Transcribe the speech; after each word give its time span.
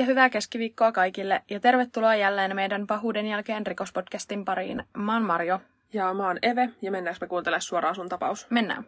Ja 0.00 0.06
hyvää 0.06 0.30
keskiviikkoa 0.30 0.92
kaikille 0.92 1.42
ja 1.50 1.60
tervetuloa 1.60 2.14
jälleen 2.14 2.56
meidän 2.56 2.86
pahuuden 2.86 3.26
jälkeen 3.26 3.66
rikospodcastin 3.66 4.44
pariin. 4.44 4.82
Mä 4.96 5.14
oon 5.14 5.22
Marjo. 5.22 5.60
Ja 5.92 6.14
mä 6.14 6.26
oon 6.26 6.38
Eve 6.42 6.70
ja 6.82 6.90
mennäänkö 6.90 7.18
me 7.20 7.28
kuuntelemaan 7.28 7.62
suoraan 7.62 7.94
sun 7.94 8.08
tapaus? 8.08 8.46
Mennään. 8.50 8.84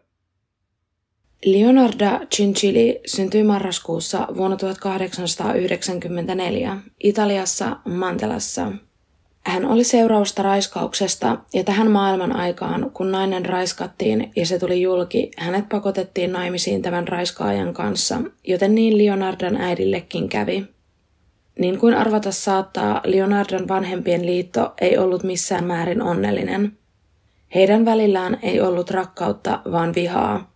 Leonarda 1.45 2.21
Cincilli 2.35 3.01
syntyi 3.07 3.43
marraskuussa 3.43 4.29
vuonna 4.37 4.57
1894 4.57 6.77
Italiassa 7.03 7.77
Mantelassa. 7.85 8.73
Hän 9.47 9.65
oli 9.65 9.85
seurausta 9.85 10.43
raiskauksesta 10.43 11.39
ja 11.55 11.65
tähän 11.65 11.91
maailman 11.91 12.37
aikaan, 12.37 12.91
kun 12.95 13.13
nainen 13.13 13.47
raiskattiin 13.47 14.33
ja 14.37 14.47
se 14.47 14.59
tuli 14.59 14.83
julki, 14.83 15.31
hänet 15.39 15.69
pakotettiin 15.69 16.33
naimisiin 16.33 16.83
tämän 16.83 17.09
raiskaajan 17.09 17.75
kanssa, 17.75 18.21
joten 18.45 18.75
niin 18.75 18.99
Leonardan 18.99 19.57
äidillekin 19.57 20.29
kävi. 20.29 20.73
Niin 21.59 21.79
kuin 21.79 21.95
arvata 21.95 22.33
saattaa, 22.33 23.01
Leonardan 23.05 23.69
vanhempien 23.69 24.27
liitto 24.27 24.75
ei 24.81 24.99
ollut 24.99 25.23
missään 25.23 25.65
määrin 25.65 26.03
onnellinen. 26.03 26.79
Heidän 27.55 27.85
välillään 27.85 28.39
ei 28.43 28.61
ollut 28.61 28.91
rakkautta, 28.91 29.61
vaan 29.73 29.95
vihaa. 29.95 30.53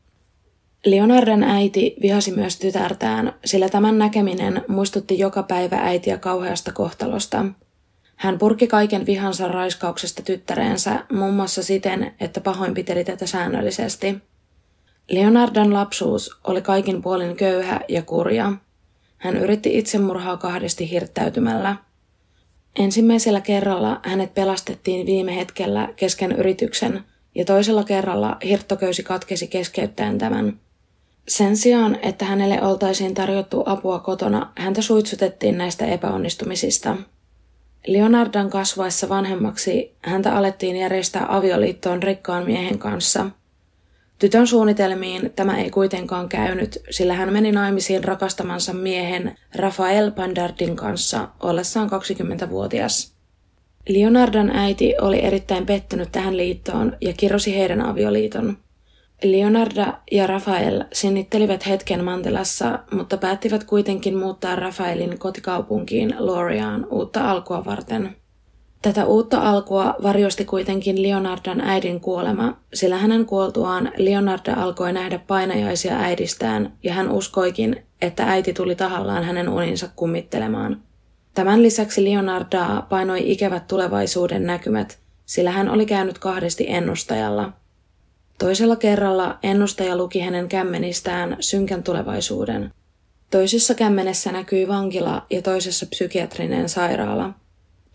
Leonardan 0.84 1.42
äiti 1.44 1.96
vihasi 2.02 2.30
myös 2.32 2.58
tytärtään, 2.58 3.34
sillä 3.44 3.68
tämän 3.68 3.98
näkeminen 3.98 4.64
muistutti 4.68 5.18
joka 5.18 5.42
päivä 5.42 5.76
äitiä 5.76 6.18
kauheasta 6.18 6.72
kohtalosta– 6.72 7.44
hän 8.16 8.38
purki 8.38 8.66
kaiken 8.66 9.06
vihansa 9.06 9.48
raiskauksesta 9.48 10.22
tyttäreensä 10.22 11.04
muun 11.12 11.34
muassa 11.34 11.62
siten, 11.62 12.14
että 12.20 12.40
pahoinpiteli 12.40 13.04
tätä 13.04 13.26
säännöllisesti. 13.26 14.18
Leonardan 15.10 15.72
lapsuus 15.72 16.40
oli 16.44 16.62
kaikin 16.62 17.02
puolin 17.02 17.36
köyhä 17.36 17.80
ja 17.88 18.02
kurja. 18.02 18.52
Hän 19.26 19.36
yritti 19.36 19.78
itsemurhaa 19.78 20.36
kahdesti 20.36 20.90
hirttäytymällä. 20.90 21.76
Ensimmäisellä 22.78 23.40
kerralla 23.40 24.00
hänet 24.04 24.34
pelastettiin 24.34 25.06
viime 25.06 25.36
hetkellä 25.36 25.88
kesken 25.96 26.32
yrityksen 26.32 27.02
ja 27.34 27.44
toisella 27.44 27.84
kerralla 27.84 28.36
hirttoköysi 28.44 29.02
katkesi 29.02 29.46
keskeyttäen 29.46 30.18
tämän. 30.18 30.60
Sen 31.28 31.56
sijaan, 31.56 31.98
että 32.02 32.24
hänelle 32.24 32.62
oltaisiin 32.62 33.14
tarjottu 33.14 33.62
apua 33.66 33.98
kotona, 33.98 34.52
häntä 34.58 34.82
suitsutettiin 34.82 35.58
näistä 35.58 35.86
epäonnistumisista– 35.86 36.96
Leonardan 37.86 38.50
kasvaessa 38.50 39.08
vanhemmaksi 39.08 39.96
häntä 40.02 40.36
alettiin 40.36 40.76
järjestää 40.76 41.26
avioliittoon 41.28 42.02
rikkaan 42.02 42.44
miehen 42.44 42.78
kanssa. 42.78 43.26
Tytön 44.18 44.46
suunnitelmiin 44.46 45.32
tämä 45.36 45.58
ei 45.58 45.70
kuitenkaan 45.70 46.28
käynyt, 46.28 46.78
sillä 46.90 47.14
hän 47.14 47.32
meni 47.32 47.52
naimisiin 47.52 48.04
rakastamansa 48.04 48.72
miehen 48.72 49.38
Rafael 49.54 50.10
Pandardin 50.10 50.76
kanssa 50.76 51.28
ollessaan 51.40 51.90
20-vuotias. 51.90 53.16
Leonardan 53.88 54.50
äiti 54.50 54.94
oli 55.00 55.24
erittäin 55.24 55.66
pettynyt 55.66 56.12
tähän 56.12 56.36
liittoon 56.36 56.96
ja 57.00 57.12
kirosi 57.12 57.58
heidän 57.58 57.86
avioliiton. 57.86 58.58
Leonarda 59.22 59.98
ja 60.12 60.26
Rafael 60.26 60.84
sinnittelivät 60.92 61.66
hetken 61.66 62.04
Mantelassa, 62.04 62.78
mutta 62.92 63.16
päättivät 63.16 63.64
kuitenkin 63.64 64.18
muuttaa 64.18 64.56
Rafaelin 64.56 65.18
kotikaupunkiin 65.18 66.14
Loriaan 66.18 66.86
uutta 66.90 67.30
alkua 67.30 67.64
varten. 67.64 68.16
Tätä 68.82 69.04
uutta 69.04 69.40
alkua 69.40 69.94
varjosti 70.02 70.44
kuitenkin 70.44 71.02
Leonardan 71.02 71.60
äidin 71.60 72.00
kuolema, 72.00 72.56
sillä 72.74 72.96
hänen 72.96 73.26
kuoltuaan 73.26 73.92
Leonarda 73.96 74.54
alkoi 74.54 74.92
nähdä 74.92 75.18
painajaisia 75.18 75.98
äidistään 75.98 76.72
ja 76.82 76.92
hän 76.92 77.10
uskoikin, 77.10 77.82
että 78.02 78.24
äiti 78.24 78.52
tuli 78.52 78.74
tahallaan 78.74 79.24
hänen 79.24 79.48
uninsa 79.48 79.88
kummittelemaan. 79.96 80.82
Tämän 81.34 81.62
lisäksi 81.62 82.04
Leonarda 82.04 82.82
painoi 82.88 83.32
ikävät 83.32 83.66
tulevaisuuden 83.66 84.46
näkymät, 84.46 84.98
sillä 85.26 85.50
hän 85.50 85.68
oli 85.68 85.86
käynyt 85.86 86.18
kahdesti 86.18 86.66
ennustajalla– 86.68 87.52
Toisella 88.38 88.76
kerralla 88.76 89.38
ennustaja 89.42 89.96
luki 89.96 90.20
hänen 90.20 90.48
kämmenistään 90.48 91.36
synkän 91.40 91.82
tulevaisuuden. 91.82 92.72
Toisessa 93.30 93.74
kämmenessä 93.74 94.32
näkyi 94.32 94.68
vankila 94.68 95.26
ja 95.30 95.42
toisessa 95.42 95.86
psykiatrinen 95.86 96.68
sairaala. 96.68 97.30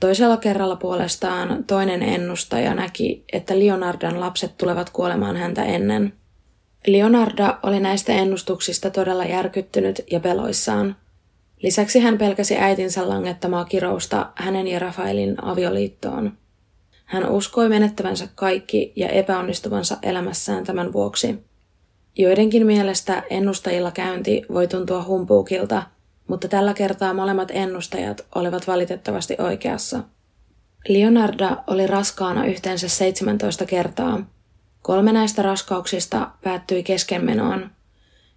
Toisella 0.02 0.38
kerralla 0.38 0.76
puolestaan 0.76 1.64
toinen 1.64 2.04
ennustaja 2.04 2.76
näki, 2.76 3.24
että 3.34 3.60
Leonardan 3.60 4.20
lapset 4.20 4.58
tulevat 4.58 4.90
kuolemaan 4.90 5.38
häntä 5.38 5.64
ennen. 5.64 6.14
Leonarda 6.88 7.60
oli 7.64 7.80
näistä 7.80 8.14
ennustuksista 8.14 8.90
todella 8.90 9.26
järkyttynyt 9.26 10.02
ja 10.12 10.20
peloissaan. 10.20 10.96
Lisäksi 11.64 12.00
hän 12.00 12.18
pelkäsi 12.18 12.58
äitinsä 12.58 13.10
langettamaa 13.10 13.66
kirousta 13.66 14.32
hänen 14.36 14.68
ja 14.68 14.80
Rafaelin 14.80 15.44
avioliittoon. 15.44 16.38
Hän 17.06 17.30
uskoi 17.30 17.70
menettävänsä 17.70 18.28
kaikki 18.36 18.94
ja 18.96 19.10
epäonnistuvansa 19.10 19.98
elämässään 20.02 20.64
tämän 20.64 20.94
vuoksi. 20.94 21.44
Joidenkin 22.18 22.66
mielestä 22.66 23.24
ennustajilla 23.30 23.92
käynti 23.92 24.42
voi 24.54 24.68
tuntua 24.68 25.04
humpuukilta, 25.04 25.84
mutta 26.28 26.48
tällä 26.48 26.74
kertaa 26.74 27.14
molemmat 27.14 27.52
ennustajat 27.52 28.26
olivat 28.36 28.68
valitettavasti 28.68 29.36
oikeassa. 29.40 30.00
Leonarda 30.88 31.58
oli 31.68 31.88
raskaana 31.88 32.46
yhteensä 32.46 32.90
17 32.90 33.66
kertaa. 33.66 34.26
Kolme 34.82 35.12
näistä 35.14 35.42
raskauksista 35.42 36.32
päättyi 36.44 36.84
keskenmenoon. 36.84 37.70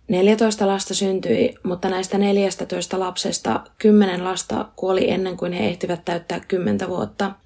14 0.09 0.67
lasta 0.67 0.95
syntyi, 0.95 1.55
mutta 1.63 1.89
näistä 1.89 2.19
14 2.19 3.01
lapsesta 3.01 3.61
10 3.79 4.25
lasta 4.25 4.69
kuoli 4.77 5.11
ennen 5.11 5.37
kuin 5.37 5.53
he 5.53 5.67
ehtivät 5.67 6.05
täyttää 6.05 6.41
10 6.41 6.89
vuotta– 6.89 7.33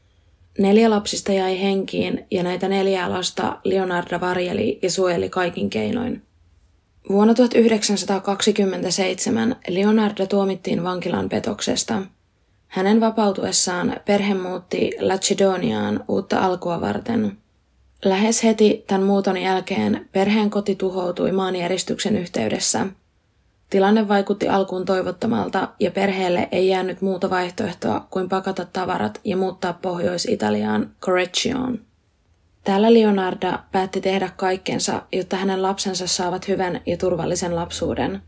Neljä 0.59 0.91
lapsista 0.91 1.33
jäi 1.33 1.63
henkiin 1.63 2.27
ja 2.31 2.43
näitä 2.43 2.69
neljää 2.69 3.11
lasta 3.11 3.61
Leonardo 3.65 4.21
varjeli 4.21 4.79
ja 4.83 4.91
suojeli 4.91 5.29
kaikin 5.29 5.71
keinoin. 5.71 6.23
Vuonna 7.09 7.35
1927 7.35 9.57
Leonardo 9.69 10.27
tuomittiin 10.27 10.85
vankilan 10.85 11.29
petoksesta. 11.29 12.03
Hänen 12.67 13.01
vapautuessaan 13.01 13.97
perhe 14.05 14.35
muutti 14.35 14.91
Lachidoniaan 15.01 16.05
uutta 16.09 16.41
alkua 16.41 16.81
varten. 16.81 17.39
Lähes 18.05 18.45
heti 18.45 18.85
tämän 18.87 19.03
muuton 19.03 19.37
jälkeen 19.37 20.09
perheen 20.13 20.51
koti 20.51 20.77
tuhoutui 20.77 21.33
maanjäristyksen 21.33 22.17
yhteydessä– 22.17 22.87
Tilanne 23.71 24.09
vaikutti 24.09 24.49
alkuun 24.49 24.85
toivottomalta 24.85 25.69
ja 25.81 25.91
perheelle 25.91 26.49
ei 26.53 26.69
jäänyt 26.69 27.03
muuta 27.03 27.31
vaihtoehtoa 27.31 28.07
kuin 28.11 28.29
pakata 28.29 28.67
tavarat 28.73 29.21
ja 29.25 29.37
muuttaa 29.37 29.73
Pohjois-Italiaan 29.73 30.91
Correggioon. 31.01 31.81
Täällä 32.69 32.95
Leonarda 32.95 33.59
päätti 33.73 34.01
tehdä 34.01 34.31
kaikkensa, 34.37 35.03
jotta 35.13 35.37
hänen 35.37 35.63
lapsensa 35.63 36.07
saavat 36.07 36.49
hyvän 36.49 36.81
ja 36.87 36.97
turvallisen 36.97 37.57
lapsuuden. 37.57 38.23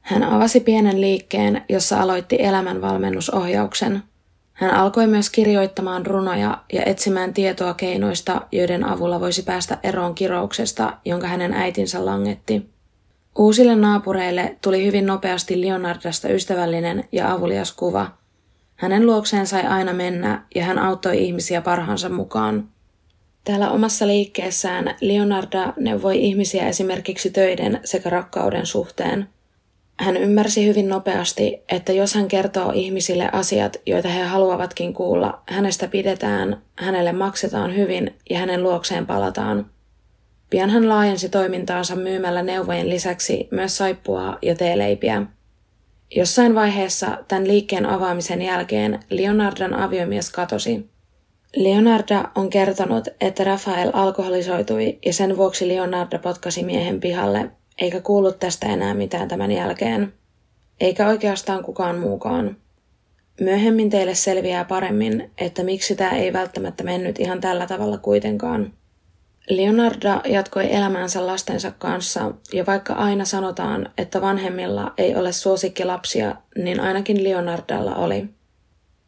Hän 0.00 0.22
avasi 0.22 0.60
pienen 0.60 1.00
liikkeen, 1.00 1.64
jossa 1.68 2.00
aloitti 2.02 2.36
elämänvalmennusohjauksen. 2.38 4.02
Hän 4.52 4.70
alkoi 4.74 5.06
myös 5.06 5.30
kirjoittamaan 5.30 6.06
runoja 6.06 6.62
ja 6.72 6.82
etsimään 6.82 7.34
tietoa 7.34 7.74
keinoista, 7.74 8.40
joiden 8.52 8.84
avulla 8.84 9.20
voisi 9.20 9.42
päästä 9.42 9.78
eroon 9.82 10.14
kirouksesta, 10.14 10.92
jonka 11.04 11.26
hänen 11.26 11.52
äitinsä 11.52 12.06
langetti. 12.06 12.70
Uusille 13.38 13.76
naapureille 13.76 14.56
tuli 14.60 14.86
hyvin 14.86 15.06
nopeasti 15.06 15.60
Leonardasta 15.60 16.28
ystävällinen 16.28 17.04
ja 17.12 17.32
avulias 17.32 17.72
kuva. 17.72 18.10
Hänen 18.76 19.06
luokseen 19.06 19.46
sai 19.46 19.66
aina 19.66 19.92
mennä 19.92 20.42
ja 20.54 20.64
hän 20.64 20.78
auttoi 20.78 21.24
ihmisiä 21.24 21.60
parhaansa 21.60 22.08
mukaan. 22.08 22.68
Täällä 23.44 23.70
omassa 23.70 24.06
liikkeessään 24.06 24.94
Leonarda 25.00 25.72
neuvoi 25.76 26.24
ihmisiä 26.24 26.68
esimerkiksi 26.68 27.30
töiden 27.30 27.80
sekä 27.84 28.10
rakkauden 28.10 28.66
suhteen. 28.66 29.28
Hän 29.98 30.16
ymmärsi 30.16 30.66
hyvin 30.66 30.88
nopeasti, 30.88 31.62
että 31.68 31.92
jos 31.92 32.14
hän 32.14 32.28
kertoo 32.28 32.72
ihmisille 32.74 33.28
asiat, 33.32 33.76
joita 33.86 34.08
he 34.08 34.22
haluavatkin 34.22 34.94
kuulla, 34.94 35.42
hänestä 35.48 35.88
pidetään, 35.88 36.62
hänelle 36.78 37.12
maksetaan 37.12 37.76
hyvin 37.76 38.14
ja 38.30 38.38
hänen 38.38 38.62
luokseen 38.62 39.06
palataan– 39.06 39.66
Pian 40.52 40.70
hän 40.70 40.88
laajensi 40.88 41.28
toimintaansa 41.28 41.96
myymällä 41.96 42.42
neuvojen 42.42 42.88
lisäksi 42.88 43.48
myös 43.50 43.76
saippua 43.76 44.38
ja 44.42 44.54
teeleipiä. 44.54 45.22
Jossain 46.16 46.54
vaiheessa 46.54 47.18
tämän 47.28 47.48
liikkeen 47.48 47.86
avaamisen 47.86 48.42
jälkeen 48.42 49.00
Leonardan 49.10 49.74
aviomies 49.74 50.30
katosi. 50.30 50.90
Leonarda 51.56 52.30
on 52.34 52.50
kertonut, 52.50 53.08
että 53.20 53.44
Rafael 53.44 53.90
alkoholisoitui 53.92 54.98
ja 55.06 55.12
sen 55.12 55.36
vuoksi 55.36 55.68
Leonardo 55.68 56.18
potkasi 56.18 56.64
miehen 56.64 57.00
pihalle, 57.00 57.50
eikä 57.78 58.00
kuullut 58.00 58.38
tästä 58.38 58.66
enää 58.66 58.94
mitään 58.94 59.28
tämän 59.28 59.52
jälkeen. 59.52 60.12
Eikä 60.80 61.08
oikeastaan 61.08 61.64
kukaan 61.64 61.98
muukaan. 61.98 62.56
Myöhemmin 63.40 63.90
teille 63.90 64.14
selviää 64.14 64.64
paremmin, 64.64 65.30
että 65.38 65.62
miksi 65.62 65.96
tämä 65.96 66.10
ei 66.10 66.32
välttämättä 66.32 66.84
mennyt 66.84 67.20
ihan 67.20 67.40
tällä 67.40 67.66
tavalla 67.66 67.98
kuitenkaan. 67.98 68.72
Leonarda 69.48 70.20
jatkoi 70.24 70.74
elämäänsä 70.74 71.26
lastensa 71.26 71.72
kanssa, 71.78 72.32
ja 72.52 72.66
vaikka 72.66 72.94
aina 72.94 73.24
sanotaan, 73.24 73.88
että 73.98 74.20
vanhemmilla 74.20 74.92
ei 74.98 75.16
ole 75.16 75.32
suosikkilapsia, 75.32 76.36
niin 76.56 76.80
ainakin 76.80 77.24
Leonardalla 77.24 77.94
oli. 77.94 78.28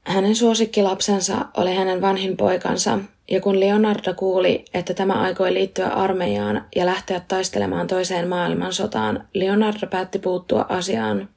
Hänen 0.06 0.36
suosikkilapsensa 0.36 1.46
oli 1.56 1.74
hänen 1.74 2.00
vanhin 2.00 2.36
poikansa, 2.36 2.98
ja 3.30 3.40
kun 3.40 3.60
Leonardo 3.60 4.14
kuuli, 4.14 4.64
että 4.74 4.94
tämä 4.94 5.12
aikoi 5.12 5.54
liittyä 5.54 5.88
armeijaan 5.88 6.64
ja 6.76 6.86
lähteä 6.86 7.20
taistelemaan 7.28 7.86
toiseen 7.86 8.28
maailmansotaan, 8.28 9.28
Leonardo 9.34 9.86
päätti 9.86 10.18
puuttua 10.18 10.66
asiaan. 10.68 11.28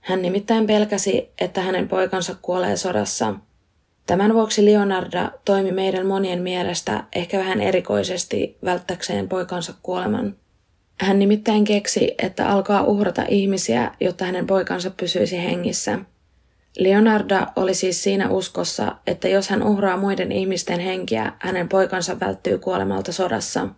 Hän 0.00 0.22
nimittäin 0.22 0.66
pelkäsi, 0.66 1.30
että 1.40 1.60
hänen 1.60 1.88
poikansa 1.88 2.36
kuolee 2.42 2.76
sodassa. 2.76 3.34
Tämän 4.06 4.34
vuoksi 4.34 4.64
Leonardo 4.64 5.18
toimi 5.44 5.72
meidän 5.72 6.06
monien 6.06 6.42
mielestä 6.42 7.04
ehkä 7.14 7.38
vähän 7.38 7.60
erikoisesti 7.60 8.58
välttäkseen 8.64 9.28
poikansa 9.28 9.74
kuoleman. 9.82 10.36
Hän 11.00 11.18
nimittäin 11.18 11.64
keksi, 11.64 12.14
että 12.18 12.48
alkaa 12.48 12.82
uhrata 12.82 13.22
ihmisiä, 13.28 13.90
jotta 14.00 14.24
hänen 14.24 14.46
poikansa 14.46 14.90
pysyisi 14.90 15.42
hengissä– 15.42 15.98
Leonarda 16.78 17.46
oli 17.56 17.74
siis 17.74 18.02
siinä 18.02 18.28
uskossa, 18.28 18.96
että 19.06 19.28
jos 19.28 19.48
hän 19.48 19.62
uhraa 19.62 19.96
muiden 19.96 20.32
ihmisten 20.32 20.80
henkiä, 20.80 21.32
hänen 21.38 21.68
poikansa 21.68 22.20
välttyy 22.20 22.58
kuolemalta 22.58 23.12
sodassa. 23.12 23.68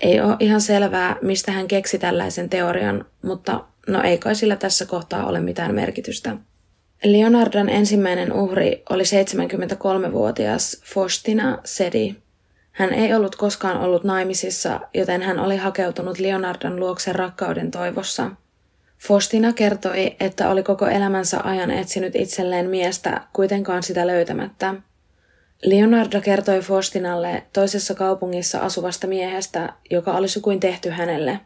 Ei 0.00 0.20
ole 0.20 0.36
ihan 0.40 0.60
selvää, 0.60 1.16
mistä 1.22 1.52
hän 1.52 1.68
keksi 1.68 1.98
tällaisen 1.98 2.48
teorian, 2.48 3.04
mutta 3.22 3.64
no 3.88 4.02
ei 4.02 4.18
kai 4.18 4.34
sillä 4.34 4.56
tässä 4.56 4.86
kohtaa 4.86 5.26
ole 5.26 5.40
mitään 5.40 5.74
merkitystä. 5.74 6.36
Leonardan 7.04 7.68
ensimmäinen 7.68 8.32
uhri 8.32 8.82
oli 8.90 9.02
73-vuotias 9.02 10.82
Fostina 10.84 11.58
Sedi. 11.64 12.14
Hän 12.72 12.94
ei 12.94 13.14
ollut 13.14 13.36
koskaan 13.36 13.80
ollut 13.80 14.04
naimisissa, 14.04 14.80
joten 14.94 15.22
hän 15.22 15.38
oli 15.38 15.56
hakeutunut 15.56 16.18
Leonardan 16.18 16.80
luokse 16.80 17.12
rakkauden 17.12 17.70
toivossa– 17.70 18.30
Fostina 18.98 19.52
kertoi, 19.52 20.16
että 20.20 20.50
oli 20.50 20.62
koko 20.62 20.86
elämänsä 20.86 21.40
ajan 21.40 21.70
etsinyt 21.70 22.16
itselleen 22.16 22.70
miestä, 22.70 23.20
kuitenkaan 23.32 23.82
sitä 23.82 24.06
löytämättä. 24.06 24.74
Leonardo 25.64 26.20
kertoi 26.20 26.60
Fostinalle 26.60 27.42
toisessa 27.52 27.94
kaupungissa 27.94 28.58
asuvasta 28.58 29.06
miehestä, 29.06 29.72
joka 29.90 30.12
olisi 30.12 30.40
kuin 30.40 30.60
tehty 30.60 30.90
hänelle. 30.90 31.40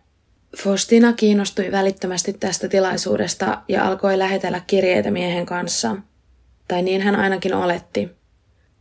Fostina 0.57 1.13
kiinnostui 1.13 1.73
välittömästi 1.73 2.33
tästä 2.33 2.69
tilaisuudesta 2.69 3.63
ja 3.69 3.87
alkoi 3.87 4.19
lähetellä 4.19 4.61
kirjeitä 4.67 5.11
miehen 5.11 5.47
kanssa. 5.47 5.97
Tai 6.69 6.83
niin 6.83 7.01
hän 7.01 7.17
ainakin 7.17 7.55
oletti. 7.55 8.22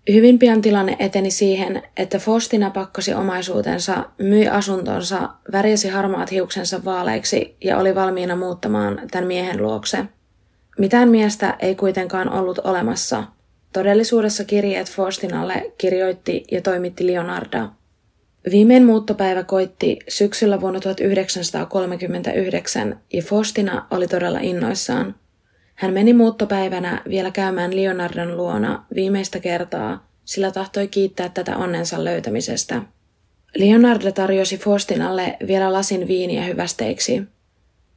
Hyvin 0.10 0.40
pian 0.40 0.62
tilanne 0.62 0.96
eteni 1.00 1.32
siihen, 1.32 1.84
että 1.98 2.20
Fostina 2.20 2.70
pakkasi 2.70 3.14
omaisuutensa, 3.14 4.06
myi 4.18 4.48
asuntonsa, 4.48 5.30
värjäsi 5.52 5.90
harmaat 5.90 6.32
hiuksensa 6.32 6.86
vaaleiksi 6.86 7.56
ja 7.64 7.78
oli 7.78 7.96
valmiina 7.96 8.36
muuttamaan 8.36 9.02
tämän 9.12 9.28
miehen 9.28 9.64
luokse. 9.64 10.06
Mitään 10.80 11.10
miestä 11.10 11.56
ei 11.60 11.76
kuitenkaan 11.76 12.30
ollut 12.30 12.60
olemassa. 12.60 13.24
Todellisuudessa 13.74 14.44
kirjeet 14.44 14.92
Fostinalle 14.92 15.74
kirjoitti 15.78 16.44
ja 16.52 16.62
toimitti 16.62 17.08
Leonarda. 17.08 17.70
Viimein 18.52 18.86
muuttopäivä 18.86 19.44
koitti 19.44 20.00
syksyllä 20.08 20.62
vuonna 20.62 20.80
1939 20.80 23.00
ja 23.14 23.22
Fostina 23.22 23.86
oli 23.92 24.08
todella 24.08 24.40
innoissaan. 24.40 25.16
Hän 25.82 25.94
meni 25.94 26.14
muuttopäivänä 26.14 27.02
vielä 27.10 27.32
käymään 27.32 27.76
Leonardon 27.76 28.38
luona 28.38 28.86
viimeistä 28.96 29.40
kertaa, 29.40 30.08
sillä 30.26 30.52
tahtoi 30.52 30.88
kiittää 30.88 31.30
tätä 31.30 31.58
onnensa 31.58 32.04
löytämisestä. 32.04 32.82
Leonardo 33.56 34.12
tarjosi 34.12 34.58
Fostinalle 34.58 35.38
vielä 35.48 35.74
lasin 35.74 36.08
viiniä 36.08 36.44
hyvästeiksi. 36.44 37.24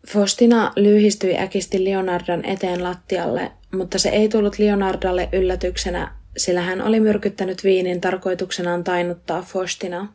Fostina 0.09 0.73
lyhistyi 0.77 1.39
äkisti 1.39 1.85
Leonardon 1.85 2.45
eteen 2.45 2.83
lattialle, 2.83 3.53
mutta 3.75 3.99
se 3.99 4.09
ei 4.09 4.29
tullut 4.29 4.59
Leonardalle 4.59 5.29
yllätyksenä, 5.33 6.15
sillä 6.37 6.61
hän 6.61 6.83
oli 6.83 7.01
myrkyttänyt 7.01 7.65
viinin 7.65 8.01
tarkoituksenaan 8.01 8.85
tainuttaa 8.85 9.43
Fostina. 9.43 10.13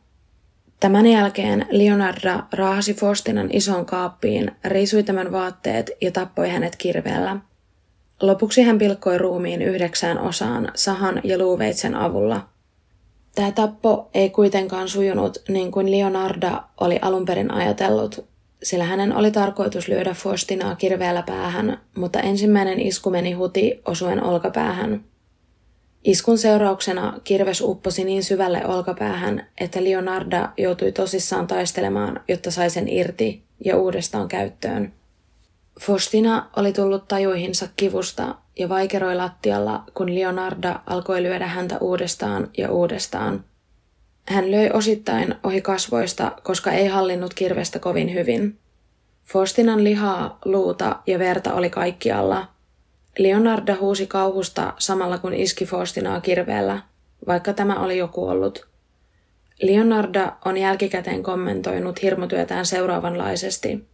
Tämän 0.80 1.08
jälkeen 1.08 1.66
Leonardo 1.72 2.42
raahasi 2.54 2.94
Fostinan 2.94 3.50
ison 3.52 3.86
kaappiin, 3.86 4.52
riisui 4.66 5.04
tämän 5.04 5.32
vaatteet 5.32 5.92
ja 6.02 6.12
tappoi 6.12 6.50
hänet 6.50 6.76
kirveellä– 6.76 7.38
Lopuksi 8.22 8.62
hän 8.62 8.78
pilkkoi 8.78 9.18
ruumiin 9.18 9.62
yhdeksään 9.62 10.20
osaan 10.20 10.72
sahan 10.76 11.22
ja 11.24 11.38
luuveitsen 11.38 11.96
avulla. 11.96 12.48
Tämä 13.36 13.52
tappo 13.52 14.10
ei 14.14 14.30
kuitenkaan 14.30 14.90
sujunut 14.90 15.38
niin 15.50 15.72
kuin 15.72 15.92
Leonarda 15.92 16.64
oli 16.80 17.00
alun 17.02 17.26
perin 17.26 17.52
ajatellut, 17.52 18.26
sillä 18.64 18.84
hänen 18.84 19.16
oli 19.16 19.32
tarkoitus 19.32 19.88
lyödä 19.88 20.14
Fostinaa 20.14 20.76
kirveellä 20.76 21.24
päähän, 21.28 21.82
mutta 21.96 22.20
ensimmäinen 22.20 22.80
isku 22.80 23.10
meni 23.10 23.32
huti 23.32 23.82
osuen 23.86 24.24
olkapäähän. 24.24 25.04
Iskun 26.04 26.38
seurauksena 26.38 27.20
kirves 27.24 27.62
upposi 27.62 28.04
niin 28.04 28.24
syvälle 28.24 28.66
olkapäähän, 28.66 29.48
että 29.62 29.84
Leonarda 29.84 30.50
joutui 30.58 30.92
tosissaan 30.92 31.48
taistelemaan, 31.48 32.22
jotta 32.28 32.52
sai 32.52 32.70
sen 32.70 32.88
irti 32.88 33.44
ja 33.66 33.78
uudestaan 33.78 34.28
käyttöön. 34.28 34.94
Fostina 35.80 36.50
oli 36.56 36.74
tullut 36.74 37.08
tajuihinsa 37.08 37.68
kivusta 37.76 38.36
ja 38.60 38.70
vaikeroi 38.70 39.16
lattialla, 39.16 39.84
kun 39.94 40.16
Leonarda 40.16 40.80
alkoi 40.86 41.24
lyödä 41.24 41.48
häntä 41.48 41.78
uudestaan 41.78 42.50
ja 42.58 42.72
uudestaan. 42.72 43.44
Hän 44.28 44.52
löi 44.52 44.70
osittain 44.74 45.36
ohi 45.44 45.62
kasvoista, 45.62 46.32
koska 46.44 46.72
ei 46.72 46.88
hallinnut 46.88 47.34
kirvestä 47.34 47.80
kovin 47.80 48.14
hyvin. 48.14 48.60
Fostinan 49.26 49.84
lihaa, 49.84 50.38
luuta 50.46 51.00
ja 51.08 51.20
verta 51.20 51.54
oli 51.54 51.70
kaikkialla. 51.70 52.48
Leonarda 53.18 53.76
huusi 53.80 54.08
kauhusta 54.08 54.74
samalla 54.78 55.18
kun 55.18 55.34
iski 55.34 55.66
Fostinaa 55.66 56.22
kirveellä, 56.22 56.82
vaikka 57.28 57.54
tämä 57.54 57.76
oli 57.80 57.98
jo 57.98 58.08
kuollut. 58.08 58.68
Leonarda 59.62 60.34
on 60.46 60.58
jälkikäteen 60.58 61.24
kommentoinut 61.24 62.02
hirmutyötään 62.02 62.66
seuraavanlaisesti– 62.66 63.80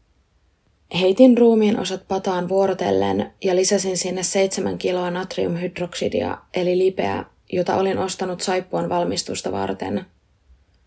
Heitin 0.94 1.38
ruumiin 1.38 1.80
osat 1.80 2.08
pataan 2.08 2.50
vuorotellen 2.50 3.32
ja 3.44 3.56
lisäsin 3.56 3.98
sinne 3.98 4.24
seitsemän 4.24 4.78
kiloa 4.78 5.12
natriumhydroksidia, 5.12 6.38
eli 6.54 6.78
lipeä, 6.78 7.26
jota 7.52 7.76
olin 7.76 7.98
ostanut 7.98 8.42
saippuan 8.42 8.90
valmistusta 8.90 9.52
varten. 9.52 10.06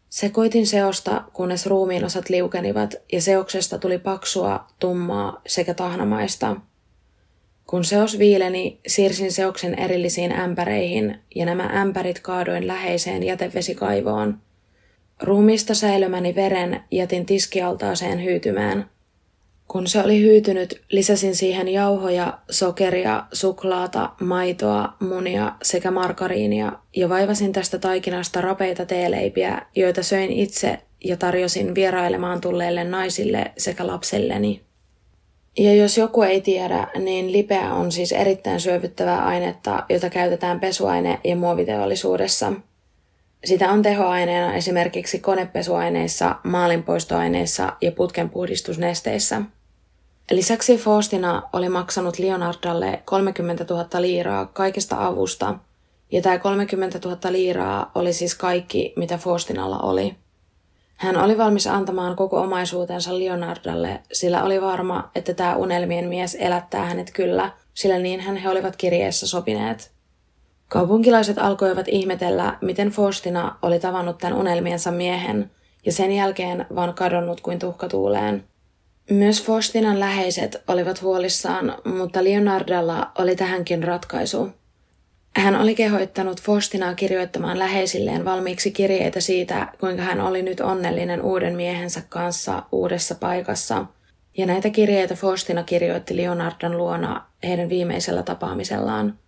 Sekoitin 0.09 0.67
seosta, 0.67 1.25
kunnes 1.33 1.67
ruumiin 1.67 2.05
osat 2.05 2.29
liukenivat 2.29 2.95
ja 3.13 3.21
seoksesta 3.21 3.79
tuli 3.79 3.99
paksua, 3.99 4.65
tummaa 4.79 5.41
sekä 5.47 5.75
tahnamaista. 5.75 6.57
Kun 7.67 7.85
seos 7.85 8.19
viileni, 8.19 8.81
siirsin 8.87 9.33
seoksen 9.33 9.79
erillisiin 9.79 10.33
ämpäreihin 10.33 11.19
ja 11.35 11.47
nämä 11.47 11.63
ämpärit 11.63 12.21
kaadoin 12.21 12.67
läheiseen 12.67 13.23
jätevesikaivoon. 13.23 14.39
Ruumiista 15.23 15.75
säilömäni 15.75 16.35
veren 16.35 16.81
jätin 16.91 17.27
tiskialtaaseen 17.27 18.25
hyytymään– 18.25 18.91
kun 19.69 19.87
se 19.87 20.01
oli 20.01 20.21
hyytynyt, 20.21 20.83
lisäsin 20.91 21.37
siihen 21.37 21.69
jauhoja, 21.69 22.39
sokeria, 22.51 23.25
suklaata, 23.33 24.11
maitoa, 24.21 24.93
munia 25.01 25.53
sekä 25.63 25.91
markariinia 25.91 26.73
ja 26.97 27.09
vaivasin 27.09 27.53
tästä 27.53 27.79
taikinasta 27.79 28.41
rapeita 28.41 28.87
teeleipiä, 28.87 29.63
joita 29.77 30.03
söin 30.03 30.33
itse 30.33 30.79
ja 31.05 31.17
tarjosin 31.17 31.75
vierailemaan 31.75 32.41
tulleille 32.41 32.85
naisille 32.85 33.53
sekä 33.59 33.87
lapselleni. 33.87 34.63
Ja 35.59 35.75
jos 35.75 35.99
joku 35.99 36.23
ei 36.23 36.41
tiedä, 36.41 36.89
niin 36.99 37.33
lipeä 37.33 37.75
on 37.75 37.93
siis 37.93 38.13
erittäin 38.13 38.61
syövyttävää 38.61 39.25
ainetta, 39.25 39.85
jota 39.89 40.11
käytetään 40.11 40.61
pesuaine- 40.61 41.21
ja 41.25 41.37
muoviteollisuudessa. 41.37 42.53
Sitä 43.45 43.71
on 43.71 43.83
tehoaineena 43.83 44.55
esimerkiksi 44.55 45.19
konepesuaineissa, 45.19 46.37
maalinpoistoaineissa 46.45 47.73
ja 47.81 47.93
putkenpuhdistusnesteissä– 47.93 49.43
Lisäksi 50.31 50.77
Faustina 50.77 51.43
oli 51.53 51.69
maksanut 51.69 52.19
Leonardalle 52.19 53.03
30 53.05 53.65
000 53.71 53.87
liiraa 54.01 54.47
kaikesta 54.47 55.07
avusta, 55.07 55.55
ja 56.13 56.23
tämä 56.23 56.39
30 56.39 56.99
000 57.05 57.19
liiraa 57.31 57.91
oli 57.95 58.13
siis 58.13 58.35
kaikki, 58.35 58.93
mitä 58.97 59.19
Faustinalla 59.19 59.79
oli. 59.79 60.17
Hän 60.97 61.17
oli 61.17 61.39
valmis 61.39 61.67
antamaan 61.67 62.17
koko 62.17 62.41
omaisuutensa 62.41 63.19
Leonardalle, 63.19 64.01
sillä 64.13 64.43
oli 64.43 64.61
varma, 64.61 65.11
että 65.15 65.35
tämä 65.35 65.57
unelmien 65.57 66.09
mies 66.09 66.37
elättää 66.41 66.85
hänet 66.85 67.11
kyllä, 67.11 67.53
sillä 67.75 67.99
niin 67.99 68.21
hän 68.21 68.37
he 68.37 68.51
olivat 68.51 68.77
kirjeessä 68.77 69.27
sopineet. 69.27 69.91
Kaupunkilaiset 70.69 71.39
alkoivat 71.39 71.89
ihmetellä, 71.89 72.59
miten 72.61 72.89
Faustina 72.89 73.57
oli 73.63 73.81
tavannut 73.81 74.19
tämän 74.19 74.39
unelmiensa 74.39 74.91
miehen, 74.91 75.51
ja 75.87 75.93
sen 75.93 76.13
jälkeen 76.13 76.67
vaan 76.75 76.95
kadonnut 76.95 77.41
kuin 77.41 77.59
tuhkatuuleen– 77.59 78.45
myös 79.11 79.45
Fostinan 79.45 80.01
läheiset 80.01 80.63
olivat 80.69 81.03
huolissaan, 81.03 81.75
mutta 81.85 82.25
Leonardalla 82.25 83.11
oli 83.19 83.37
tähänkin 83.37 83.85
ratkaisu. 83.85 84.51
Hän 85.37 85.57
oli 85.57 85.75
kehoittanut 85.75 86.43
Fostinaa 86.43 86.95
kirjoittamaan 86.95 87.59
läheisilleen 87.59 88.25
valmiiksi 88.25 88.71
kirjeitä 88.71 89.21
siitä, 89.21 89.73
kuinka 89.81 90.03
hän 90.03 90.21
oli 90.21 90.43
nyt 90.43 90.61
onnellinen 90.61 91.23
uuden 91.23 91.55
miehensä 91.55 92.03
kanssa 92.09 92.63
uudessa 92.73 93.15
paikassa. 93.15 93.87
Ja 94.37 94.47
näitä 94.47 94.71
kirjeitä 94.71 95.15
Fostina 95.15 95.63
kirjoitti 95.63 96.17
Leonardan 96.17 96.77
luona 96.77 97.25
heidän 97.43 97.69
viimeisellä 97.69 98.23
tapaamisellaan. 98.23 99.19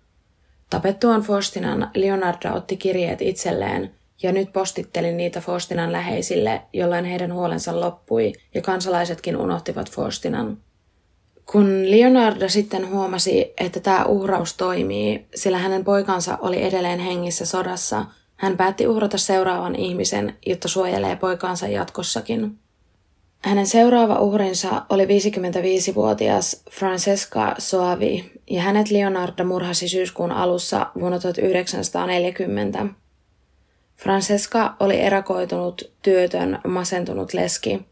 Tapettuaan 0.70 1.22
Fostinan, 1.22 1.90
Leonarda 1.94 2.52
otti 2.52 2.76
kirjeet 2.76 3.22
itselleen 3.22 3.90
ja 4.22 4.32
nyt 4.32 4.52
postitteli 4.52 5.12
niitä 5.12 5.40
Fostinan 5.40 5.92
läheisille, 5.92 6.62
jolloin 6.72 7.04
heidän 7.04 7.34
huolensa 7.34 7.80
loppui 7.80 8.32
ja 8.54 8.62
kansalaisetkin 8.62 9.36
unohtivat 9.36 9.90
Fostinan. 9.90 10.58
Kun 11.52 11.90
Leonardo 11.90 12.48
sitten 12.48 12.90
huomasi, 12.90 13.52
että 13.58 13.80
tämä 13.80 14.04
uhraus 14.04 14.54
toimii, 14.54 15.26
sillä 15.34 15.58
hänen 15.58 15.84
poikansa 15.84 16.38
oli 16.40 16.62
edelleen 16.62 16.98
hengissä 16.98 17.46
sodassa, 17.46 18.06
hän 18.36 18.56
päätti 18.56 18.86
uhrata 18.86 19.18
seuraavan 19.18 19.76
ihmisen, 19.76 20.36
jotta 20.46 20.68
suojelee 20.68 21.16
poikaansa 21.16 21.68
jatkossakin. 21.68 22.58
Hänen 23.44 23.66
seuraava 23.66 24.18
uhrinsa 24.18 24.82
oli 24.88 25.04
55-vuotias 25.04 26.62
Francesca 26.70 27.54
Soavi, 27.58 28.32
ja 28.50 28.62
hänet 28.62 28.90
Leonardo 28.90 29.44
murhasi 29.44 29.88
syyskuun 29.88 30.32
alussa 30.32 30.86
vuonna 31.00 31.18
1940. 31.18 32.86
Francesca 34.02 34.74
oli 34.80 35.00
erakoitunut, 35.00 35.90
työtön, 36.02 36.58
masentunut 36.66 37.34
leski– 37.34 37.80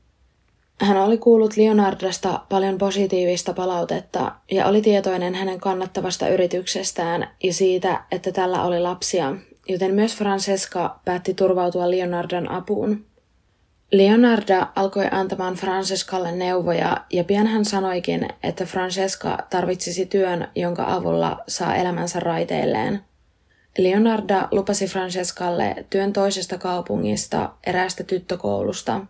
hän 0.81 0.97
oli 0.97 1.19
kuullut 1.19 1.57
Leonardosta 1.57 2.41
paljon 2.49 2.79
positiivista 2.79 3.53
palautetta 3.53 4.33
ja 4.50 4.67
oli 4.67 4.83
tietoinen 4.83 5.35
hänen 5.35 5.61
kannattavasta 5.61 6.29
yrityksestään 6.29 7.29
ja 7.43 7.53
siitä, 7.55 8.05
että 8.12 8.33
tällä 8.33 8.62
oli 8.62 8.81
lapsia, 8.81 9.35
joten 9.69 9.95
myös 9.95 10.17
Francesca 10.17 10.97
päätti 11.05 11.35
turvautua 11.35 11.91
Leonardon 11.91 12.50
apuun. 12.50 13.05
Leonardo 13.93 14.67
alkoi 14.77 15.07
antamaan 15.11 15.55
Francescalle 15.55 16.33
neuvoja 16.33 16.97
ja 17.12 17.25
pian 17.25 17.47
hän 17.47 17.65
sanoikin, 17.65 18.29
että 18.43 18.65
Francesca 18.65 19.38
tarvitsisi 19.50 20.07
työn, 20.07 20.49
jonka 20.55 20.95
avulla 20.95 21.38
saa 21.49 21.77
elämänsä 21.77 22.21
raiteilleen. 22.21 23.08
Leonardo 23.78 24.35
lupasi 24.50 24.87
Francescalle 24.87 25.87
työn 25.90 26.12
toisesta 26.12 26.58
kaupungista 26.58 27.52
eräästä 27.66 28.04
tyttökoulusta– 28.04 29.00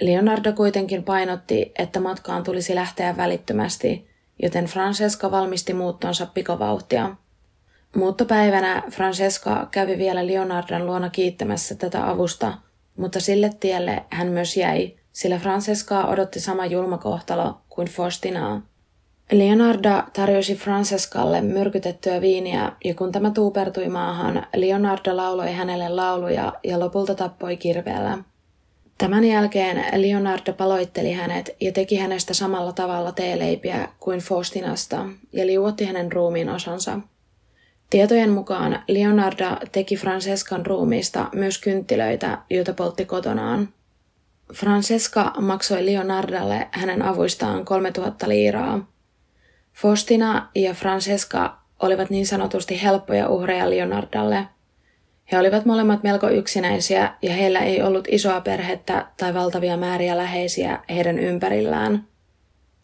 Leonardo 0.00 0.52
kuitenkin 0.52 1.04
painotti, 1.04 1.72
että 1.78 2.00
matkaan 2.00 2.42
tulisi 2.44 2.74
lähteä 2.74 3.16
välittömästi, 3.16 4.08
joten 4.42 4.64
Francesca 4.64 5.30
valmisti 5.30 5.74
muuttonsa 5.74 6.26
pikavauhtia. 6.26 7.16
Muuttopäivänä 7.96 8.82
Francesca 8.90 9.68
kävi 9.70 9.98
vielä 9.98 10.26
Leonardon 10.26 10.86
luona 10.86 11.10
kiittämässä 11.10 11.74
tätä 11.74 12.10
avusta, 12.10 12.54
mutta 12.96 13.20
sille 13.20 13.50
tielle 13.60 14.04
hän 14.10 14.28
myös 14.28 14.56
jäi, 14.56 14.96
sillä 15.12 15.38
Francesca 15.38 16.04
odotti 16.04 16.40
sama 16.40 16.66
julma 16.66 16.98
kohtalo 16.98 17.60
kuin 17.68 17.88
Faustinaa. 17.88 18.62
Leonardo 19.32 20.02
tarjosi 20.12 20.54
Francescalle 20.54 21.40
myrkytettyä 21.40 22.20
viiniä 22.20 22.72
ja 22.84 22.94
kun 22.94 23.12
tämä 23.12 23.30
tuupertui 23.30 23.88
maahan, 23.88 24.46
Leonardo 24.56 25.16
lauloi 25.16 25.52
hänelle 25.52 25.88
lauluja 25.88 26.52
ja 26.64 26.80
lopulta 26.80 27.14
tappoi 27.14 27.56
kirveellä. 27.56 28.18
Tämän 28.98 29.24
jälkeen 29.24 29.84
Leonardo 30.02 30.52
paloitteli 30.52 31.12
hänet 31.12 31.56
ja 31.60 31.72
teki 31.72 31.96
hänestä 31.96 32.34
samalla 32.34 32.72
tavalla 32.72 33.12
teeleipiä 33.12 33.88
kuin 34.00 34.20
Faustinasta 34.20 35.06
ja 35.32 35.46
liuotti 35.46 35.84
hänen 35.84 36.12
ruumiin 36.12 36.48
osansa. 36.48 37.00
Tietojen 37.90 38.30
mukaan 38.30 38.82
Leonardo 38.88 39.56
teki 39.72 39.96
Francescan 39.96 40.66
ruumiista 40.66 41.28
myös 41.34 41.58
kynttilöitä, 41.58 42.38
joita 42.50 42.72
poltti 42.72 43.04
kotonaan. 43.04 43.68
Francesca 44.54 45.32
maksoi 45.40 45.86
Leonardalle 45.86 46.68
hänen 46.70 47.02
avuistaan 47.02 47.64
3000 47.64 48.28
liiraa. 48.28 48.91
Faustina 49.82 50.48
ja 50.54 50.74
Francesca 50.74 51.56
olivat 51.82 52.10
niin 52.10 52.26
sanotusti 52.26 52.82
helppoja 52.82 53.28
uhreja 53.28 53.70
Leonardalle– 53.70 54.46
he 55.32 55.38
olivat 55.38 55.64
molemmat 55.64 56.02
melko 56.02 56.28
yksinäisiä 56.28 57.14
ja 57.22 57.32
heillä 57.32 57.60
ei 57.60 57.82
ollut 57.82 58.08
isoa 58.10 58.40
perhettä 58.40 59.06
tai 59.16 59.34
valtavia 59.34 59.76
määriä 59.76 60.16
läheisiä 60.16 60.78
heidän 60.90 61.18
ympärillään. 61.18 62.04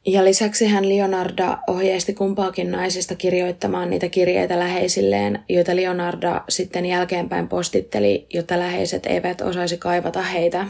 Ja 0.07 0.25
lisäksi 0.25 0.67
hän 0.67 0.89
Leonardo 0.89 1.57
ohjeisti 1.67 2.15
kumpaakin 2.15 2.71
naisista 2.71 3.15
kirjoittamaan 3.15 3.91
niitä 3.91 4.09
kirjeitä 4.09 4.59
läheisilleen, 4.59 5.39
joita 5.49 5.77
Leonardo 5.77 6.41
sitten 6.49 6.87
jälkeenpäin 6.87 7.49
postitteli, 7.49 8.27
jotta 8.35 8.59
läheiset 8.59 9.07
eivät 9.07 9.41
osaisi 9.41 9.79
kaivata 9.79 10.23
heitä. 10.23 10.67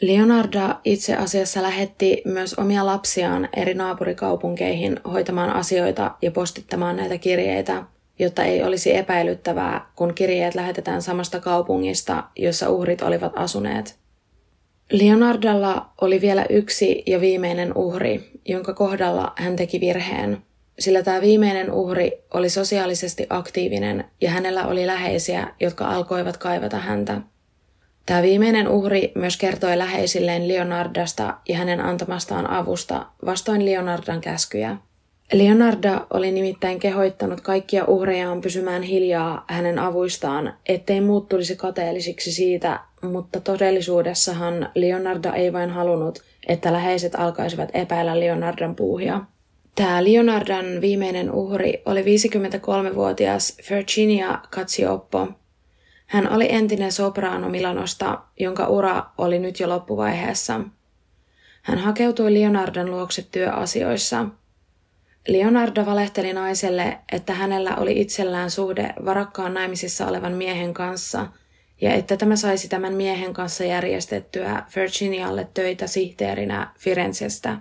Leonardo 0.00 0.74
itse 0.84 1.14
asiassa 1.14 1.62
lähetti 1.62 2.22
myös 2.24 2.54
omia 2.54 2.86
lapsiaan 2.86 3.48
eri 3.56 3.74
naapurikaupunkeihin 3.74 5.00
hoitamaan 5.12 5.50
asioita 5.50 6.14
ja 6.22 6.30
postittamaan 6.30 6.96
näitä 6.96 7.18
kirjeitä– 7.18 7.82
jotta 8.18 8.44
ei 8.44 8.62
olisi 8.62 8.96
epäilyttävää, 8.96 9.90
kun 9.96 10.14
kirjeet 10.14 10.54
lähetetään 10.54 11.02
samasta 11.02 11.40
kaupungista, 11.40 12.24
jossa 12.36 12.70
uhrit 12.70 13.02
olivat 13.02 13.32
asuneet. 13.36 13.98
Leonardalla 14.92 15.90
oli 16.00 16.20
vielä 16.20 16.46
yksi 16.50 17.02
ja 17.06 17.20
viimeinen 17.20 17.76
uhri, 17.76 18.30
jonka 18.44 18.74
kohdalla 18.74 19.32
hän 19.36 19.56
teki 19.56 19.80
virheen, 19.80 20.38
sillä 20.78 21.02
tämä 21.02 21.20
viimeinen 21.20 21.72
uhri 21.72 22.12
oli 22.34 22.50
sosiaalisesti 22.50 23.26
aktiivinen 23.30 24.04
ja 24.20 24.30
hänellä 24.30 24.66
oli 24.66 24.86
läheisiä, 24.86 25.54
jotka 25.60 25.88
alkoivat 25.88 26.36
kaivata 26.36 26.78
häntä. 26.78 27.20
Tämä 28.06 28.22
viimeinen 28.22 28.68
uhri 28.68 29.12
myös 29.14 29.36
kertoi 29.36 29.78
läheisilleen 29.78 30.48
Leonardasta 30.48 31.34
ja 31.48 31.56
hänen 31.56 31.80
antamastaan 31.80 32.50
avusta 32.50 33.06
vastoin 33.26 33.64
Leonardan 33.64 34.20
käskyjä. 34.20 34.76
Leonardo 35.32 36.06
oli 36.10 36.30
nimittäin 36.30 36.78
kehoittanut 36.78 37.40
kaikkia 37.40 37.84
uhrejaan 37.84 38.40
pysymään 38.40 38.82
hiljaa 38.82 39.44
hänen 39.48 39.78
avuistaan, 39.78 40.54
ettei 40.66 41.00
muut 41.00 41.28
tulisi 41.28 41.56
kateellisiksi 41.56 42.32
siitä, 42.32 42.80
mutta 43.02 43.40
todellisuudessahan 43.40 44.70
Leonardo 44.74 45.32
ei 45.32 45.52
vain 45.52 45.70
halunnut, 45.70 46.22
että 46.48 46.72
läheiset 46.72 47.14
alkaisivat 47.14 47.68
epäillä 47.74 48.20
Leonardon 48.20 48.76
puuhia. 48.76 49.20
Tämä 49.74 50.04
Leonardon 50.04 50.80
viimeinen 50.80 51.30
uhri 51.32 51.82
oli 51.86 52.02
53-vuotias 52.02 53.56
Virginia 53.70 54.38
Catsioppo. 54.50 55.28
Hän 56.06 56.32
oli 56.32 56.46
entinen 56.52 56.92
sopraano 56.92 57.48
Milanosta, 57.48 58.22
jonka 58.40 58.66
ura 58.66 59.04
oli 59.18 59.38
nyt 59.38 59.60
jo 59.60 59.68
loppuvaiheessa. 59.68 60.60
Hän 61.62 61.78
hakeutui 61.78 62.34
Leonardon 62.34 62.90
luokse 62.90 63.26
työasioissa– 63.32 64.26
Leonardo 65.28 65.86
valehteli 65.86 66.32
naiselle, 66.32 66.98
että 67.12 67.32
hänellä 67.32 67.76
oli 67.76 68.00
itsellään 68.00 68.50
suhde 68.50 68.94
varakkaan 69.04 69.54
naimisissa 69.54 70.06
olevan 70.06 70.32
miehen 70.32 70.74
kanssa 70.74 71.26
ja 71.80 71.94
että 71.94 72.16
tämä 72.16 72.36
saisi 72.36 72.68
tämän 72.68 72.94
miehen 72.94 73.32
kanssa 73.32 73.64
järjestettyä 73.64 74.62
Virginialle 74.76 75.48
töitä 75.54 75.86
sihteerinä 75.86 76.70
Firenzestä. 76.78 77.58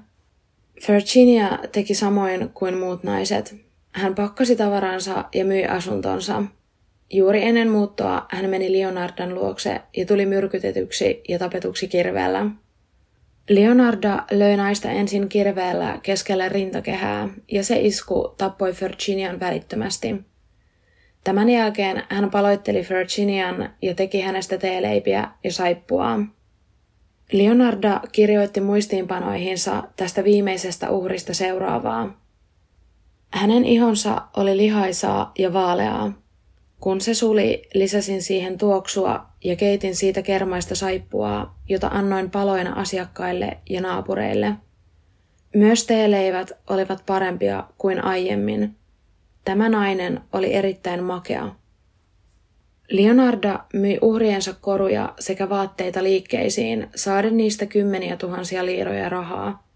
Virginia 0.87 1.59
teki 1.71 1.93
samoin 1.93 2.49
kuin 2.53 2.77
muut 2.77 3.03
naiset. 3.03 3.55
Hän 3.91 4.15
pakkasi 4.15 4.55
tavaransa 4.55 5.25
ja 5.33 5.45
myi 5.45 5.65
asuntonsa. 5.65 6.43
Juuri 7.13 7.43
ennen 7.43 7.69
muuttoa 7.69 8.25
hän 8.29 8.49
meni 8.49 8.71
Leonardon 8.71 9.35
luokse 9.35 9.81
ja 9.97 10.05
tuli 10.05 10.25
myrkytetyksi 10.25 11.21
ja 11.29 11.39
tapetuksi 11.39 11.87
kirveellä. 11.87 12.45
Leonardo 13.49 14.09
löi 14.31 14.57
naista 14.57 14.91
ensin 14.91 15.29
kirveellä 15.29 15.99
keskellä 16.03 16.49
rintakehää 16.49 17.29
ja 17.51 17.63
se 17.63 17.81
isku 17.81 18.33
tappoi 18.37 18.73
Virginian 18.81 19.39
välittömästi. 19.39 20.15
Tämän 21.23 21.49
jälkeen 21.49 22.03
hän 22.09 22.31
paloitteli 22.31 22.85
Virginian 22.89 23.69
ja 23.81 23.95
teki 23.95 24.21
hänestä 24.21 24.57
teeleipiä 24.57 25.29
ja 25.43 25.51
saippua. 25.51 26.19
Leonardo 27.31 27.99
kirjoitti 28.11 28.61
muistiinpanoihinsa 28.61 29.83
tästä 29.95 30.23
viimeisestä 30.23 30.89
uhrista 30.89 31.33
seuraavaa. 31.33 32.21
Hänen 33.31 33.65
ihonsa 33.65 34.21
oli 34.37 34.57
lihaisaa 34.57 35.31
ja 35.39 35.53
vaaleaa. 35.53 36.24
Kun 36.85 37.01
se 37.01 37.13
suli, 37.13 37.67
lisäsin 37.73 38.21
siihen 38.21 38.57
tuoksua 38.57 39.25
ja 39.43 39.55
keitin 39.55 39.95
siitä 39.95 40.21
kermaista 40.21 40.75
saippua, 40.75 41.55
jota 41.69 41.87
annoin 41.87 42.31
paloina 42.31 42.73
asiakkaille 42.73 43.57
ja 43.69 43.81
naapureille. 43.81 44.53
Myös 45.55 45.85
teeleivät 45.85 46.51
olivat 46.69 47.03
parempia 47.05 47.63
kuin 47.77 48.03
aiemmin. 48.03 48.75
Tämä 49.45 49.69
nainen 49.69 50.21
oli 50.33 50.53
erittäin 50.53 51.03
makea. 51.03 51.55
Leonardo 52.89 53.59
myi 53.73 53.97
uhriensa 54.01 54.53
koruja 54.61 55.13
sekä 55.19 55.49
vaatteita 55.49 56.03
liikkeisiin, 56.03 56.87
saaden 56.95 57.37
niistä 57.37 57.65
kymmeniä 57.65 58.17
tuhansia 58.17 58.65
liiroja 58.65 59.09
rahaa. 59.09 59.67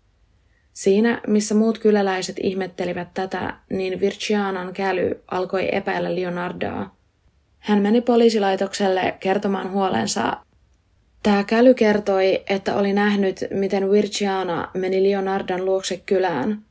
Siinä, 0.74 1.22
missä 1.28 1.56
muut 1.56 1.80
kyläläiset 1.80 2.36
ihmettelivät 2.44 3.14
tätä, 3.14 3.54
niin 3.70 4.00
Virgianan 4.00 4.74
käly 4.74 5.24
alkoi 5.32 5.76
epäillä 5.76 6.16
Leonardaa. 6.16 6.99
Hän 7.60 7.82
meni 7.82 8.02
poliisilaitokselle 8.02 9.18
kertomaan 9.20 9.72
huolensa. 9.72 10.38
Tämä 11.24 11.44
käly 11.44 11.74
kertoi, 11.74 12.44
että 12.50 12.76
oli 12.76 12.94
nähnyt, 12.94 13.46
miten 13.52 13.92
Virgiana 13.92 14.72
meni 14.74 15.04
Leonardan 15.04 15.66
luokse 15.66 15.98
kylään. 16.06 16.62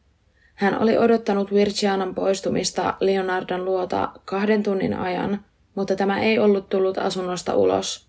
Hän 0.54 0.82
oli 0.82 0.98
odottanut 0.98 1.54
Virgianan 1.54 2.14
poistumista 2.14 2.94
Leonardan 3.00 3.64
luota 3.64 4.12
kahden 4.24 4.62
tunnin 4.62 4.94
ajan, 4.94 5.44
mutta 5.74 5.96
tämä 5.96 6.20
ei 6.20 6.38
ollut 6.38 6.68
tullut 6.68 6.98
asunnosta 6.98 7.54
ulos. 7.54 8.08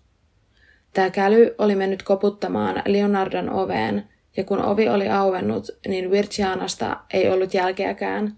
Tämä 0.92 1.10
käly 1.10 1.54
oli 1.58 1.76
mennyt 1.76 2.02
koputtamaan 2.02 2.82
Leonardan 2.86 3.50
oveen, 3.50 4.08
ja 4.36 4.44
kun 4.44 4.64
ovi 4.64 4.88
oli 4.88 5.08
auennut, 5.08 5.66
niin 5.88 6.10
Virgianasta 6.10 6.96
ei 7.12 7.30
ollut 7.30 7.54
jälkeäkään. 7.54 8.36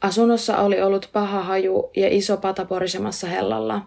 Asunnossa 0.00 0.58
oli 0.58 0.82
ollut 0.82 1.10
paha 1.12 1.42
haju 1.42 1.90
ja 1.96 2.08
iso 2.10 2.36
pata 2.36 2.64
porisemassa 2.64 3.26
hellalla. 3.26 3.82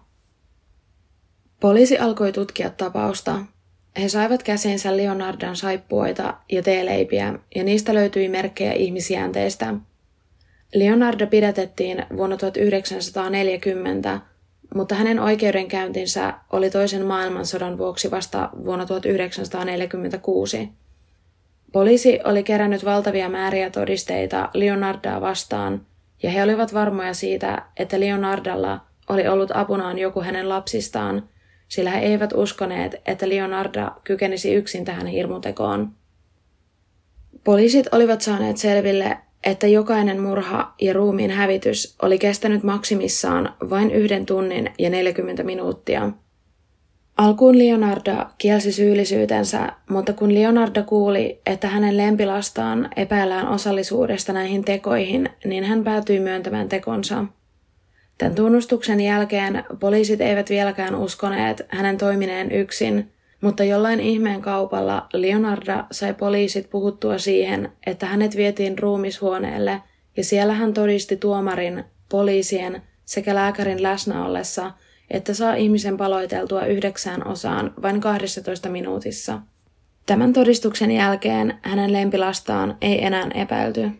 Poliisi 1.59 1.97
alkoi 1.97 2.31
tutkia 2.31 2.69
tapausta. 2.69 3.35
He 4.01 4.09
saivat 4.09 4.43
käsinsä 4.43 4.97
Leonardan 4.97 5.55
saippuoita 5.55 6.33
ja 6.51 6.63
teeleipiä, 6.63 7.39
ja 7.55 7.63
niistä 7.63 7.93
löytyi 7.93 8.29
merkkejä 8.29 8.73
ihmisjäänteistä. 8.73 9.73
Leonardo 10.73 11.27
pidätettiin 11.27 12.05
vuonna 12.17 12.37
1940, 12.37 14.19
mutta 14.75 14.95
hänen 14.95 15.19
oikeudenkäyntinsä 15.19 16.33
oli 16.51 16.69
toisen 16.69 17.05
maailmansodan 17.05 17.77
vuoksi 17.77 18.11
vasta 18.11 18.49
vuonna 18.65 18.85
1946. 18.85 20.69
Poliisi 21.71 22.19
oli 22.23 22.43
kerännyt 22.43 22.85
valtavia 22.85 23.29
määriä 23.29 23.69
todisteita 23.69 24.49
Leonardaa 24.53 25.21
vastaan, 25.21 25.85
ja 26.23 26.29
he 26.29 26.43
olivat 26.43 26.73
varmoja 26.73 27.13
siitä, 27.13 27.65
että 27.77 27.99
Leonardalla 27.99 28.79
oli 29.09 29.27
ollut 29.27 29.51
apunaan 29.53 29.99
joku 29.99 30.21
hänen 30.21 30.49
lapsistaan, 30.49 31.29
sillä 31.67 31.89
he 31.89 31.99
eivät 31.99 32.33
uskoneet, 32.33 32.95
että 33.05 33.29
Leonarda 33.29 33.91
kykenisi 34.03 34.53
yksin 34.53 34.85
tähän 34.85 35.07
hirmutekoon. 35.07 35.91
Poliisit 37.43 37.87
olivat 37.91 38.21
saaneet 38.21 38.57
selville, 38.57 39.17
että 39.43 39.67
jokainen 39.67 40.21
murha 40.21 40.73
ja 40.81 40.93
ruumiin 40.93 41.31
hävitys 41.31 41.95
oli 42.01 42.19
kestänyt 42.19 42.63
maksimissaan 42.63 43.55
vain 43.69 43.91
yhden 43.91 44.25
tunnin 44.25 44.71
ja 44.79 44.89
40 44.89 45.43
minuuttia– 45.43 46.09
Alkuun 47.19 47.59
Leonardo 47.59 48.25
kielsi 48.37 48.71
syyllisyytensä, 48.71 49.71
mutta 49.89 50.13
kun 50.13 50.33
Leonardo 50.33 50.83
kuuli, 50.83 51.41
että 51.45 51.67
hänen 51.67 51.97
lempilastaan 51.97 52.89
epäillään 52.95 53.47
osallisuudesta 53.47 54.33
näihin 54.33 54.65
tekoihin, 54.65 55.29
niin 55.45 55.63
hän 55.63 55.83
päätyi 55.83 56.19
myöntämään 56.19 56.69
tekonsa. 56.69 57.25
Tämän 58.17 58.35
tunnustuksen 58.35 59.01
jälkeen 59.01 59.63
poliisit 59.79 60.21
eivät 60.21 60.49
vieläkään 60.49 60.95
uskoneet 60.95 61.65
hänen 61.69 61.97
toimineen 61.97 62.51
yksin, 62.51 63.11
mutta 63.41 63.63
jollain 63.63 63.99
ihmeen 63.99 64.41
kaupalla 64.41 65.07
Leonardo 65.13 65.83
sai 65.91 66.13
poliisit 66.13 66.69
puhuttua 66.69 67.17
siihen, 67.17 67.71
että 67.85 68.05
hänet 68.05 68.35
vietiin 68.35 68.79
ruumishuoneelle 68.79 69.81
ja 70.17 70.23
siellä 70.23 70.53
hän 70.53 70.73
todisti 70.73 71.17
tuomarin, 71.17 71.83
poliisien 72.09 72.81
sekä 73.05 73.35
lääkärin 73.35 73.83
läsnä 73.83 74.25
ollessa– 74.25 74.71
että 75.11 75.33
saa 75.33 75.55
ihmisen 75.55 75.97
paloiteltua 75.97 76.65
yhdeksään 76.65 77.27
osaan 77.27 77.73
vain 77.81 78.01
12 78.01 78.69
minuutissa. 78.69 79.39
Tämän 80.05 80.33
todistuksen 80.33 80.91
jälkeen 80.91 81.59
hänen 81.61 81.93
lempilastaan 81.93 82.77
ei 82.81 83.05
enää 83.05 83.27
epäilty. 83.33 83.91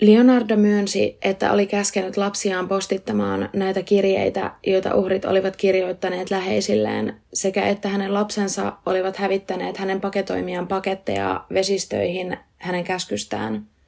Leonardo 0.00 0.56
myönsi, 0.56 1.18
että 1.22 1.52
oli 1.52 1.66
käskenyt 1.66 2.16
lapsiaan 2.16 2.68
postittamaan 2.68 3.48
näitä 3.52 3.82
kirjeitä, 3.82 4.52
joita 4.66 4.94
uhrit 4.94 5.24
olivat 5.24 5.56
kirjoittaneet 5.56 6.30
läheisilleen, 6.30 7.16
sekä 7.32 7.66
että 7.68 7.88
hänen 7.88 8.14
lapsensa 8.14 8.72
olivat 8.86 9.16
hävittäneet 9.16 9.76
hänen 9.76 10.00
paketoimiaan 10.00 10.68
paketteja 10.68 11.44
vesistöihin 11.54 12.36
hänen 12.58 12.84
käskystään– 12.84 13.66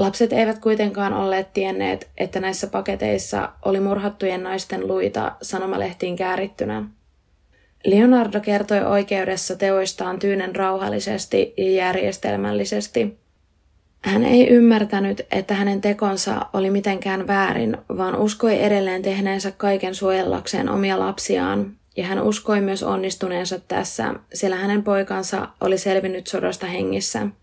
Lapset 0.00 0.32
eivät 0.32 0.58
kuitenkaan 0.58 1.12
olleet 1.12 1.52
tienneet, 1.52 2.08
että 2.18 2.40
näissä 2.40 2.66
paketeissa 2.66 3.48
oli 3.64 3.80
murhattujen 3.80 4.42
naisten 4.42 4.88
luita 4.88 5.32
sanomalehtiin 5.42 6.16
käärittynä. 6.16 6.84
Leonardo 7.84 8.40
kertoi 8.40 8.84
oikeudessa 8.84 9.56
teoistaan 9.56 10.18
tyynen 10.18 10.56
rauhallisesti 10.56 11.54
ja 11.56 11.70
järjestelmällisesti. 11.70 13.18
Hän 14.04 14.24
ei 14.24 14.48
ymmärtänyt, 14.48 15.26
että 15.30 15.54
hänen 15.54 15.80
tekonsa 15.80 16.46
oli 16.52 16.70
mitenkään 16.70 17.26
väärin, 17.26 17.76
vaan 17.96 18.16
uskoi 18.16 18.62
edelleen 18.62 19.02
tehneensä 19.02 19.50
kaiken 19.50 19.94
suojellakseen 19.94 20.68
omia 20.68 20.98
lapsiaan, 20.98 21.76
ja 21.96 22.06
hän 22.06 22.22
uskoi 22.22 22.60
myös 22.60 22.82
onnistuneensa 22.82 23.58
tässä, 23.68 24.14
sillä 24.34 24.56
hänen 24.56 24.82
poikansa 24.82 25.48
oli 25.60 25.78
selvinnyt 25.78 26.26
sodasta 26.26 26.66
hengissä– 26.66 27.26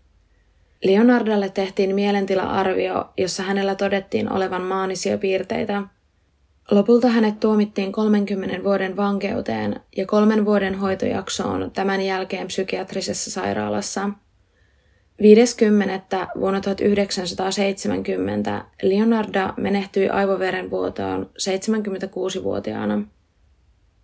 Leonardalle 0.84 1.48
tehtiin 1.48 1.94
mielentila-arvio, 1.94 3.12
jossa 3.16 3.42
hänellä 3.42 3.74
todettiin 3.74 4.32
olevan 4.32 4.62
maanisia 4.62 5.18
piirteitä. 5.18 5.82
Lopulta 6.70 7.08
hänet 7.08 7.40
tuomittiin 7.40 7.92
30 7.92 8.64
vuoden 8.64 8.96
vankeuteen 8.96 9.80
ja 9.96 10.06
kolmen 10.06 10.44
vuoden 10.44 10.74
hoitojaksoon 10.74 11.70
tämän 11.70 12.00
jälkeen 12.00 12.46
psykiatrisessa 12.46 13.30
sairaalassa. 13.30 14.10
50. 15.22 16.28
vuonna 16.40 16.60
1970 16.60 18.64
Leonarda 18.82 19.54
menehtyi 19.56 20.08
aivoverenvuotoon 20.08 21.30
76-vuotiaana. 21.38 23.02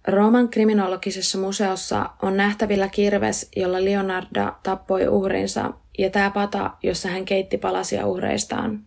Rooman 0.08 0.48
kriminologisessa 0.48 1.38
museossa 1.38 2.10
on 2.22 2.36
nähtävillä 2.36 2.88
kirves, 2.88 3.50
jolla 3.56 3.84
Leonarda 3.84 4.58
tappoi 4.62 5.08
uhrinsa 5.08 5.72
ja 5.98 6.10
tämä 6.10 6.30
pata, 6.30 6.70
jossa 6.82 7.08
hän 7.08 7.24
keitti 7.24 7.58
palasia 7.58 8.06
uhreistaan. 8.06 8.86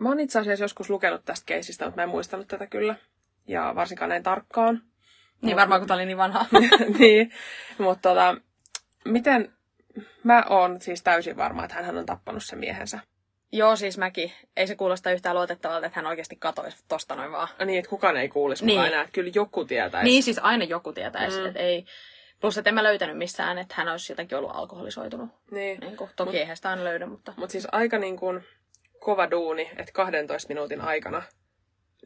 Mä 0.00 0.08
oon 0.08 0.20
itse 0.20 0.38
asiassa 0.38 0.64
joskus 0.64 0.90
lukenut 0.90 1.24
tästä 1.24 1.46
keisistä, 1.46 1.84
mutta 1.84 1.96
mä 1.96 2.02
en 2.02 2.08
muistanut 2.08 2.48
tätä 2.48 2.66
kyllä. 2.66 2.96
Ja 3.46 3.72
varsinkaan 3.74 4.08
näin 4.08 4.22
tarkkaan. 4.22 4.82
Niin 5.42 5.56
varmaan, 5.56 5.80
kun 5.80 5.88
tää 5.88 5.94
oli 5.94 6.06
niin 6.06 6.16
vanha. 6.16 6.46
niin, 6.98 7.32
mutta 7.78 8.08
tota, 8.08 8.36
miten... 9.04 9.52
Mä 10.24 10.44
oon 10.48 10.80
siis 10.80 11.02
täysin 11.02 11.36
varma, 11.36 11.64
että 11.64 11.82
hän 11.82 11.98
on 11.98 12.06
tappanut 12.06 12.44
sen 12.44 12.58
miehensä. 12.58 13.00
Joo, 13.54 13.76
siis 13.76 13.98
mäkin. 13.98 14.32
Ei 14.56 14.66
se 14.66 14.76
kuulosta 14.76 15.10
yhtään 15.10 15.36
luotettavalta, 15.36 15.86
että 15.86 15.98
hän 15.98 16.06
oikeasti 16.06 16.36
katoisi 16.36 16.84
tosta 16.88 17.14
noin 17.14 17.32
vaan. 17.32 17.48
Niin, 17.64 17.78
että 17.78 17.88
kukaan 17.88 18.16
ei 18.16 18.28
kuulisi 18.28 18.66
niin. 18.66 18.84
enää, 18.84 19.00
että 19.00 19.12
kyllä 19.12 19.30
joku 19.34 19.64
tietäisi. 19.64 20.04
Niin, 20.04 20.22
siis 20.22 20.40
aina 20.42 20.64
joku 20.64 20.92
tietäisi, 20.92 21.40
mm. 21.40 21.46
että 21.46 21.60
ei... 21.60 21.84
Plus, 22.40 22.58
että 22.58 22.70
en 22.70 22.74
mä 22.74 22.82
löytänyt 22.82 23.18
missään, 23.18 23.58
että 23.58 23.74
hän 23.78 23.88
olisi 23.88 24.12
jotenkin 24.12 24.38
ollut 24.38 24.50
alkoholisoitunut. 24.54 25.30
Niin. 25.50 25.80
niin 25.80 25.96
kuin, 25.96 26.10
toki 26.16 26.30
mut, 26.30 26.40
eihän 26.40 26.56
sitä 26.56 26.70
aina 26.70 26.84
löydä, 26.84 27.06
mutta... 27.06 27.34
Mutta 27.36 27.52
siis 27.52 27.66
aika 27.72 27.98
niin 27.98 28.16
kuin 28.16 28.44
kova 29.00 29.30
duuni, 29.30 29.70
että 29.76 29.92
12 29.92 30.48
minuutin 30.48 30.80
aikana 30.80 31.22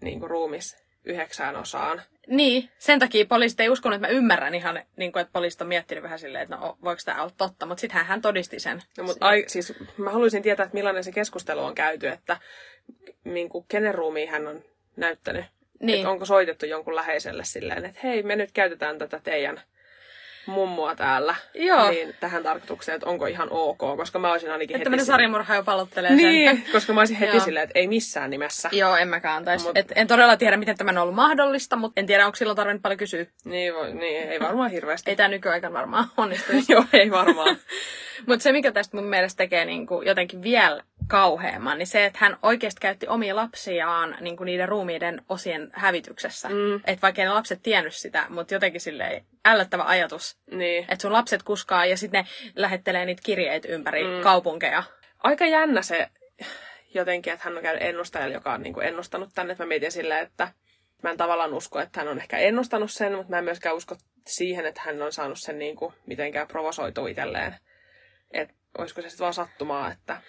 niin 0.03 0.21
kuin 0.21 0.31
ruumis 0.31 0.88
yhdeksään 1.09 1.57
osaan. 1.57 2.03
Niin, 2.27 2.71
sen 2.79 2.99
takia 2.99 3.27
poliisit 3.27 3.61
ei 3.61 3.69
uskonut, 3.69 3.97
että 3.97 4.07
mä 4.07 4.13
ymmärrän 4.13 4.55
ihan, 4.55 4.83
niin 4.97 5.13
kuin, 5.13 5.21
että 5.21 5.33
poliisit 5.33 5.61
on 5.61 5.69
miettinyt 5.69 6.03
vähän 6.05 6.19
silleen, 6.19 6.43
että 6.43 6.57
no 6.57 6.79
voiko 6.85 7.03
tämä 7.05 7.23
olla 7.23 7.33
totta, 7.37 7.67
mutta 7.67 7.81
sitten 7.81 8.05
hän 8.05 8.23
todisti 8.23 8.61
sen. 8.61 8.83
No, 8.99 9.05
mutta 9.05 9.27
ai, 9.27 9.45
siis 9.47 9.75
mä 9.97 10.11
haluaisin 10.11 10.43
tietää, 10.43 10.65
että 10.65 10.75
millainen 10.75 11.05
se 11.05 11.13
keskustelu 11.13 11.65
on 11.65 11.75
käyty, 11.75 12.09
että 12.09 12.37
niin 13.25 13.49
kuin, 13.49 13.65
kenen 13.69 13.95
ruumiin 13.95 14.29
hän 14.29 14.47
on 14.47 14.65
näyttänyt. 14.97 15.45
Niin. 15.81 15.97
Että 15.99 16.11
onko 16.11 16.25
soitettu 16.25 16.67
jonkun 16.67 16.97
läheiselle 16.97 17.45
silleen, 17.45 17.85
että 17.85 18.01
hei, 18.03 18.23
me 18.23 18.37
nyt 18.37 18.53
käytetään 18.53 18.99
tätä 18.99 19.21
teidän 19.25 19.61
mummua 20.49 20.95
täällä 20.95 21.35
Joo. 21.55 21.91
Niin 21.91 22.15
tähän 22.21 22.43
tarkoitukseen, 22.43 22.97
että 22.97 23.07
onko 23.07 23.27
ihan 23.27 23.49
ok, 23.51 23.79
koska 23.79 24.19
mä 24.19 24.33
olisin 24.33 24.51
ainakin 24.51 24.75
että 24.75 24.79
heti... 24.79 24.85
Tämmöinen 24.85 25.07
sarjamurha 25.07 25.55
jo 25.55 25.63
pallottelee 25.63 26.15
niin, 26.15 26.57
sen. 26.57 26.73
koska 26.73 26.93
mä 26.93 27.01
olisin 27.01 27.17
heti 27.17 27.37
Joo. 27.37 27.45
silleen, 27.45 27.65
että 27.65 27.79
ei 27.79 27.89
missään 27.89 28.31
nimessä. 28.31 28.69
Joo, 28.73 28.97
en 28.97 29.09
mäkään. 29.09 29.45
Tai 29.45 29.59
Mut... 29.59 29.77
et, 29.77 29.93
en 29.97 30.07
todella 30.07 30.37
tiedä, 30.37 30.57
miten 30.57 30.77
tämä 30.77 30.91
on 30.91 30.99
ollut 30.99 31.15
mahdollista, 31.15 31.77
mutta 31.77 32.01
en 32.01 32.07
tiedä, 32.07 32.27
onko 32.27 32.37
silloin 32.37 32.57
tarvinnut 32.57 32.83
paljon 32.83 32.99
kysyä. 32.99 33.27
Niin, 33.45 33.75
voi, 33.75 33.95
niin 33.95 34.29
ei 34.29 34.41
varmaan 34.41 34.71
hirveästi. 34.71 35.11
ei 35.11 35.17
tämä 35.17 35.29
nykyaikana 35.29 35.75
varmaan 35.75 36.05
onnistuisi. 36.17 36.73
Joo, 36.73 36.85
ei 36.93 37.11
varmaan. 37.11 37.57
mutta 38.27 38.43
se, 38.43 38.53
mikä 38.53 38.73
tästä 38.73 38.97
mun 38.97 39.07
mielestä 39.07 39.39
tekee 39.39 39.65
niin 39.65 39.87
kuin 39.87 40.07
jotenkin 40.07 40.43
vielä 40.43 40.83
kauheamman, 41.09 41.79
niin 41.79 41.87
se, 41.87 42.05
että 42.05 42.19
hän 42.23 42.37
oikeasti 42.43 42.81
käytti 42.81 43.09
omia 43.09 43.37
lapsiaan 43.37 44.17
niin 44.21 44.37
kuin 44.37 44.47
niiden 44.47 44.69
ruumiiden 44.69 45.23
osien 45.29 45.71
hävityksessä. 45.73 46.49
Mm. 46.49 46.75
Että 46.75 47.03
vaikka 47.03 47.23
ne 47.23 47.29
lapset 47.29 47.63
tiennyt 47.63 47.95
sitä, 47.95 48.27
mutta 48.29 48.55
jotenkin 48.55 48.81
silleen 48.81 49.25
ällöttävä 49.45 49.85
ajatus. 49.85 50.38
Niin. 50.51 50.85
Että 50.89 51.03
sun 51.03 51.13
lapset 51.13 51.43
kuskaa 51.43 51.87
ja 51.87 51.97
sitten 51.97 52.25
ne 52.25 52.31
lähettelee 52.57 53.05
niitä 53.05 53.23
kirjeitä 53.25 53.69
ympäri 53.69 54.05
mm. 54.05 54.23
kaupunkeja. 54.23 54.83
Aika 55.19 55.47
jännä 55.47 55.83
se 55.83 56.09
jotenkin, 56.95 57.33
että 57.33 57.45
hän 57.45 57.57
on 57.57 57.63
käynyt 57.63 57.83
ennustajalla, 57.83 58.35
joka 58.35 58.53
on 58.53 58.63
niin 58.63 58.75
kuin 58.75 58.87
ennustanut 58.87 59.31
tänne. 59.35 59.53
Että 59.53 59.65
mä 59.65 59.69
mietin 59.69 59.93
silleen, 59.93 60.27
että 60.27 60.53
mä 61.03 61.11
en 61.11 61.17
tavallaan 61.17 61.55
usko, 61.55 61.81
että 61.81 62.01
hän 62.01 62.09
on 62.09 62.19
ehkä 62.19 62.39
ennustanut 62.39 62.91
sen, 62.91 63.15
mutta 63.15 63.31
mä 63.31 63.39
en 63.39 63.45
myöskään 63.45 63.77
usko 63.77 63.97
siihen, 64.27 64.67
että 64.67 64.81
hän 64.85 65.03
on 65.03 65.13
saanut 65.13 65.39
sen 65.39 65.59
niin 65.59 65.77
kuin 65.77 65.95
mitenkään 66.07 66.49
provosoitua 66.49 67.09
itselleen. 67.09 67.55
Et 68.31 68.49
olisiko 68.79 69.03
se 69.03 69.09
sitten 69.09 69.25
vaan 69.25 69.35
sattumaa, 69.35 69.93
että... 69.93 70.23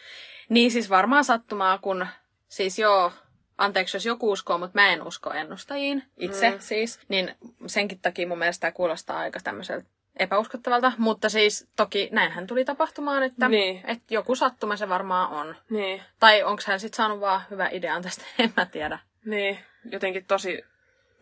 Niin 0.49 0.71
siis 0.71 0.89
varmaan 0.89 1.23
sattumaa, 1.23 1.77
kun 1.77 2.07
siis 2.47 2.79
joo, 2.79 3.11
anteeksi 3.57 3.97
jos 3.97 4.05
joku 4.05 4.31
uskoo, 4.31 4.57
mutta 4.57 4.79
mä 4.79 4.93
en 4.93 5.07
usko 5.07 5.33
ennustajiin 5.33 6.03
itse 6.17 6.49
mm. 6.49 6.59
siis, 6.59 6.99
niin 7.07 7.35
senkin 7.65 7.99
takia 7.99 8.27
mun 8.27 8.39
mielestä 8.39 8.61
tämä 8.61 8.71
kuulostaa 8.71 9.19
aika 9.19 9.39
tämmöiseltä 9.43 9.89
epäuskottavalta, 10.15 10.91
mutta 10.97 11.29
siis 11.29 11.67
toki 11.75 12.09
näinhän 12.11 12.47
tuli 12.47 12.65
tapahtumaan, 12.65 13.23
että, 13.23 13.49
niin. 13.49 13.83
että 13.87 14.13
joku 14.13 14.35
sattuma 14.35 14.77
se 14.77 14.89
varmaan 14.89 15.31
on. 15.31 15.55
Niin. 15.69 16.01
Tai 16.19 16.43
onko 16.43 16.61
hän 16.65 16.79
sitten 16.79 16.97
saanut 16.97 17.19
vaan 17.19 17.41
hyvä 17.49 17.69
idean 17.71 18.01
tästä, 18.01 18.25
en 18.39 18.53
mä 18.57 18.65
tiedä. 18.65 18.99
Niin, 19.25 19.59
jotenkin 19.85 20.25
tosi, 20.25 20.63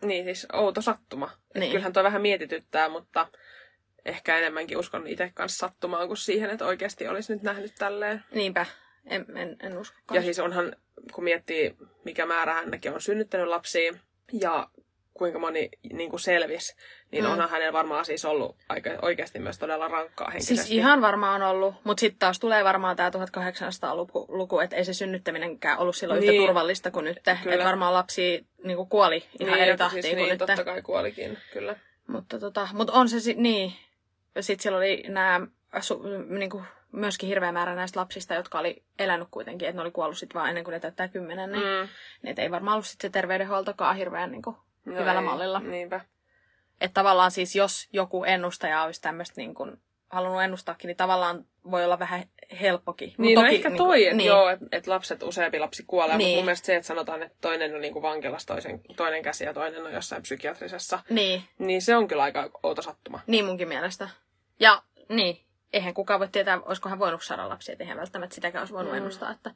niin 0.02 0.24
siis 0.24 0.46
outo 0.52 0.82
sattuma. 0.82 1.30
Niin. 1.54 1.70
Kyllähän 1.70 1.92
tuo 1.92 2.02
vähän 2.02 2.22
mietityttää, 2.22 2.88
mutta 2.88 3.28
ehkä 4.04 4.38
enemmänkin 4.38 4.78
uskon 4.78 5.06
itse 5.06 5.30
kanssa 5.34 5.58
sattumaan 5.58 6.06
kuin 6.06 6.16
siihen, 6.16 6.50
että 6.50 6.66
oikeasti 6.66 7.08
olisi 7.08 7.32
nyt 7.32 7.42
nähnyt 7.42 7.74
tälleen. 7.78 8.24
Niinpä, 8.30 8.66
en, 9.06 9.26
en, 9.34 9.56
en 9.62 9.78
usko. 9.78 10.14
Ja 10.14 10.22
siis 10.22 10.38
onhan, 10.38 10.76
kun 11.12 11.24
miettii, 11.24 11.76
mikä 12.04 12.26
määrä 12.26 12.54
hänkin 12.54 12.92
on 12.92 13.00
synnyttänyt 13.00 13.48
lapsia, 13.48 13.92
ja 14.40 14.68
kuinka 15.18 15.38
moni 15.38 15.68
niin 15.92 16.10
kuin 16.10 16.20
selvisi, 16.20 16.76
niin 17.12 17.24
mm. 17.24 17.30
onhan 17.30 17.50
hänellä 17.50 17.72
varmaan 17.72 18.04
siis 18.04 18.24
ollut 18.24 18.56
aika, 18.68 18.90
oikeasti 19.02 19.38
myös 19.38 19.58
todella 19.58 19.88
rankkaa 19.88 20.30
henkisesti. 20.30 20.56
Siis 20.56 20.70
ihan 20.70 21.00
varmaan 21.00 21.42
ollut, 21.42 21.74
mutta 21.84 22.00
sitten 22.00 22.18
taas 22.18 22.38
tulee 22.38 22.64
varmaan 22.64 22.96
tämä 22.96 23.10
1800-luku, 23.10 24.26
luku, 24.28 24.58
että 24.58 24.76
ei 24.76 24.84
se 24.84 24.94
synnyttäminenkään 24.94 25.78
ollut 25.78 25.96
silloin 25.96 26.20
niin. 26.20 26.34
yhtä 26.34 26.46
turvallista 26.46 26.90
kuin 26.90 27.04
nyt. 27.04 27.16
Että 27.16 27.38
varmaan 27.64 27.94
lapsi 27.94 28.46
niin 28.64 28.76
kuin 28.76 28.88
kuoli 28.88 29.24
ihan 29.40 29.54
niin, 29.54 29.68
eri 29.68 29.76
tahtiin 29.76 30.02
siis 30.02 30.14
kuin 30.14 30.22
niin, 30.22 30.30
nyt. 30.30 30.38
totta 30.38 30.64
kai 30.64 30.82
kuolikin, 30.82 31.38
kyllä. 31.52 31.76
Mutta 32.06 32.38
tota, 32.38 32.68
mut 32.72 32.90
on 32.90 33.08
se 33.08 33.20
sitten 33.20 33.42
niin. 33.42 33.72
Sitten 34.40 34.62
siellä 34.62 34.78
oli 34.78 35.04
nämä 35.08 35.40
niin 36.28 36.50
kuin 36.50 36.64
myöskin 36.92 37.28
hirveä 37.28 37.52
määrä 37.52 37.74
näistä 37.74 38.00
lapsista, 38.00 38.34
jotka 38.34 38.58
oli 38.58 38.82
elänyt 38.98 39.28
kuitenkin, 39.30 39.68
että 39.68 39.76
ne 39.76 39.82
oli 39.82 39.90
kuollut 39.90 40.18
sitten 40.18 40.34
vaan 40.34 40.48
ennen 40.48 40.64
kuin 40.64 40.72
ne 40.72 40.80
täyttää 40.80 41.08
kymmenen, 41.08 41.52
niin, 41.52 41.64
mm. 41.64 41.88
niin 42.22 42.40
ei 42.40 42.50
varmaan 42.50 42.74
ollut 42.74 42.86
sit 42.86 43.00
se 43.00 43.10
terveydenhuoltokaan 43.10 43.96
hirveän 43.96 44.30
niin 44.30 44.42
kuin, 44.42 44.56
no 44.88 45.00
hyvällä 45.00 45.20
ei, 45.20 45.26
mallilla. 45.26 45.60
Niinpä. 45.60 46.00
Että 46.80 46.94
tavallaan 46.94 47.30
siis, 47.30 47.56
jos 47.56 47.88
joku 47.92 48.24
ennustaja 48.24 48.82
olisi 48.82 49.02
tämmöistä 49.02 49.34
niin 49.36 49.54
kuin, 49.54 49.80
halunnut 50.10 50.42
ennustaakin, 50.42 50.88
niin 50.88 50.96
tavallaan 50.96 51.44
voi 51.70 51.84
olla 51.84 51.98
vähän 51.98 52.24
helppokin. 52.60 53.14
Niin, 53.18 53.34
no 53.34 53.42
toki, 53.42 53.54
ehkä 53.54 53.68
niin 53.68 53.78
toi, 53.78 53.96
niin, 53.96 54.06
että 54.06 54.16
niin. 54.16 54.26
joo, 54.26 54.48
että 54.48 54.66
et 54.72 54.86
lapset, 54.86 55.22
useampi 55.22 55.58
lapsi 55.58 55.84
kuolee, 55.86 56.16
niin. 56.16 56.28
mutta 56.28 56.36
mun 56.36 56.44
mielestä 56.44 56.66
se, 56.66 56.76
että 56.76 56.86
sanotaan, 56.86 57.22
että 57.22 57.38
toinen 57.40 57.74
on 57.74 57.80
niin 57.80 57.92
kuin 57.92 58.02
vankilassa, 58.02 58.48
toisen, 58.48 58.80
toinen 58.96 59.22
käsi 59.22 59.44
ja 59.44 59.54
toinen 59.54 59.86
on 59.86 59.92
jossain 59.92 60.22
psykiatrisessa, 60.22 60.98
niin. 61.10 61.42
niin 61.58 61.82
se 61.82 61.96
on 61.96 62.08
kyllä 62.08 62.22
aika 62.22 62.50
outo 62.62 62.82
sattuma. 62.82 63.20
Niin 63.26 63.44
munkin 63.44 63.68
mielestä. 63.68 64.08
Ja 64.60 64.82
niin, 65.08 65.40
eihän 65.72 65.94
kukaan 65.94 66.20
voi 66.20 66.28
tietää, 66.28 66.60
olisiko 66.62 66.88
hän 66.88 66.98
voinut 66.98 67.22
saada 67.22 67.48
lapsia, 67.48 67.72
että 67.72 67.84
eihän 67.84 67.98
välttämättä 67.98 68.34
sitäkään 68.34 68.62
olisi 68.62 68.74
voinut 68.74 68.92
mm. 68.92 68.96
ennustaa, 68.96 69.30
että, 69.30 69.54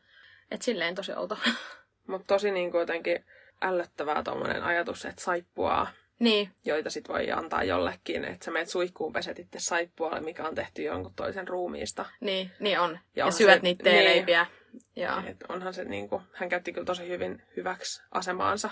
että 0.51 0.65
silleen 0.65 0.95
tosi 0.95 1.13
outo. 1.13 1.39
Mutta 2.09 2.35
tosi 2.35 2.51
niin 2.51 2.71
kuin 2.71 2.81
jotenkin 2.81 3.25
ällöttävää 3.63 4.23
tuommoinen 4.23 4.63
ajatus, 4.63 5.05
että 5.05 5.23
saippuaa, 5.23 5.87
niin. 6.19 6.51
joita 6.65 6.91
sit 6.91 7.09
voi 7.09 7.31
antaa 7.31 7.65
jollekin, 7.65 8.25
että 8.25 8.45
sä 8.45 8.51
meet 8.51 8.69
suihkuun, 8.69 9.13
peset 9.13 9.39
itse 9.39 9.59
saippualle, 9.61 10.21
mikä 10.21 10.49
on 10.49 10.55
tehty 10.55 10.83
jonkun 10.83 11.15
toisen 11.15 11.49
ruumiista. 11.49 12.05
Niin, 12.21 12.51
niin 12.61 12.81
on. 12.81 12.99
Ja, 13.17 13.27
ja 13.27 13.31
syöt 13.31 13.55
se, 13.55 13.63
niitä 13.63 13.85
teeleipiä. 13.85 14.47
Niin, 14.73 14.83
ja. 14.97 15.23
Et 15.27 15.37
onhan 15.49 15.75
se 15.75 15.85
niin 15.85 16.09
kuin, 16.09 16.23
hän 16.33 16.49
käytti 16.49 16.73
kyllä 16.73 16.85
tosi 16.85 17.09
hyvin 17.09 17.43
hyväksi 17.57 18.03
asemaansa. 18.11 18.71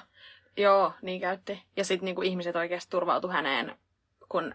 Joo, 0.56 0.92
niin 1.02 1.20
käytti. 1.20 1.62
Ja 1.76 1.84
sitten 1.84 2.04
niin 2.04 2.24
ihmiset 2.24 2.56
oikeasti 2.56 2.90
turvautu 2.90 3.28
häneen, 3.28 3.76
kun 4.28 4.54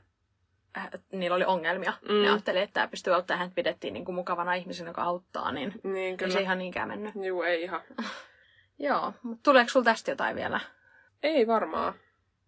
Äh, 0.78 0.90
niillä 1.12 1.36
oli 1.36 1.46
ongelmia. 1.46 1.94
Mm. 2.10 2.22
Ne 2.22 2.30
ajatteli, 2.30 2.60
että 2.60 2.74
tämä 2.74 2.88
pystyy 2.88 3.14
auttamaan, 3.14 3.40
hän 3.40 3.52
pidettiin 3.56 3.94
niin 3.94 4.06
kuin 4.06 4.16
mukavana 4.16 4.54
ihmisenä, 4.54 4.90
joka 4.90 5.04
auttaa, 5.04 5.52
niin, 5.52 5.74
niin 5.84 6.18
kyllä. 6.18 6.30
ei 6.30 6.34
se 6.34 6.42
ihan 6.42 6.58
niinkään 6.58 6.88
mennyt. 6.88 7.14
Joo, 7.16 7.44
ei 7.44 7.64
ihan. 7.64 7.82
Joo, 8.80 9.14
mutta 9.24 9.44
tuleeko 9.44 9.70
sulla 9.70 9.84
tästä 9.84 10.12
jotain 10.12 10.36
vielä? 10.36 10.60
Ei 11.24 11.48
varmaan. 11.48 11.94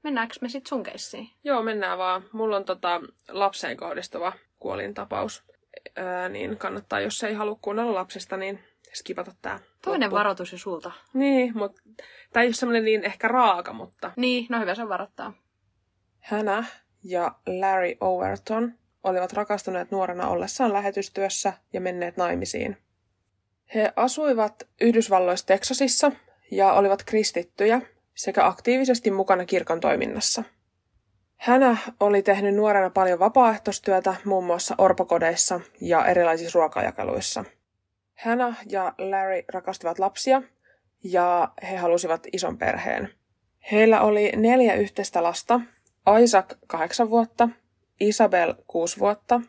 Mennäänkö 0.03 0.35
me 0.41 0.49
sitten 0.49 0.69
sun 0.69 0.83
keissiin? 0.83 1.29
Joo, 1.43 1.63
mennään 1.63 1.97
vaan. 1.97 2.23
Mulla 2.31 2.55
on 2.55 2.65
tota 2.65 3.01
lapseen 3.29 3.77
kohdistuva 3.77 4.33
kuolintapaus. 4.59 5.43
Öö, 5.97 6.29
niin 6.29 6.57
kannattaa, 6.57 6.99
jos 6.99 7.23
ei 7.23 7.33
halua 7.33 7.59
kuunnella 7.61 7.93
lapsesta, 7.93 8.37
niin 8.37 8.59
skipata 8.93 9.31
tää. 9.41 9.59
Toinen 9.81 10.05
loppu. 10.07 10.15
varoitus 10.15 10.51
jo 10.51 10.57
sulta. 10.57 10.91
Niin, 11.13 11.57
mutta 11.57 11.81
tämä 12.33 12.43
ei 12.43 12.47
ole 12.47 12.53
semmoinen 12.53 12.85
niin 12.85 13.03
ehkä 13.03 13.27
raaka, 13.27 13.73
mutta... 13.73 14.11
Niin, 14.15 14.45
no 14.49 14.59
hyvä 14.59 14.75
se 14.75 14.89
varoittaa. 14.89 15.33
Hänä 16.19 16.63
ja 17.03 17.35
Larry 17.47 17.95
Overton 18.01 18.73
olivat 19.03 19.33
rakastuneet 19.33 19.91
nuorena 19.91 20.27
ollessaan 20.27 20.73
lähetystyössä 20.73 21.53
ja 21.73 21.81
menneet 21.81 22.17
naimisiin. 22.17 22.77
He 23.75 23.93
asuivat 23.95 24.67
Yhdysvalloissa 24.81 25.45
Teksasissa 25.45 26.11
ja 26.51 26.73
olivat 26.73 27.03
kristittyjä 27.03 27.81
sekä 28.15 28.45
aktiivisesti 28.47 29.11
mukana 29.11 29.45
kirkon 29.45 29.79
toiminnassa. 29.79 30.43
Hänä 31.37 31.77
oli 31.99 32.21
tehnyt 32.21 32.55
nuorena 32.55 32.89
paljon 32.89 33.19
vapaaehtoistyötä 33.19 34.15
muun 34.25 34.45
muassa 34.45 34.75
orpokodeissa 34.77 35.59
ja 35.81 36.05
erilaisissa 36.05 36.59
ruokajakeluissa. 36.59 37.43
Hänä 38.13 38.53
ja 38.69 38.93
Larry 38.97 39.43
rakastivat 39.53 39.99
lapsia 39.99 40.41
ja 41.03 41.51
he 41.69 41.77
halusivat 41.77 42.27
ison 42.33 42.57
perheen. 42.57 43.09
Heillä 43.71 44.01
oli 44.01 44.31
neljä 44.35 44.73
yhteistä 44.73 45.23
lasta 45.23 45.61
Isaac 46.23 46.53
kahdeksan 46.67 47.09
vuotta, 47.09 47.49
Isabel 47.99 48.53
kuusi 48.67 48.99
vuotta, 48.99 49.41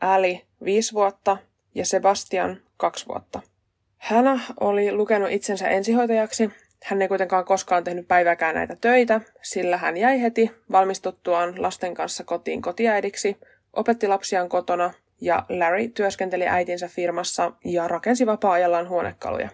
Ali 0.00 0.46
viisi 0.64 0.92
vuotta 0.92 1.36
ja 1.74 1.86
Sebastian 1.86 2.60
kaksi 2.76 3.06
vuotta. 3.06 3.40
Hänä 4.02 4.40
oli 4.60 4.92
lukenut 4.92 5.30
itsensä 5.30 5.68
ensihoitajaksi. 5.68 6.50
Hän 6.84 7.02
ei 7.02 7.08
kuitenkaan 7.08 7.44
koskaan 7.44 7.84
tehnyt 7.84 8.08
päiväkään 8.08 8.54
näitä 8.54 8.76
töitä, 8.80 9.20
sillä 9.42 9.76
hän 9.76 9.96
jäi 9.96 10.22
heti 10.22 10.50
valmistuttuaan 10.72 11.62
lasten 11.62 11.94
kanssa 11.94 12.24
kotiin 12.24 12.62
kotiäidiksi, 12.62 13.36
opetti 13.72 14.08
lapsiaan 14.08 14.48
kotona 14.48 14.92
ja 15.20 15.44
Larry 15.48 15.88
työskenteli 15.88 16.48
äitinsä 16.48 16.88
firmassa 16.88 17.52
ja 17.64 17.88
rakensi 17.88 18.26
vapaa-ajallaan 18.26 18.88
huonekaluja. 18.88 19.48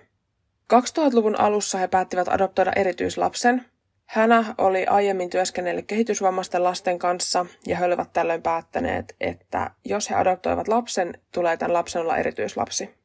2000-luvun 0.74 1.40
alussa 1.40 1.78
he 1.78 1.88
päättivät 1.88 2.28
adoptoida 2.28 2.72
erityislapsen, 2.76 3.64
Hänä 4.06 4.54
oli 4.58 4.86
aiemmin 4.86 5.30
työskennellyt 5.30 5.86
kehitysvammaisten 5.86 6.64
lasten 6.64 6.98
kanssa 6.98 7.46
ja 7.66 7.76
he 7.76 7.84
olivat 7.84 8.12
tällöin 8.12 8.42
päättäneet, 8.42 9.16
että 9.20 9.70
jos 9.84 10.10
he 10.10 10.14
adoptoivat 10.14 10.68
lapsen, 10.68 11.18
tulee 11.32 11.56
tämän 11.56 11.72
lapsen 11.72 12.02
olla 12.02 12.16
erityislapsi. 12.16 12.98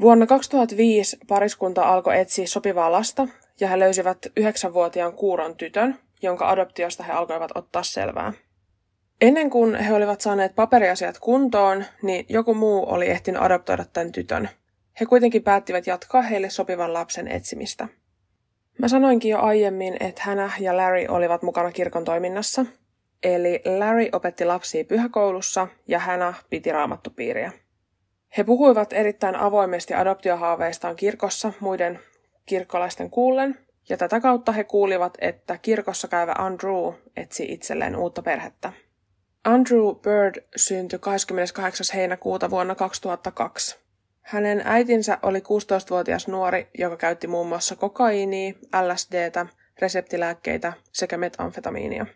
Vuonna 0.00 0.26
2005 0.26 1.18
pariskunta 1.28 1.82
alkoi 1.82 2.18
etsiä 2.18 2.46
sopivaa 2.46 2.92
lasta 2.92 3.28
ja 3.60 3.68
he 3.68 3.78
löysivät 3.78 4.18
yhdeksänvuotiaan 4.36 5.12
kuuron 5.12 5.56
tytön, 5.56 5.98
jonka 6.22 6.48
adoptiosta 6.48 7.02
he 7.02 7.12
alkoivat 7.12 7.50
ottaa 7.54 7.82
selvää. 7.82 8.32
Ennen 9.20 9.50
kuin 9.50 9.74
he 9.74 9.94
olivat 9.94 10.20
saaneet 10.20 10.54
paperiasiat 10.54 11.18
kuntoon, 11.18 11.84
niin 12.02 12.26
joku 12.28 12.54
muu 12.54 12.84
oli 12.88 13.06
ehtinyt 13.06 13.42
adoptoida 13.42 13.84
tämän 13.84 14.12
tytön. 14.12 14.48
He 15.00 15.06
kuitenkin 15.06 15.42
päättivät 15.42 15.86
jatkaa 15.86 16.22
heille 16.22 16.50
sopivan 16.50 16.92
lapsen 16.92 17.28
etsimistä. 17.28 17.88
Mä 18.78 18.88
sanoinkin 18.88 19.30
jo 19.30 19.38
aiemmin, 19.38 19.96
että 20.00 20.22
Hänä 20.24 20.50
ja 20.60 20.76
Larry 20.76 21.06
olivat 21.08 21.42
mukana 21.42 21.72
kirkon 21.72 22.04
toiminnassa. 22.04 22.66
Eli 23.22 23.62
Larry 23.78 24.08
opetti 24.12 24.44
lapsia 24.44 24.84
pyhäkoulussa 24.84 25.68
ja 25.88 25.98
Hänä 25.98 26.34
piti 26.50 26.72
raamattupiiriä. 26.72 27.52
He 28.38 28.44
puhuivat 28.44 28.92
erittäin 28.92 29.36
avoimesti 29.36 29.94
adoptiohaaveistaan 29.94 30.96
kirkossa 30.96 31.52
muiden 31.60 32.00
kirkkolaisten 32.46 33.10
kuullen, 33.10 33.58
ja 33.88 33.96
tätä 33.96 34.20
kautta 34.20 34.52
he 34.52 34.64
kuulivat, 34.64 35.18
että 35.20 35.58
kirkossa 35.58 36.08
käyvä 36.08 36.34
Andrew 36.38 36.94
etsi 37.16 37.44
itselleen 37.48 37.96
uutta 37.96 38.22
perhettä. 38.22 38.72
Andrew 39.44 39.94
Bird 40.02 40.44
syntyi 40.56 40.98
28. 40.98 41.86
heinäkuuta 41.94 42.50
vuonna 42.50 42.74
2002. 42.74 43.78
Hänen 44.22 44.62
äitinsä 44.64 45.18
oli 45.22 45.38
16-vuotias 45.38 46.28
nuori, 46.28 46.68
joka 46.78 46.96
käytti 46.96 47.26
muun 47.26 47.48
muassa 47.48 47.76
kokaiinia, 47.76 48.54
LSDtä, 48.82 49.46
reseptilääkkeitä 49.78 50.72
sekä 50.92 51.16
metamfetamiinia. 51.16 52.06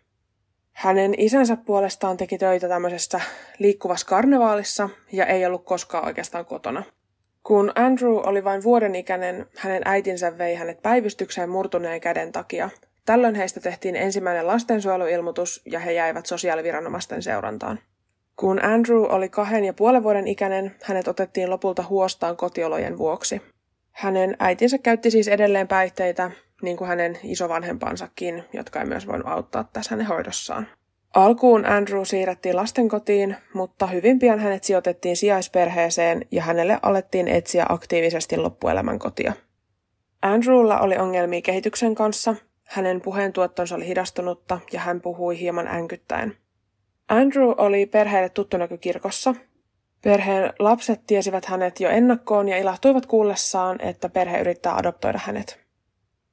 Hänen 0.73 1.13
isänsä 1.17 1.57
puolestaan 1.57 2.17
teki 2.17 2.37
töitä 2.37 2.67
tämmöisessä 2.67 3.21
liikkuvassa 3.59 4.07
karnevaalissa 4.07 4.89
ja 5.11 5.25
ei 5.25 5.45
ollut 5.45 5.65
koskaan 5.65 6.05
oikeastaan 6.05 6.45
kotona. 6.45 6.83
Kun 7.43 7.71
Andrew 7.75 8.13
oli 8.13 8.43
vain 8.43 8.63
vuoden 8.63 8.95
ikäinen, 8.95 9.45
hänen 9.57 9.81
äitinsä 9.85 10.37
vei 10.37 10.55
hänet 10.55 10.81
päivystykseen 10.81 11.49
murtuneen 11.49 12.01
käden 12.01 12.31
takia. 12.31 12.69
Tällöin 13.05 13.35
heistä 13.35 13.59
tehtiin 13.59 13.95
ensimmäinen 13.95 14.47
lastensuojeluilmoitus 14.47 15.61
ja 15.65 15.79
he 15.79 15.91
jäivät 15.91 16.25
sosiaaliviranomaisten 16.25 17.23
seurantaan. 17.23 17.79
Kun 18.35 18.65
Andrew 18.65 19.03
oli 19.09 19.29
kahden 19.29 19.65
ja 19.65 19.73
puolen 19.73 20.03
vuoden 20.03 20.27
ikäinen, 20.27 20.75
hänet 20.83 21.07
otettiin 21.07 21.49
lopulta 21.49 21.83
huostaan 21.89 22.37
kotiolojen 22.37 22.97
vuoksi. 22.97 23.41
Hänen 23.91 24.35
äitinsä 24.39 24.77
käytti 24.77 25.11
siis 25.11 25.27
edelleen 25.27 25.67
päihteitä, 25.67 26.31
niin 26.61 26.77
kuin 26.77 26.87
hänen 26.87 27.17
isovanhempansakin, 27.23 28.43
jotka 28.53 28.79
ei 28.79 28.85
myös 28.85 29.07
voinut 29.07 29.27
auttaa 29.27 29.63
tässä 29.63 29.91
hänen 29.91 30.07
hoidossaan. 30.07 30.67
Alkuun 31.13 31.65
Andrew 31.65 32.01
siirrettiin 32.03 32.55
lastenkotiin, 32.55 33.35
mutta 33.53 33.87
hyvin 33.87 34.19
pian 34.19 34.39
hänet 34.39 34.63
sijoitettiin 34.63 35.17
sijaisperheeseen 35.17 36.25
ja 36.31 36.41
hänelle 36.41 36.79
alettiin 36.81 37.27
etsiä 37.27 37.65
aktiivisesti 37.69 38.37
loppuelämän 38.37 38.99
kotia. 38.99 39.33
Andrewlla 40.21 40.79
oli 40.79 40.97
ongelmia 40.97 41.41
kehityksen 41.41 41.95
kanssa, 41.95 42.35
hänen 42.63 43.01
puheentuottonsa 43.01 43.75
oli 43.75 43.87
hidastunutta 43.87 44.59
ja 44.73 44.79
hän 44.79 45.01
puhui 45.01 45.39
hieman 45.39 45.67
änkyttäen. 45.67 46.37
Andrew 47.09 47.53
oli 47.57 47.85
perheelle 47.85 48.29
tuttu 48.29 48.57
näky 48.57 48.77
kirkossa. 48.77 49.35
Perheen 50.01 50.53
lapset 50.59 51.01
tiesivät 51.07 51.45
hänet 51.45 51.79
jo 51.79 51.89
ennakkoon 51.89 52.49
ja 52.49 52.57
ilahtuivat 52.57 53.05
kuullessaan, 53.05 53.81
että 53.81 54.09
perhe 54.09 54.41
yrittää 54.41 54.75
adoptoida 54.75 55.19
hänet. 55.23 55.60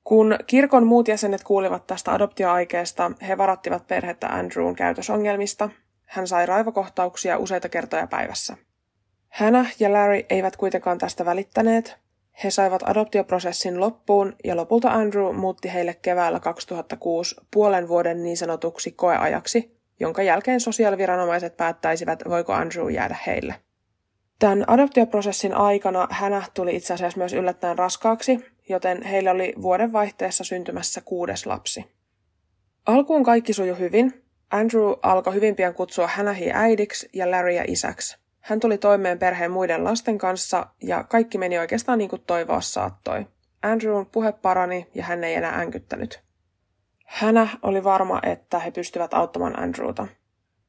Kun 0.08 0.38
kirkon 0.46 0.86
muut 0.86 1.08
jäsenet 1.08 1.44
kuulivat 1.44 1.86
tästä 1.86 2.12
adoptioaikeesta, 2.12 3.12
he 3.28 3.38
varattivat 3.38 3.86
perhettä 3.86 4.26
Andrewn 4.26 4.74
käytösongelmista. 4.76 5.70
Hän 6.04 6.26
sai 6.26 6.46
raivokohtauksia 6.46 7.38
useita 7.38 7.68
kertoja 7.68 8.06
päivässä. 8.06 8.56
Hannah 9.28 9.72
ja 9.80 9.92
Larry 9.92 10.22
eivät 10.30 10.56
kuitenkaan 10.56 10.98
tästä 10.98 11.24
välittäneet. 11.24 11.96
He 12.44 12.50
saivat 12.50 12.82
adoptioprosessin 12.88 13.80
loppuun 13.80 14.36
ja 14.44 14.56
lopulta 14.56 14.90
Andrew 14.90 15.34
muutti 15.34 15.72
heille 15.72 15.94
keväällä 15.94 16.40
2006 16.40 17.36
puolen 17.50 17.88
vuoden 17.88 18.22
niin 18.22 18.36
sanotuksi 18.36 18.92
koeajaksi, 18.92 19.78
jonka 20.00 20.22
jälkeen 20.22 20.60
sosiaaliviranomaiset 20.60 21.56
päättäisivät, 21.56 22.22
voiko 22.28 22.52
Andrew 22.52 22.90
jäädä 22.90 23.16
heille. 23.26 23.54
Tämän 24.38 24.64
adoptioprosessin 24.66 25.54
aikana 25.54 26.08
Hannah 26.10 26.50
tuli 26.54 26.76
itse 26.76 26.94
asiassa 26.94 27.18
myös 27.18 27.32
yllättäen 27.32 27.78
raskaaksi, 27.78 28.57
joten 28.68 29.02
heillä 29.02 29.30
oli 29.30 29.54
vuoden 29.62 29.92
vaihteessa 29.92 30.44
syntymässä 30.44 31.00
kuudes 31.00 31.46
lapsi. 31.46 31.84
Alkuun 32.86 33.24
kaikki 33.24 33.52
sujui 33.52 33.78
hyvin. 33.78 34.24
Andrew 34.50 34.92
alkoi 35.02 35.34
hyvin 35.34 35.56
pian 35.56 35.74
kutsua 35.74 36.06
Hannahia 36.06 36.56
äidiksi 36.56 37.08
ja 37.12 37.30
Larrya 37.30 37.64
isäksi. 37.66 38.18
Hän 38.40 38.60
tuli 38.60 38.78
toimeen 38.78 39.18
perheen 39.18 39.50
muiden 39.50 39.84
lasten 39.84 40.18
kanssa 40.18 40.66
ja 40.82 41.04
kaikki 41.04 41.38
meni 41.38 41.58
oikeastaan 41.58 41.98
niin 41.98 42.10
kuin 42.10 42.22
toivoa 42.26 42.60
saattoi. 42.60 43.26
Andrewn 43.62 44.06
puhe 44.06 44.32
parani 44.32 44.86
ja 44.94 45.04
hän 45.04 45.24
ei 45.24 45.34
enää 45.34 45.60
änkyttänyt. 45.60 46.22
Hänä 47.04 47.48
oli 47.62 47.84
varma, 47.84 48.20
että 48.22 48.58
he 48.58 48.70
pystyvät 48.70 49.14
auttamaan 49.14 49.58
Andrewta. 49.58 50.06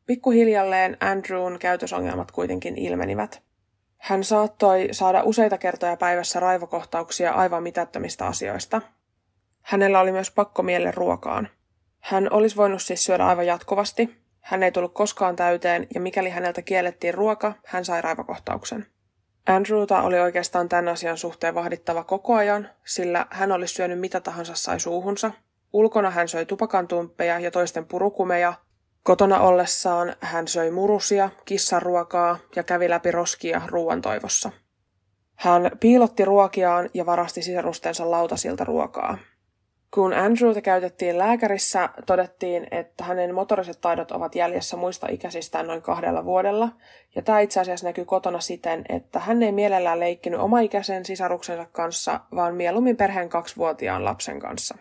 Pikkuhiljalleen 0.06 0.98
Andrewn 1.00 1.60
käytösongelmat 1.60 2.32
kuitenkin 2.32 2.78
ilmenivät. 2.78 3.49
Hän 4.00 4.24
saattoi 4.24 4.88
saada 4.92 5.24
useita 5.24 5.58
kertoja 5.58 5.98
päivässä 5.98 6.40
raivokohtauksia 6.40 7.32
aivan 7.32 7.64
mitättömistä 7.64 8.26
asioista. 8.28 8.82
Hänellä 9.62 10.00
oli 10.00 10.12
myös 10.12 10.32
pakko 10.32 10.64
mielle 10.64 10.92
ruokaan. 10.92 11.50
Hän 12.00 12.34
olisi 12.34 12.56
voinut 12.56 12.82
siis 12.82 13.06
syödä 13.06 13.26
aivan 13.26 13.46
jatkuvasti. 13.46 14.20
Hän 14.42 14.64
ei 14.64 14.72
tullut 14.72 14.94
koskaan 14.94 15.36
täyteen 15.36 15.88
ja 15.94 16.02
mikäli 16.02 16.30
häneltä 16.30 16.62
kiellettiin 16.62 17.14
ruoka, 17.14 17.54
hän 17.66 17.86
sai 17.86 18.02
raivokohtauksen. 18.02 18.86
Andrewta 19.46 20.02
oli 20.02 20.20
oikeastaan 20.20 20.70
tämän 20.70 20.88
asian 20.88 21.18
suhteen 21.18 21.56
vahdittava 21.56 22.04
koko 22.04 22.36
ajan, 22.36 22.70
sillä 22.86 23.26
hän 23.30 23.52
olisi 23.52 23.74
syönyt 23.74 24.00
mitä 24.00 24.20
tahansa 24.20 24.56
sai 24.56 24.80
suuhunsa. 24.80 25.32
Ulkona 25.74 26.10
hän 26.10 26.28
söi 26.28 26.46
tupakantumppeja 26.46 27.40
ja 27.40 27.52
toisten 27.52 27.86
purukumeja, 27.86 28.54
Kotona 29.04 29.40
ollessaan 29.40 30.16
hän 30.20 30.48
söi 30.48 30.72
murusia, 30.72 31.30
kissaruokaa 31.46 32.38
ja 32.56 32.64
kävi 32.64 32.90
läpi 32.90 33.12
roskia 33.12 33.62
ruoan 33.66 34.02
toivossa. 34.02 34.52
Hän 35.36 35.72
piilotti 35.80 36.26
ruokiaan 36.26 36.90
ja 36.94 37.06
varasti 37.06 37.42
sisarustensa 37.42 38.12
lautasilta 38.12 38.64
ruokaa. 38.64 39.18
Kun 39.94 40.14
Andrewta 40.14 40.62
käytettiin 40.62 41.18
lääkärissä, 41.18 41.90
todettiin, 42.06 42.68
että 42.72 43.04
hänen 43.04 43.36
motoriset 43.36 43.82
taidot 43.82 44.12
ovat 44.12 44.36
jäljessä 44.36 44.78
muista 44.78 45.08
ikäisistään 45.10 45.68
noin 45.68 45.82
kahdella 45.82 46.26
vuodella, 46.26 46.70
ja 47.16 47.22
tämä 47.22 47.40
itse 47.40 47.60
asiassa 47.60 47.88
näkyy 47.88 48.06
kotona 48.06 48.40
siten, 48.40 48.86
että 48.90 49.20
hän 49.20 49.44
ei 49.44 49.52
mielellään 49.52 50.00
leikkinyt 50.00 50.40
omaikäisen 50.40 51.06
sisaruksensa 51.06 51.66
kanssa, 51.72 52.20
vaan 52.36 52.56
mieluummin 52.56 52.98
perheen 52.98 53.30
kaksivuotiaan 53.30 54.06
lapsen 54.06 54.40
kanssa. 54.40 54.78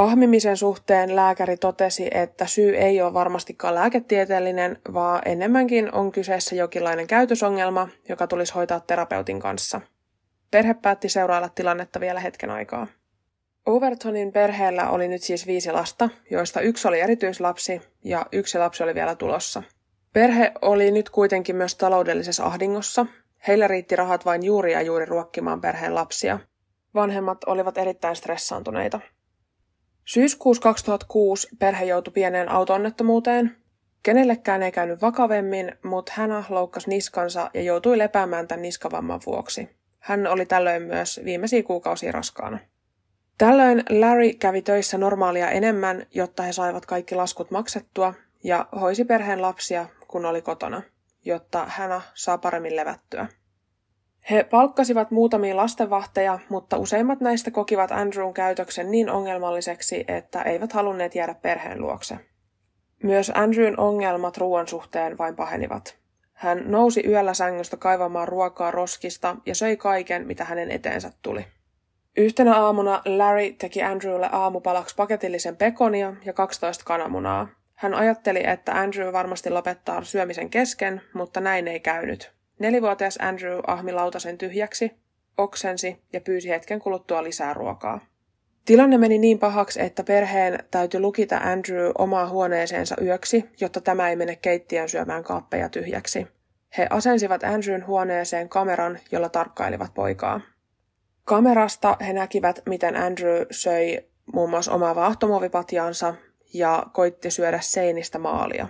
Ahmimisen 0.00 0.56
suhteen 0.56 1.16
lääkäri 1.16 1.56
totesi, 1.56 2.08
että 2.10 2.46
syy 2.46 2.76
ei 2.76 3.02
ole 3.02 3.14
varmastikaan 3.14 3.74
lääketieteellinen, 3.74 4.78
vaan 4.94 5.22
enemmänkin 5.24 5.94
on 5.94 6.12
kyseessä 6.12 6.54
jokinlainen 6.54 7.06
käytösongelma, 7.06 7.88
joka 8.08 8.26
tulisi 8.26 8.54
hoitaa 8.54 8.80
terapeutin 8.80 9.40
kanssa. 9.40 9.80
Perhe 10.50 10.74
päätti 10.74 11.08
seurailla 11.08 11.48
tilannetta 11.48 12.00
vielä 12.00 12.20
hetken 12.20 12.50
aikaa. 12.50 12.86
Overtonin 13.66 14.32
perheellä 14.32 14.90
oli 14.90 15.08
nyt 15.08 15.22
siis 15.22 15.46
viisi 15.46 15.72
lasta, 15.72 16.08
joista 16.30 16.60
yksi 16.60 16.88
oli 16.88 17.00
erityislapsi 17.00 17.82
ja 18.04 18.26
yksi 18.32 18.58
lapsi 18.58 18.82
oli 18.82 18.94
vielä 18.94 19.14
tulossa. 19.14 19.62
Perhe 20.12 20.52
oli 20.62 20.90
nyt 20.90 21.10
kuitenkin 21.10 21.56
myös 21.56 21.74
taloudellisessa 21.74 22.44
ahdingossa. 22.44 23.06
Heillä 23.48 23.68
riitti 23.68 23.96
rahat 23.96 24.24
vain 24.24 24.42
juuri 24.42 24.72
ja 24.72 24.82
juuri 24.82 25.04
ruokkimaan 25.04 25.60
perheen 25.60 25.94
lapsia. 25.94 26.38
Vanhemmat 26.94 27.38
olivat 27.46 27.78
erittäin 27.78 28.16
stressaantuneita. 28.16 29.00
Syyskuussa 30.04 30.62
2006 30.62 31.48
perhe 31.58 31.84
joutui 31.84 32.12
pieneen 32.12 32.48
autoonnettomuuteen. 32.48 33.56
Kenellekään 34.02 34.62
ei 34.62 34.72
käynyt 34.72 35.02
vakavemmin, 35.02 35.72
mutta 35.84 36.12
hän 36.14 36.44
loukkasi 36.48 36.88
niskansa 36.88 37.50
ja 37.54 37.62
joutui 37.62 37.98
lepäämään 37.98 38.48
tämän 38.48 38.62
niskavamman 38.62 39.20
vuoksi. 39.26 39.68
Hän 39.98 40.26
oli 40.26 40.46
tällöin 40.46 40.82
myös 40.82 41.20
viimeisiä 41.24 41.62
kuukausia 41.62 42.12
raskaana. 42.12 42.58
Tällöin 43.38 43.82
Larry 43.90 44.32
kävi 44.32 44.62
töissä 44.62 44.98
normaalia 44.98 45.50
enemmän, 45.50 46.06
jotta 46.14 46.42
he 46.42 46.52
saivat 46.52 46.86
kaikki 46.86 47.14
laskut 47.14 47.50
maksettua 47.50 48.14
ja 48.44 48.66
hoisi 48.80 49.04
perheen 49.04 49.42
lapsia, 49.42 49.86
kun 50.08 50.26
oli 50.26 50.42
kotona, 50.42 50.82
jotta 51.24 51.66
hän 51.68 52.00
saa 52.14 52.38
paremmin 52.38 52.76
levättyä. 52.76 53.28
He 54.30 54.44
palkkasivat 54.44 55.10
muutamia 55.10 55.56
lastenvahteja, 55.56 56.38
mutta 56.48 56.76
useimmat 56.76 57.20
näistä 57.20 57.50
kokivat 57.50 57.92
Andrewn 57.92 58.34
käytöksen 58.34 58.90
niin 58.90 59.10
ongelmalliseksi, 59.10 60.04
että 60.08 60.42
eivät 60.42 60.72
halunneet 60.72 61.14
jäädä 61.14 61.34
perheen 61.34 61.80
luokse. 61.80 62.18
Myös 63.02 63.32
Andrewn 63.34 63.80
ongelmat 63.80 64.36
ruoan 64.36 64.68
suhteen 64.68 65.18
vain 65.18 65.36
pahenivat. 65.36 65.96
Hän 66.32 66.62
nousi 66.66 67.02
yöllä 67.06 67.34
sängystä 67.34 67.76
kaivamaan 67.76 68.28
ruokaa 68.28 68.70
roskista 68.70 69.36
ja 69.46 69.54
söi 69.54 69.76
kaiken, 69.76 70.26
mitä 70.26 70.44
hänen 70.44 70.70
eteensä 70.70 71.12
tuli. 71.22 71.46
Yhtenä 72.16 72.56
aamuna 72.60 73.02
Larry 73.04 73.52
teki 73.52 73.82
Andrewlle 73.82 74.28
aamupalaksi 74.32 74.96
paketillisen 74.96 75.56
pekonia 75.56 76.14
ja 76.24 76.32
12 76.32 76.84
kananmunaa. 76.84 77.48
Hän 77.74 77.94
ajatteli, 77.94 78.46
että 78.46 78.80
Andrew 78.80 79.12
varmasti 79.12 79.50
lopettaa 79.50 80.04
syömisen 80.04 80.50
kesken, 80.50 81.02
mutta 81.14 81.40
näin 81.40 81.68
ei 81.68 81.80
käynyt. 81.80 82.39
Nelivuotias 82.60 83.16
Andrew 83.16 83.60
ahmi 83.66 83.92
lautasen 83.92 84.38
tyhjäksi, 84.38 84.92
oksensi 85.38 86.02
ja 86.12 86.20
pyysi 86.20 86.48
hetken 86.48 86.80
kuluttua 86.80 87.24
lisää 87.24 87.54
ruokaa. 87.54 88.00
Tilanne 88.64 88.98
meni 88.98 89.18
niin 89.18 89.38
pahaksi, 89.38 89.82
että 89.82 90.04
perheen 90.04 90.58
täytyi 90.70 91.00
lukita 91.00 91.36
Andrew 91.36 91.90
omaa 91.98 92.28
huoneeseensa 92.28 92.96
yöksi, 93.02 93.44
jotta 93.60 93.80
tämä 93.80 94.08
ei 94.08 94.16
mene 94.16 94.36
keittiön 94.36 94.88
syömään 94.88 95.24
kaappeja 95.24 95.68
tyhjäksi. 95.68 96.26
He 96.78 96.86
asensivat 96.90 97.44
Andrewn 97.44 97.86
huoneeseen 97.86 98.48
kameran, 98.48 98.98
jolla 99.12 99.28
tarkkailivat 99.28 99.94
poikaa. 99.94 100.40
Kamerasta 101.24 101.96
he 102.06 102.12
näkivät, 102.12 102.62
miten 102.66 102.96
Andrew 102.96 103.42
söi 103.50 103.98
muun 104.34 104.50
muassa 104.50 104.72
omaa 104.72 104.94
vaahtomuovipatjaansa 104.94 106.14
ja 106.54 106.86
koitti 106.92 107.30
syödä 107.30 107.58
seinistä 107.62 108.18
maalia. 108.18 108.68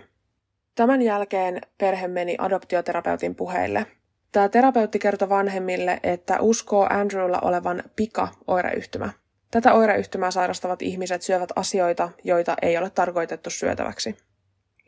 Tämän 0.74 1.02
jälkeen 1.02 1.60
perhe 1.78 2.08
meni 2.08 2.36
adoptioterapeutin 2.38 3.34
puheille. 3.34 3.86
Tämä 4.32 4.48
terapeutti 4.48 4.98
kertoi 4.98 5.28
vanhemmille, 5.28 6.00
että 6.02 6.40
uskoo 6.40 6.86
Andrewlla 6.90 7.38
olevan 7.42 7.82
pika-oireyhtymä. 7.96 9.10
Tätä 9.50 9.72
oireyhtymää 9.72 10.30
sairastavat 10.30 10.82
ihmiset 10.82 11.22
syövät 11.22 11.48
asioita, 11.56 12.10
joita 12.24 12.56
ei 12.62 12.78
ole 12.78 12.90
tarkoitettu 12.90 13.50
syötäväksi. 13.50 14.16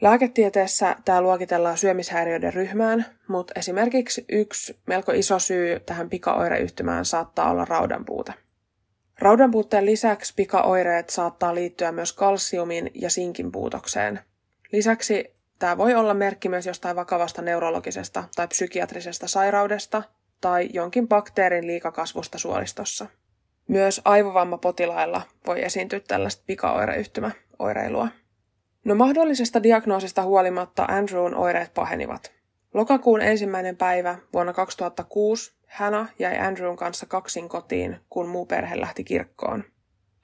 Lääketieteessä 0.01 0.97
tämä 1.05 1.21
luokitellaan 1.21 1.79
syömishäiriöiden 1.79 2.55
ryhmään, 2.55 3.07
mutta 3.29 3.53
esimerkiksi 3.57 4.25
yksi 4.29 4.79
melko 4.87 5.13
iso 5.13 5.39
syy 5.39 5.81
tähän 5.81 6.11
pikaoireyhtymään 6.11 7.05
saattaa 7.05 7.51
olla 7.51 7.65
raudanpuute. 7.65 8.35
Raudanpuutteen 9.19 9.87
lisäksi 9.87 10.33
pikaoireet 10.37 11.11
saattaa 11.11 11.55
liittyä 11.55 11.93
myös 11.93 12.13
kalsiumin 12.13 12.91
ja 12.95 13.11
sinkin 13.11 13.53
puutokseen. 13.53 14.21
Lisäksi 14.73 15.35
Tämä 15.63 15.79
voi 15.79 15.95
olla 15.95 16.15
merkki 16.15 16.49
myös 16.49 16.67
jostain 16.67 16.97
vakavasta 16.97 17.43
neurologisesta 17.43 18.25
tai 18.37 18.49
psykiatrisesta 18.49 19.29
sairaudesta 19.29 20.03
tai 20.41 20.69
jonkin 20.73 21.09
bakteerin 21.09 21.67
liikakasvusta 21.67 22.39
suolistossa. 22.39 23.07
Myös 23.69 24.01
aivovammapotilailla 24.05 25.23
voi 25.47 25.65
esiintyä 25.65 26.01
tällaista 26.01 26.43
pikaoireyhtymäoireilua. 26.47 28.09
No 28.85 28.95
mahdollisesta 28.95 29.63
diagnoosista 29.63 30.23
huolimatta 30.23 30.85
Andrewn 30.85 31.35
oireet 31.35 31.75
pahenivat. 31.75 32.33
Lokakuun 32.75 33.21
ensimmäinen 33.21 33.77
päivä 33.77 34.19
vuonna 34.33 34.53
2006 34.53 35.55
Hannah 35.67 36.13
jäi 36.19 36.39
Andrewn 36.39 36.77
kanssa 36.77 37.07
kaksin 37.07 37.49
kotiin, 37.49 37.97
kun 38.11 38.29
muu 38.29 38.47
perhe 38.47 38.81
lähti 38.81 39.05
kirkkoon. 39.05 39.65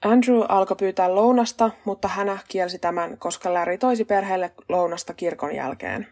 Andrew 0.03 0.41
alkoi 0.49 0.77
pyytää 0.77 1.15
lounasta, 1.15 1.71
mutta 1.85 2.07
hän 2.07 2.39
kielsi 2.47 2.79
tämän, 2.79 3.17
koska 3.17 3.53
Larry 3.53 3.77
toisi 3.77 4.05
perheelle 4.05 4.51
lounasta 4.69 5.13
kirkon 5.13 5.55
jälkeen. 5.55 6.07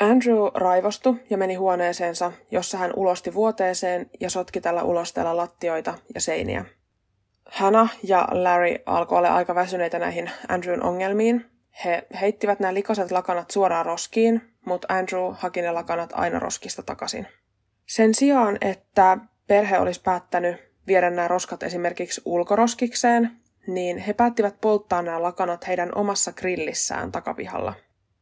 Andrew 0.00 0.38
raivostui 0.54 1.20
ja 1.30 1.38
meni 1.38 1.54
huoneeseensa, 1.54 2.32
jossa 2.50 2.78
hän 2.78 2.92
ulosti 2.96 3.34
vuoteeseen 3.34 4.10
ja 4.20 4.30
sotki 4.30 4.60
tällä 4.60 4.82
ulosteella 4.82 5.36
lattioita 5.36 5.94
ja 6.14 6.20
seiniä. 6.20 6.64
Hannah 7.46 7.96
ja 8.02 8.28
Larry 8.30 8.76
alkoi 8.86 9.18
olla 9.18 9.34
aika 9.34 9.54
väsyneitä 9.54 9.98
näihin 9.98 10.30
Andrewn 10.48 10.82
ongelmiin. 10.82 11.46
He 11.84 12.06
heittivät 12.20 12.60
nämä 12.60 12.74
likaset 12.74 13.10
lakanat 13.10 13.50
suoraan 13.50 13.86
roskiin, 13.86 14.54
mutta 14.66 14.94
Andrew 14.94 15.32
haki 15.32 15.62
ne 15.62 15.70
lakanat 15.70 16.10
aina 16.12 16.38
roskista 16.38 16.82
takaisin. 16.82 17.26
Sen 17.86 18.14
sijaan, 18.14 18.58
että 18.60 19.18
perhe 19.46 19.78
olisi 19.78 20.02
päättänyt 20.02 20.69
viedä 20.90 21.10
nämä 21.10 21.28
roskat 21.28 21.62
esimerkiksi 21.62 22.22
ulkoroskikseen, 22.24 23.30
niin 23.66 23.98
he 23.98 24.12
päättivät 24.12 24.60
polttaa 24.60 25.02
nämä 25.02 25.22
lakanat 25.22 25.66
heidän 25.66 25.90
omassa 25.94 26.32
grillissään 26.32 27.12
takapihalla. 27.12 27.74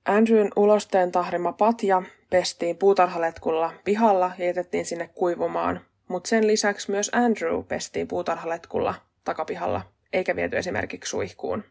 Andrewn 0.04 0.50
ulosteen 0.56 1.12
tahrima 1.12 1.52
patja 1.52 2.02
pestiin 2.30 2.76
puutarhaletkulla 2.76 3.72
pihalla 3.84 4.32
ja 4.38 4.44
jätettiin 4.44 4.86
sinne 4.86 5.10
kuivumaan, 5.14 5.80
mutta 6.08 6.28
sen 6.28 6.46
lisäksi 6.46 6.90
myös 6.90 7.10
Andrew 7.14 7.64
pestiin 7.64 8.08
puutarhaletkulla 8.08 8.94
takapihalla, 9.24 9.82
eikä 10.12 10.36
viety 10.36 10.56
esimerkiksi 10.56 11.10
suihkuun. 11.10 11.64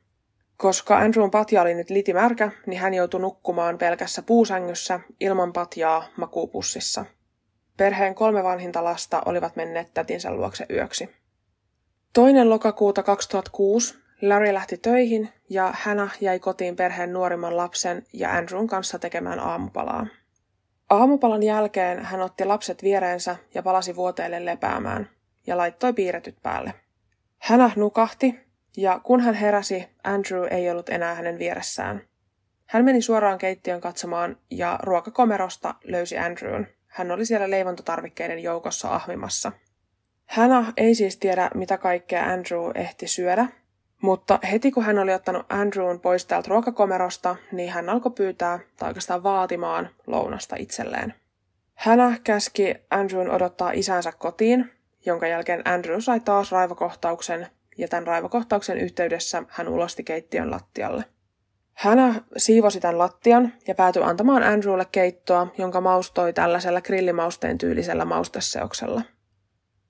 Koska 0.58 0.98
Andrewn 0.98 1.32
patja 1.32 1.62
oli 1.62 1.74
nyt 1.74 1.90
litimärkä, 1.90 2.52
niin 2.66 2.80
hän 2.80 2.94
joutui 2.94 3.20
nukkumaan 3.20 3.78
pelkässä 3.78 4.22
puusängyssä 4.22 5.00
ilman 5.20 5.54
patjaa 5.54 6.08
makuupussissa. 6.18 7.06
Perheen 7.78 8.16
kolme 8.16 8.44
vanhinta 8.44 8.84
lasta 8.84 9.22
olivat 9.26 9.56
menneet 9.56 9.94
tätinsä 9.94 10.34
luokse 10.34 10.66
yöksi. 10.70 11.10
Toinen 12.13 12.50
lokakuuta 12.50 13.04
2006 13.04 13.96
Larry 14.22 14.54
lähti 14.54 14.78
töihin 14.78 15.30
ja 15.50 15.74
Hannah 15.76 16.18
jäi 16.22 16.40
kotiin 16.40 16.76
perheen 16.76 17.13
nuorimman 17.13 17.58
lapsen 17.58 18.04
ja 18.13 18.32
Andrewn 18.32 18.68
kanssa 18.68 19.00
tekemään 19.00 19.40
aamupalaa. 19.40 20.08
Aamupalan 20.90 21.44
jälkeen 21.44 22.06
hän 22.06 22.22
otti 22.22 22.46
lapset 22.46 22.84
viereensä 22.84 23.36
ja 23.54 23.63
palasi 23.63 23.96
vuoteelle 23.96 24.46
lepäämään 24.46 25.10
ja 25.48 25.58
laittoi 25.58 25.94
piirretyt 25.94 26.38
päälle. 26.44 26.74
Hannah 27.38 27.78
nukahti 27.78 28.40
ja 28.78 29.00
kun 29.04 29.22
hän 29.22 29.36
heräsi, 29.36 29.88
Andrew 30.04 30.44
ei 30.52 30.70
ollut 30.70 30.90
enää 30.90 31.16
hänen 31.16 31.40
vieressään. 31.40 32.02
Hän 32.66 32.86
meni 32.86 33.02
suoraan 33.02 33.38
keittiön 33.38 33.82
katsomaan 33.82 34.38
ja 34.52 34.80
ruokakomerosta 34.84 35.76
löysi 35.84 36.18
Andrewn. 36.18 36.68
Hän 36.98 37.12
oli 37.12 37.26
siellä 37.26 37.50
leivontotarvikkeiden 37.50 38.44
joukossa 38.44 38.96
ahmimassa. 38.96 39.52
Hannah 40.26 40.74
ei 40.78 40.96
siis 40.96 41.18
tiedä, 41.18 41.52
mitä 41.54 41.78
kaikkea 41.78 42.26
Andrew 42.26 42.72
ehti 42.76 43.08
syödä, 43.08 43.48
mutta 44.02 44.40
heti 44.52 44.72
kun 44.72 44.84
hän 44.84 45.00
oli 45.00 45.14
ottanut 45.14 45.46
Andrewn 45.50 46.00
pois 46.00 46.26
täältä 46.26 46.50
ruokakomerosta, 46.50 47.36
niin 47.52 47.70
hän 47.70 47.90
alkoi 47.90 48.12
pyytää 48.12 48.60
tai 48.78 48.90
oikeastaan 48.90 49.24
vaatimaan 49.24 49.90
lounasta 50.08 50.56
itselleen. 50.56 51.14
Hänä 51.74 52.18
käski 52.24 52.76
Andrewn 52.90 53.30
odottaa 53.30 53.72
isänsä 53.72 54.12
kotiin, 54.12 54.72
jonka 55.06 55.28
jälkeen 55.28 55.68
Andrew 55.68 56.00
sai 56.00 56.20
taas 56.20 56.52
raivokohtauksen, 56.52 57.48
ja 57.78 57.88
tämän 57.88 58.08
raivokohtauksen 58.08 58.78
yhteydessä 58.78 59.44
hän 59.50 59.68
ulosti 59.68 60.04
keittiön 60.04 60.52
lattialle. 60.52 61.04
Hänä 61.78 62.22
siivosi 62.38 62.80
tämän 62.80 62.98
lattian 62.98 63.54
ja 63.68 63.76
päätyi 63.76 64.04
antamaan 64.04 64.44
Andrewlle 64.44 64.86
keittoa, 64.92 65.48
jonka 65.58 65.82
maustoi 65.82 66.34
tällaisella 66.34 66.82
grillimausteen 66.82 67.58
tyylisellä 67.58 68.06
mausteseoksella. 68.06 69.02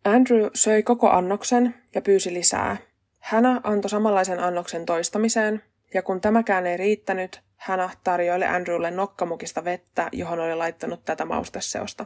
Andrew 0.05 0.47
söi 0.53 0.83
koko 0.83 1.09
annoksen 1.09 1.75
ja 1.95 2.01
pyysi 2.01 2.33
lisää, 2.33 2.77
Hänä 3.19 3.61
antoi 3.63 3.89
samanlaisen 3.89 4.39
annoksen 4.39 4.85
toistamiseen, 4.85 5.63
ja 5.93 6.01
kun 6.01 6.21
tämäkään 6.21 6.67
ei 6.67 6.77
riittänyt, 6.77 7.41
Hänä 7.55 7.89
tarjoili 8.03 8.45
Andrewlle 8.45 8.91
nokkamukista 8.91 9.63
vettä, 9.63 10.09
johon 10.11 10.39
oli 10.39 10.55
laittanut 10.55 11.05
tätä 11.05 11.25
mausteseosta. 11.25 12.05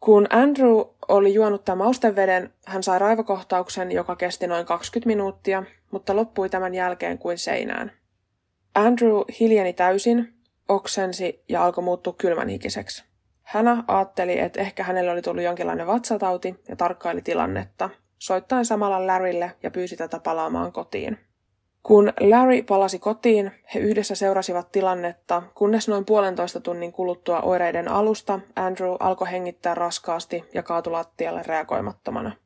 Kun 0.00 0.26
Andrew 0.30 0.80
oli 1.08 1.34
juonut 1.34 1.64
tämän 1.64 1.78
mausteveden, 1.78 2.52
hän 2.66 2.82
sai 2.82 2.98
raivokohtauksen, 2.98 3.92
joka 3.92 4.16
kesti 4.16 4.46
noin 4.46 4.66
20 4.66 5.06
minuuttia, 5.06 5.62
mutta 5.90 6.16
loppui 6.16 6.48
tämän 6.48 6.74
jälkeen 6.74 7.18
kuin 7.18 7.38
seinään. 7.38 8.01
Andrew 8.74 9.22
hiljeni 9.40 9.72
täysin, 9.72 10.34
oksensi 10.68 11.44
ja 11.48 11.64
alkoi 11.64 11.84
muuttua 11.84 12.12
kylmänhikiseksi. 12.18 13.04
Hänä 13.42 13.84
ajatteli, 13.88 14.38
että 14.38 14.60
ehkä 14.60 14.84
hänelle 14.84 15.10
oli 15.10 15.22
tullut 15.22 15.44
jonkinlainen 15.44 15.86
vatsatauti 15.86 16.54
ja 16.68 16.76
tarkkaili 16.76 17.22
tilannetta, 17.22 17.90
soittaen 18.18 18.64
samalla 18.64 19.06
Larrylle 19.06 19.52
ja 19.62 19.70
pyysi 19.70 19.96
tätä 19.96 20.18
palaamaan 20.18 20.72
kotiin. 20.72 21.18
Kun 21.82 22.12
Larry 22.20 22.62
palasi 22.62 22.98
kotiin, 22.98 23.52
he 23.74 23.80
yhdessä 23.80 24.14
seurasivat 24.14 24.72
tilannetta, 24.72 25.42
kunnes 25.54 25.88
noin 25.88 26.04
puolentoista 26.04 26.60
tunnin 26.60 26.92
kuluttua 26.92 27.40
oireiden 27.40 27.88
alusta 27.88 28.40
Andrew 28.56 28.94
alkoi 29.00 29.30
hengittää 29.30 29.74
raskaasti 29.74 30.44
ja 30.54 30.62
kaatui 30.62 30.90
lattialle 30.90 31.42
reagoimattomana. 31.46 32.36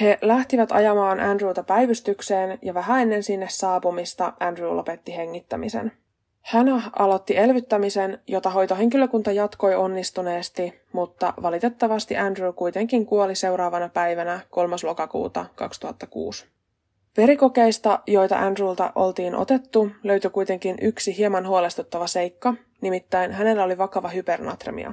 He 0.00 0.18
lähtivät 0.22 0.72
ajamaan 0.72 1.20
Andrewta 1.20 1.62
päivystykseen 1.62 2.58
ja 2.62 2.74
vähän 2.74 3.02
ennen 3.02 3.22
sinne 3.22 3.46
saapumista 3.50 4.32
Andrew 4.40 4.76
lopetti 4.76 5.16
hengittämisen. 5.16 5.92
Hän 6.40 6.66
aloitti 6.98 7.36
elvyttämisen, 7.36 8.18
jota 8.26 8.50
hoitohenkilökunta 8.50 9.32
jatkoi 9.32 9.74
onnistuneesti, 9.74 10.80
mutta 10.92 11.34
valitettavasti 11.42 12.16
Andrew 12.16 12.54
kuitenkin 12.54 13.06
kuoli 13.06 13.34
seuraavana 13.34 13.88
päivänä 13.88 14.40
3. 14.50 14.76
lokakuuta 14.82 15.46
2006. 15.54 16.46
Verikokeista, 17.16 18.00
joita 18.06 18.38
Andrewlta 18.38 18.92
oltiin 18.94 19.34
otettu, 19.34 19.90
löytyi 20.02 20.30
kuitenkin 20.30 20.76
yksi 20.80 21.16
hieman 21.18 21.48
huolestuttava 21.48 22.06
seikka, 22.06 22.54
nimittäin 22.80 23.32
hänellä 23.32 23.64
oli 23.64 23.78
vakava 23.78 24.08
hypernatremia. 24.08 24.92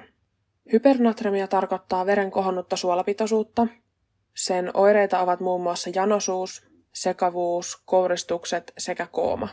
Hypernatremia 0.74 1.48
tarkoittaa 1.48 2.06
veren 2.06 2.32
kohonnutta 2.32 2.76
suolapitoisuutta. 2.76 3.68
Sen 4.36 4.72
oireita 4.74 5.20
ovat 5.20 5.40
muun 5.40 5.64
muassa 5.64 5.90
janosuus, 5.96 6.68
sekavuus, 6.94 7.82
kouristukset 7.86 8.74
sekä 8.78 9.08
kooma. 9.12 9.50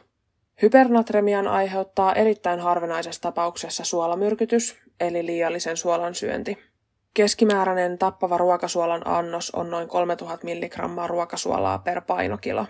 Hypernatremian 0.62 1.48
aiheuttaa 1.48 2.14
erittäin 2.14 2.60
harvinaisessa 2.60 3.22
tapauksessa 3.22 3.84
suolamyrkytys, 3.84 4.76
eli 5.00 5.26
liiallisen 5.26 5.76
suolan 5.76 6.14
syönti. 6.14 6.58
Keskimääräinen 7.14 7.98
tappava 7.98 8.38
ruokasuolan 8.38 9.06
annos 9.06 9.50
on 9.50 9.70
noin 9.70 9.88
3000 9.88 10.46
mg 10.46 11.06
ruokasuolaa 11.06 11.78
per 11.78 12.00
painokilo. 12.00 12.66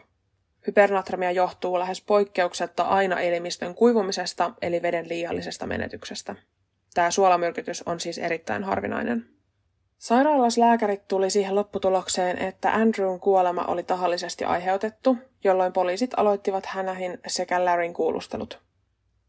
Hypernatremia 0.67 1.31
johtuu 1.31 1.79
lähes 1.79 2.03
poikkeuksetta 2.03 2.83
aina 2.83 3.21
elimistön 3.21 3.75
kuivumisesta 3.75 4.55
eli 4.63 4.83
veden 4.83 5.09
liiallisesta 5.09 5.67
menetyksestä. 5.67 6.35
Tämä 6.95 7.11
suolamyrkytys 7.11 7.83
on 7.83 8.01
siis 8.01 8.19
erittäin 8.19 8.65
harvinainen. 8.65 9.27
Sairaalaslääkärit 10.03 11.09
tuli 11.09 11.31
siihen 11.31 11.55
lopputulokseen, 11.55 12.39
että 12.39 12.75
Andrewn 12.75 13.21
kuolema 13.21 13.65
oli 13.65 13.83
tahallisesti 13.83 14.45
aiheutettu, 14.45 15.17
jolloin 15.45 15.73
poliisit 15.73 16.11
aloittivat 16.17 16.67
hänähin 16.67 17.19
sekä 17.27 17.65
Larryn 17.65 17.93
kuulustelut. 17.93 18.59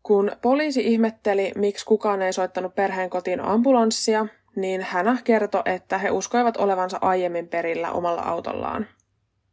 Kun 0.03 0.31
poliisi 0.41 0.81
ihmetteli, 0.81 1.51
miksi 1.55 1.86
kukaan 1.86 2.21
ei 2.21 2.33
soittanut 2.33 2.75
perheen 2.75 3.09
kotiin 3.09 3.41
ambulanssia, 3.41 4.25
niin 4.55 4.81
hänä 4.81 5.17
kertoi, 5.23 5.62
että 5.65 5.97
he 5.97 6.12
uskoivat 6.12 6.57
olevansa 6.57 6.97
aiemmin 7.01 7.47
perillä 7.47 7.91
omalla 7.91 8.21
autollaan. 8.21 8.88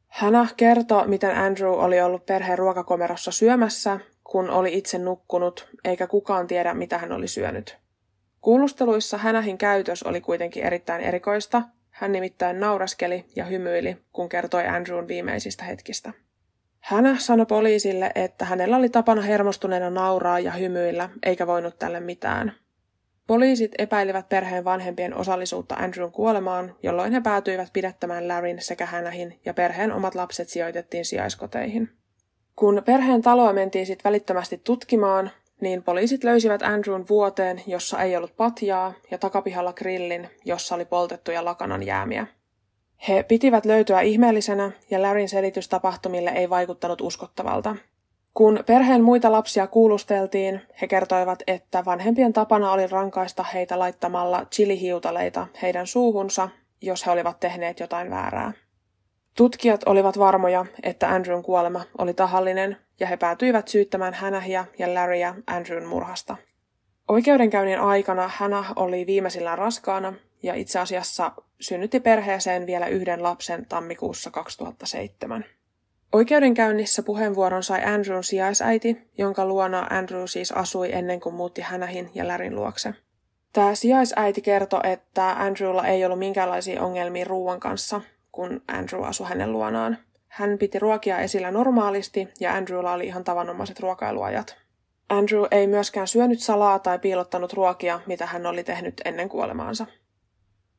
Hänä 0.08 0.46
kertoi, 0.56 1.08
miten 1.08 1.36
Andrew 1.36 1.72
oli 1.72 2.00
ollut 2.00 2.26
perheen 2.26 2.58
ruokakomerossa 2.58 3.30
syömässä, 3.30 4.00
kun 4.24 4.50
oli 4.50 4.78
itse 4.78 4.98
nukkunut, 4.98 5.68
eikä 5.84 6.06
kukaan 6.06 6.46
tiedä, 6.46 6.74
mitä 6.74 6.98
hän 6.98 7.12
oli 7.12 7.28
syönyt. 7.28 7.78
Kuulusteluissa 8.40 9.18
Hänähin 9.18 9.58
käytös 9.58 10.02
oli 10.02 10.20
kuitenkin 10.20 10.64
erittäin 10.64 11.00
erikoista. 11.02 11.62
Hän 11.90 12.12
nimittäin 12.12 12.60
nauraskeli 12.60 13.24
ja 13.36 13.44
hymyili, 13.44 13.96
kun 14.12 14.28
kertoi 14.28 14.66
Andrewn 14.66 15.08
viimeisistä 15.08 15.64
hetkistä. 15.64 16.12
Hänä 16.80 17.16
sanoi 17.18 17.46
poliisille, 17.46 18.10
että 18.14 18.44
hänellä 18.44 18.76
oli 18.76 18.88
tapana 18.88 19.22
hermostuneena 19.22 19.90
nauraa 19.90 20.38
ja 20.38 20.52
hymyillä, 20.52 21.08
eikä 21.22 21.46
voinut 21.46 21.78
tälle 21.78 22.00
mitään. 22.00 22.52
Poliisit 23.26 23.72
epäilivät 23.78 24.28
perheen 24.28 24.64
vanhempien 24.64 25.14
osallisuutta 25.14 25.74
Andrewn 25.74 26.12
kuolemaan, 26.12 26.76
jolloin 26.82 27.12
he 27.12 27.20
päätyivät 27.20 27.68
pidättämään 27.72 28.28
Larryn 28.28 28.62
sekä 28.62 28.86
Hänähin 28.86 29.40
ja 29.44 29.54
perheen 29.54 29.92
omat 29.92 30.14
lapset 30.14 30.48
sijoitettiin 30.48 31.04
sijaiskoteihin. 31.04 31.88
Kun 32.56 32.82
perheen 32.84 33.22
taloa 33.22 33.52
mentiin 33.52 33.86
sitten 33.86 34.04
välittömästi 34.04 34.60
tutkimaan, 34.64 35.30
niin 35.60 35.82
poliisit 35.82 36.24
löysivät 36.24 36.62
Andrewn 36.62 37.04
vuoteen, 37.08 37.62
jossa 37.66 38.02
ei 38.02 38.16
ollut 38.16 38.36
patjaa, 38.36 38.92
ja 39.10 39.18
takapihalla 39.18 39.72
grillin, 39.72 40.28
jossa 40.44 40.74
oli 40.74 40.84
poltettuja 40.84 41.44
lakanan 41.44 41.82
jäämiä. 41.82 42.26
He 43.08 43.22
pitivät 43.22 43.64
löytyä 43.64 44.00
ihmeellisenä, 44.00 44.70
ja 44.90 45.02
Larryn 45.02 45.28
selitys 45.28 45.68
tapahtumille 45.68 46.30
ei 46.30 46.50
vaikuttanut 46.50 47.00
uskottavalta. 47.00 47.76
Kun 48.34 48.62
perheen 48.66 49.04
muita 49.04 49.32
lapsia 49.32 49.66
kuulusteltiin, 49.66 50.60
he 50.80 50.86
kertoivat, 50.86 51.42
että 51.46 51.84
vanhempien 51.84 52.32
tapana 52.32 52.72
oli 52.72 52.86
rankaista 52.86 53.42
heitä 53.42 53.78
laittamalla 53.78 54.46
chilihiutaleita 54.50 55.46
heidän 55.62 55.86
suuhunsa, 55.86 56.48
jos 56.80 57.06
he 57.06 57.10
olivat 57.10 57.40
tehneet 57.40 57.80
jotain 57.80 58.10
väärää. 58.10 58.52
Tutkijat 59.36 59.80
olivat 59.86 60.18
varmoja, 60.18 60.66
että 60.82 61.08
Andrewn 61.08 61.42
kuolema 61.42 61.80
oli 61.98 62.14
tahallinen, 62.14 62.76
ja 63.00 63.06
he 63.06 63.16
päätyivät 63.16 63.68
syyttämään 63.68 64.14
Hänähiä 64.14 64.64
ja 64.78 64.94
Larryä 64.94 65.34
Andrewn 65.46 65.86
murhasta. 65.86 66.36
Oikeudenkäynnin 67.08 67.80
aikana 67.80 68.30
Hänä 68.34 68.64
oli 68.76 69.06
viimeisillään 69.06 69.58
raskaana 69.58 70.12
ja 70.42 70.54
itse 70.54 70.78
asiassa 70.78 71.32
synnytti 71.60 72.00
perheeseen 72.00 72.66
vielä 72.66 72.86
yhden 72.86 73.22
lapsen 73.22 73.66
tammikuussa 73.66 74.30
2007. 74.30 75.44
Oikeudenkäynnissä 76.12 77.02
puheenvuoron 77.02 77.62
sai 77.62 77.84
Andrewn 77.84 78.24
sijaisäiti, 78.24 79.10
jonka 79.18 79.46
luona 79.46 79.86
Andrew 79.90 80.22
siis 80.26 80.52
asui 80.52 80.92
ennen 80.92 81.20
kuin 81.20 81.34
muutti 81.34 81.60
Hänähin 81.60 82.10
ja 82.14 82.28
Lärin 82.28 82.54
luokse. 82.54 82.94
Tämä 83.52 83.74
sijaisäiti 83.74 84.42
kertoi, 84.42 84.80
että 84.84 85.30
Andrewlla 85.30 85.86
ei 85.86 86.04
ollut 86.04 86.18
minkäänlaisia 86.18 86.82
ongelmia 86.82 87.24
ruoan 87.24 87.60
kanssa, 87.60 88.00
kun 88.32 88.62
Andrew 88.68 89.04
asui 89.04 89.28
hänen 89.28 89.52
luonaan. 89.52 89.98
Hän 90.30 90.58
piti 90.58 90.78
ruokia 90.78 91.18
esillä 91.18 91.50
normaalisti 91.50 92.28
ja 92.40 92.54
Andrewlla 92.54 92.92
oli 92.92 93.06
ihan 93.06 93.24
tavanomaiset 93.24 93.80
ruokailuajat. 93.80 94.56
Andrew 95.08 95.44
ei 95.50 95.66
myöskään 95.66 96.08
syönyt 96.08 96.40
salaa 96.40 96.78
tai 96.78 96.98
piilottanut 96.98 97.52
ruokia, 97.52 98.00
mitä 98.06 98.26
hän 98.26 98.46
oli 98.46 98.64
tehnyt 98.64 99.00
ennen 99.04 99.28
kuolemaansa. 99.28 99.86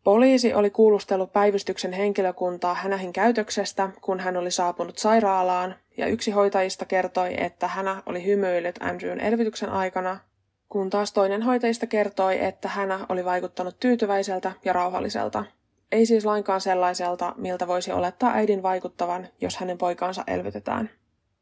Poliisi 0.04 0.54
oli 0.54 0.70
kuulustellut 0.70 1.34
päivystyksen 1.34 1.94
henkilökuntaa 1.94 2.74
hänähin 2.74 3.14
käytöksestä, 3.14 3.90
kun 4.02 4.20
hän 4.20 4.38
oli 4.38 4.52
saapunut 4.52 4.98
sairaalaan, 4.98 5.76
ja 5.98 6.08
yksi 6.08 6.32
hoitajista 6.32 6.86
kertoi, 6.86 7.44
että 7.44 7.68
hänä 7.68 8.04
oli 8.06 8.26
hymyillyt 8.26 8.76
Andrewn 8.82 9.20
elvytyksen 9.20 9.70
aikana, 9.70 10.20
kun 10.70 10.90
taas 10.90 11.14
toinen 11.14 11.42
hoitajista 11.42 11.88
kertoi, 11.88 12.44
että 12.44 12.68
hänä 12.68 13.06
oli 13.10 13.26
vaikuttanut 13.26 13.80
tyytyväiseltä 13.80 14.52
ja 14.66 14.74
rauhalliselta. 14.74 15.46
Ei 15.92 16.06
siis 16.06 16.26
lainkaan 16.26 16.62
sellaiselta, 16.62 17.34
miltä 17.38 17.68
voisi 17.68 17.92
olettaa 17.92 18.34
äidin 18.34 18.64
vaikuttavan, 18.64 19.28
jos 19.42 19.58
hänen 19.58 19.78
poikaansa 19.78 20.24
elvytetään. 20.28 20.90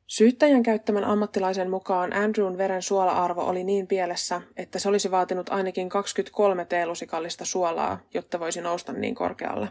Syyttäjän 0.08 0.64
käyttämän 0.64 1.04
ammattilaisen 1.04 1.70
mukaan 1.70 2.14
Andrewn 2.14 2.58
veren 2.58 2.82
suola-arvo 2.82 3.41
oli 3.41 3.64
niin 3.64 3.88
pielessä, 3.88 4.41
että 4.58 4.80
se 4.80 4.89
olisi 4.89 5.12
vaatinut 5.12 5.50
ainakin 5.50 5.89
23 5.89 6.66
teelusikallista 6.66 7.45
suolaa, 7.45 8.00
jotta 8.14 8.39
voisi 8.39 8.62
nousta 8.62 8.93
niin 8.93 9.16
korkealle. 9.16 9.70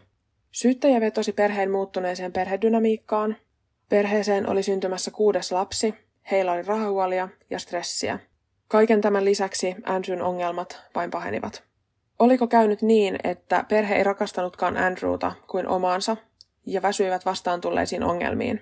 Syyttäjä 0.51 1.01
vetosi 1.01 1.33
perheen 1.33 1.71
muuttuneeseen 1.71 2.33
perhedynamiikkaan. 2.33 3.37
Perheeseen 3.89 4.49
oli 4.49 4.63
syntymässä 4.63 5.11
kuudes 5.11 5.53
lapsi, 5.53 5.95
heillä 6.31 6.53
oli 6.53 6.63
rahahuolia 6.63 7.29
ja 7.51 7.59
stressiä. 7.59 8.19
Kaiken 8.69 9.01
tämän 9.01 9.25
lisäksi 9.25 9.77
Andrewn 9.85 10.23
ongelmat 10.23 10.83
vain 10.95 11.11
pahenivat. 11.11 11.68
Oliko 12.19 12.47
käynyt 12.47 12.83
niin, 12.83 13.19
että 13.25 13.65
perhe 13.69 13.97
ei 13.97 14.05
rakastanutkaan 14.05 14.77
Andrewta 14.77 15.33
kuin 15.47 15.69
omaansa 15.69 16.17
ja 16.67 16.83
väsyivät 16.83 17.27
vastaan 17.27 17.61
tulleisiin 17.61 18.05
ongelmiin? 18.05 18.61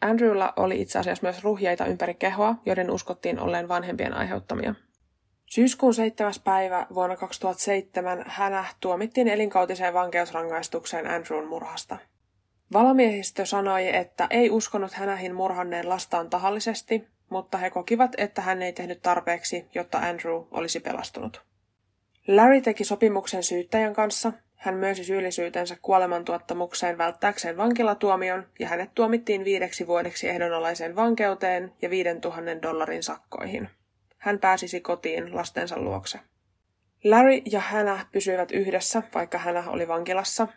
Andrewlla 0.00 0.52
oli 0.56 0.80
itse 0.80 0.98
asiassa 0.98 1.26
myös 1.26 1.44
ruhjeita 1.44 1.86
ympäri 1.86 2.14
kehoa, 2.14 2.54
joiden 2.66 2.90
uskottiin 2.90 3.40
olleen 3.40 3.68
vanhempien 3.68 4.14
aiheuttamia. 4.14 4.74
Syyskuun 5.46 5.94
7. 5.94 6.32
päivä 6.44 6.86
vuonna 6.94 7.16
2007 7.16 8.24
hänä 8.26 8.64
tuomittiin 8.80 9.28
elinkautiseen 9.28 9.94
vankeusrangaistukseen 9.94 11.10
Andrewn 11.10 11.48
murhasta. 11.48 11.98
Valomiehistö 12.72 13.46
sanoi, 13.46 13.96
että 13.96 14.26
ei 14.30 14.50
uskonut 14.50 14.92
hänähin 14.92 15.34
murhanneen 15.34 15.88
lastaan 15.88 16.30
tahallisesti, 16.30 17.08
mutta 17.30 17.58
he 17.58 17.70
kokivat, 17.70 18.12
että 18.18 18.42
hän 18.42 18.62
ei 18.62 18.72
tehnyt 18.72 19.02
tarpeeksi, 19.02 19.66
jotta 19.74 19.98
Andrew 19.98 20.42
olisi 20.50 20.80
pelastunut. 20.80 21.47
Larry 22.28 22.60
teki 22.60 22.84
sopimuksen 22.84 23.42
syyttäjän 23.42 23.94
kanssa, 23.94 24.32
hän 24.54 24.74
myönsi 24.74 25.04
syyllisyytensä 25.04 25.76
kuolemantuottamukseen 25.82 26.98
välttääkseen 26.98 27.56
vankilatuomion 27.56 28.46
ja 28.58 28.68
hänet 28.68 28.90
tuomittiin 28.94 29.44
viideksi 29.44 29.86
vuodeksi 29.86 30.28
ehdonalaiseen 30.28 30.96
vankeuteen 30.96 31.72
ja 31.82 31.90
5000 31.90 32.62
dollarin 32.62 33.02
sakkoihin. 33.02 33.68
Hän 34.18 34.38
pääsisi 34.38 34.80
kotiin 34.80 35.36
lastensa 35.36 35.80
luokse. 35.80 36.20
Larry 37.04 37.42
ja 37.52 37.60
Hänä 37.60 38.06
pysyivät 38.12 38.50
yhdessä, 38.50 39.02
vaikka 39.14 39.38
Hänä 39.38 39.64
oli 39.70 39.88
vankilassa. 39.88 40.48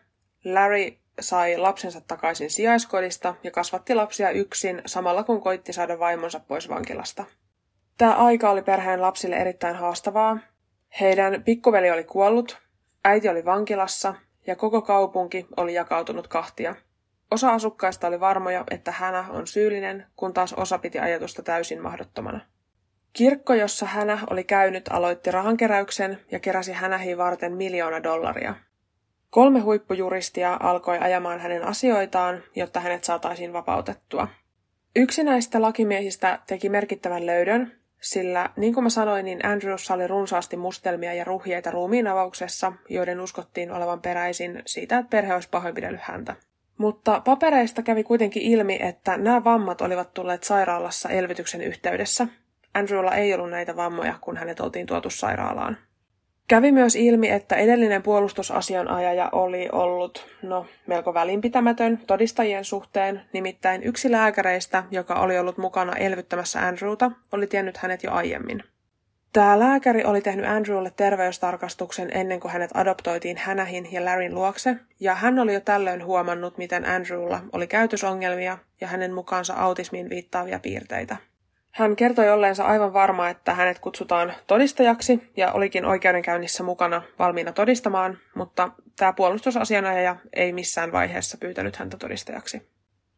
Larry 0.46 0.98
sai 1.20 1.58
lapsensa 1.58 2.02
takaisin 2.02 2.50
sijaiskodista 2.50 3.36
ja 3.44 3.52
kasvatti 3.52 3.96
lapsia 3.96 4.30
yksin 4.30 4.82
samalla 4.86 5.24
kun 5.24 5.42
koitti 5.42 5.74
saada 5.74 6.00
vaimonsa 6.00 6.40
pois 6.40 6.70
vankilasta. 6.70 7.26
Tämä 7.98 8.14
aika 8.14 8.50
oli 8.50 8.62
perheen 8.62 9.02
lapsille 9.02 9.36
erittäin 9.36 9.76
haastavaa. 9.76 10.40
Heidän 11.00 11.44
pikkuveli 11.44 11.92
oli 11.92 12.04
kuollut 12.04 12.62
Äiti 13.06 13.30
oli 13.30 13.46
vankilassa 13.46 14.16
ja 14.48 14.56
koko 14.56 14.82
kaupunki 14.82 15.46
oli 15.58 15.74
jakautunut 15.74 16.28
kahtia. 16.28 16.76
Osa 17.32 17.50
asukkaista 17.54 18.08
oli 18.08 18.20
varmoja, 18.20 18.64
että 18.72 18.92
hänä 18.92 19.26
on 19.30 19.48
syyllinen, 19.48 20.06
kun 20.16 20.34
taas 20.34 20.54
osa 20.54 20.78
piti 20.78 21.00
ajatusta 21.00 21.44
täysin 21.44 21.82
mahdottomana. 21.82 22.40
Kirkko, 23.14 23.54
jossa 23.54 23.86
hänä 23.86 24.20
oli 24.30 24.44
käynyt, 24.44 24.90
aloitti 24.90 25.32
rahankeräyksen 25.32 26.20
ja 26.32 26.40
keräsi 26.40 26.72
hänähi 26.72 27.18
varten 27.18 27.54
miljoona 27.54 28.04
dollaria. 28.04 28.56
Kolme 29.30 29.60
huippujuristia 29.60 30.58
alkoi 30.60 30.98
ajamaan 30.98 31.40
hänen 31.40 31.64
asioitaan, 31.64 32.44
jotta 32.56 32.80
hänet 32.80 33.04
saataisiin 33.04 33.54
vapautettua. 33.54 34.28
Yksi 34.96 35.24
näistä 35.24 35.62
lakimiehistä 35.62 36.40
teki 36.48 36.70
merkittävän 36.70 37.26
löydön, 37.26 37.81
sillä 38.02 38.50
niin 38.56 38.74
kuin 38.74 38.84
mä 38.84 38.90
sanoin, 38.90 39.26
niin 39.26 39.46
Andrews 39.46 39.92
oli 39.92 40.08
runsaasti 40.08 40.58
mustelmia 40.58 41.14
ja 41.14 41.24
ruhjeita 41.24 41.72
ruumiin 41.72 42.08
avauksessa, 42.08 42.74
joiden 42.90 43.20
uskottiin 43.20 43.72
olevan 43.72 44.02
peräisin 44.02 44.62
siitä, 44.66 44.98
että 44.98 45.10
perhe 45.10 45.34
olisi 45.34 45.50
pahoinpidellyt 45.50 46.02
häntä. 46.02 46.36
Mutta 46.78 47.22
papereista 47.26 47.82
kävi 47.82 48.04
kuitenkin 48.04 48.44
ilmi, 48.44 48.80
että 48.82 49.18
nämä 49.18 49.44
vammat 49.44 49.82
olivat 49.82 50.14
tulleet 50.14 50.44
sairaalassa 50.44 51.10
elvytyksen 51.10 51.62
yhteydessä. 51.62 52.28
Andrewlla 52.74 53.16
ei 53.16 53.34
ollut 53.34 53.50
näitä 53.50 53.76
vammoja, 53.76 54.16
kun 54.22 54.38
hänet 54.38 54.60
oltiin 54.60 54.88
tuotu 54.88 55.10
sairaalaan. 55.10 55.78
Kävi 56.52 56.72
myös 56.72 56.96
ilmi, 56.96 57.30
että 57.30 57.56
edellinen 57.56 58.04
puolustusasianajaja 58.04 59.30
oli 59.32 59.70
ollut 59.72 60.28
no, 60.42 60.66
melko 60.88 61.14
välinpitämätön 61.14 62.00
todistajien 62.08 62.66
suhteen, 62.66 63.22
nimittäin 63.34 63.84
yksi 63.84 64.12
lääkäreistä, 64.12 64.84
joka 64.92 65.16
oli 65.16 65.40
ollut 65.40 65.58
mukana 65.58 65.96
elvyttämässä 65.96 66.68
Andrewta, 66.68 67.12
oli 67.32 67.48
tiennyt 67.48 67.78
hänet 67.78 68.04
jo 68.04 68.12
aiemmin. 68.12 68.64
Tämä 69.34 69.60
lääkäri 69.60 70.04
oli 70.04 70.22
tehnyt 70.22 70.46
Andrewlle 70.46 70.92
terveystarkastuksen 70.96 72.10
ennen 72.14 72.40
kuin 72.40 72.52
hänet 72.52 72.72
adoptoitiin 72.74 73.38
Hänähin 73.38 73.94
ja 73.94 74.06
Larryn 74.06 74.36
luokse, 74.36 74.76
ja 75.00 75.16
hän 75.16 75.40
oli 75.40 75.54
jo 75.54 75.60
tällöin 75.60 76.06
huomannut, 76.06 76.58
miten 76.58 76.90
Andrewlla 76.90 77.40
oli 77.54 77.68
käytösongelmia 77.68 78.58
ja 78.82 78.88
hänen 78.88 79.14
mukaansa 79.14 79.54
autismiin 79.54 80.10
viittaavia 80.10 80.60
piirteitä. 80.60 81.18
Hän 81.72 81.96
kertoi 81.96 82.30
olleensa 82.30 82.66
aivan 82.66 82.94
varma, 82.94 83.30
että 83.30 83.54
hänet 83.54 83.80
kutsutaan 83.80 84.34
todistajaksi 84.48 85.32
ja 85.38 85.52
olikin 85.52 85.86
oikeudenkäynnissä 85.86 86.64
mukana 86.64 87.02
valmiina 87.20 87.52
todistamaan, 87.52 88.18
mutta 88.36 88.72
tämä 88.96 89.14
puolustusasianajaja 89.14 90.16
ei 90.34 90.54
missään 90.54 90.92
vaiheessa 90.92 91.38
pyytänyt 91.38 91.76
häntä 91.76 91.98
todistajaksi. 91.98 92.72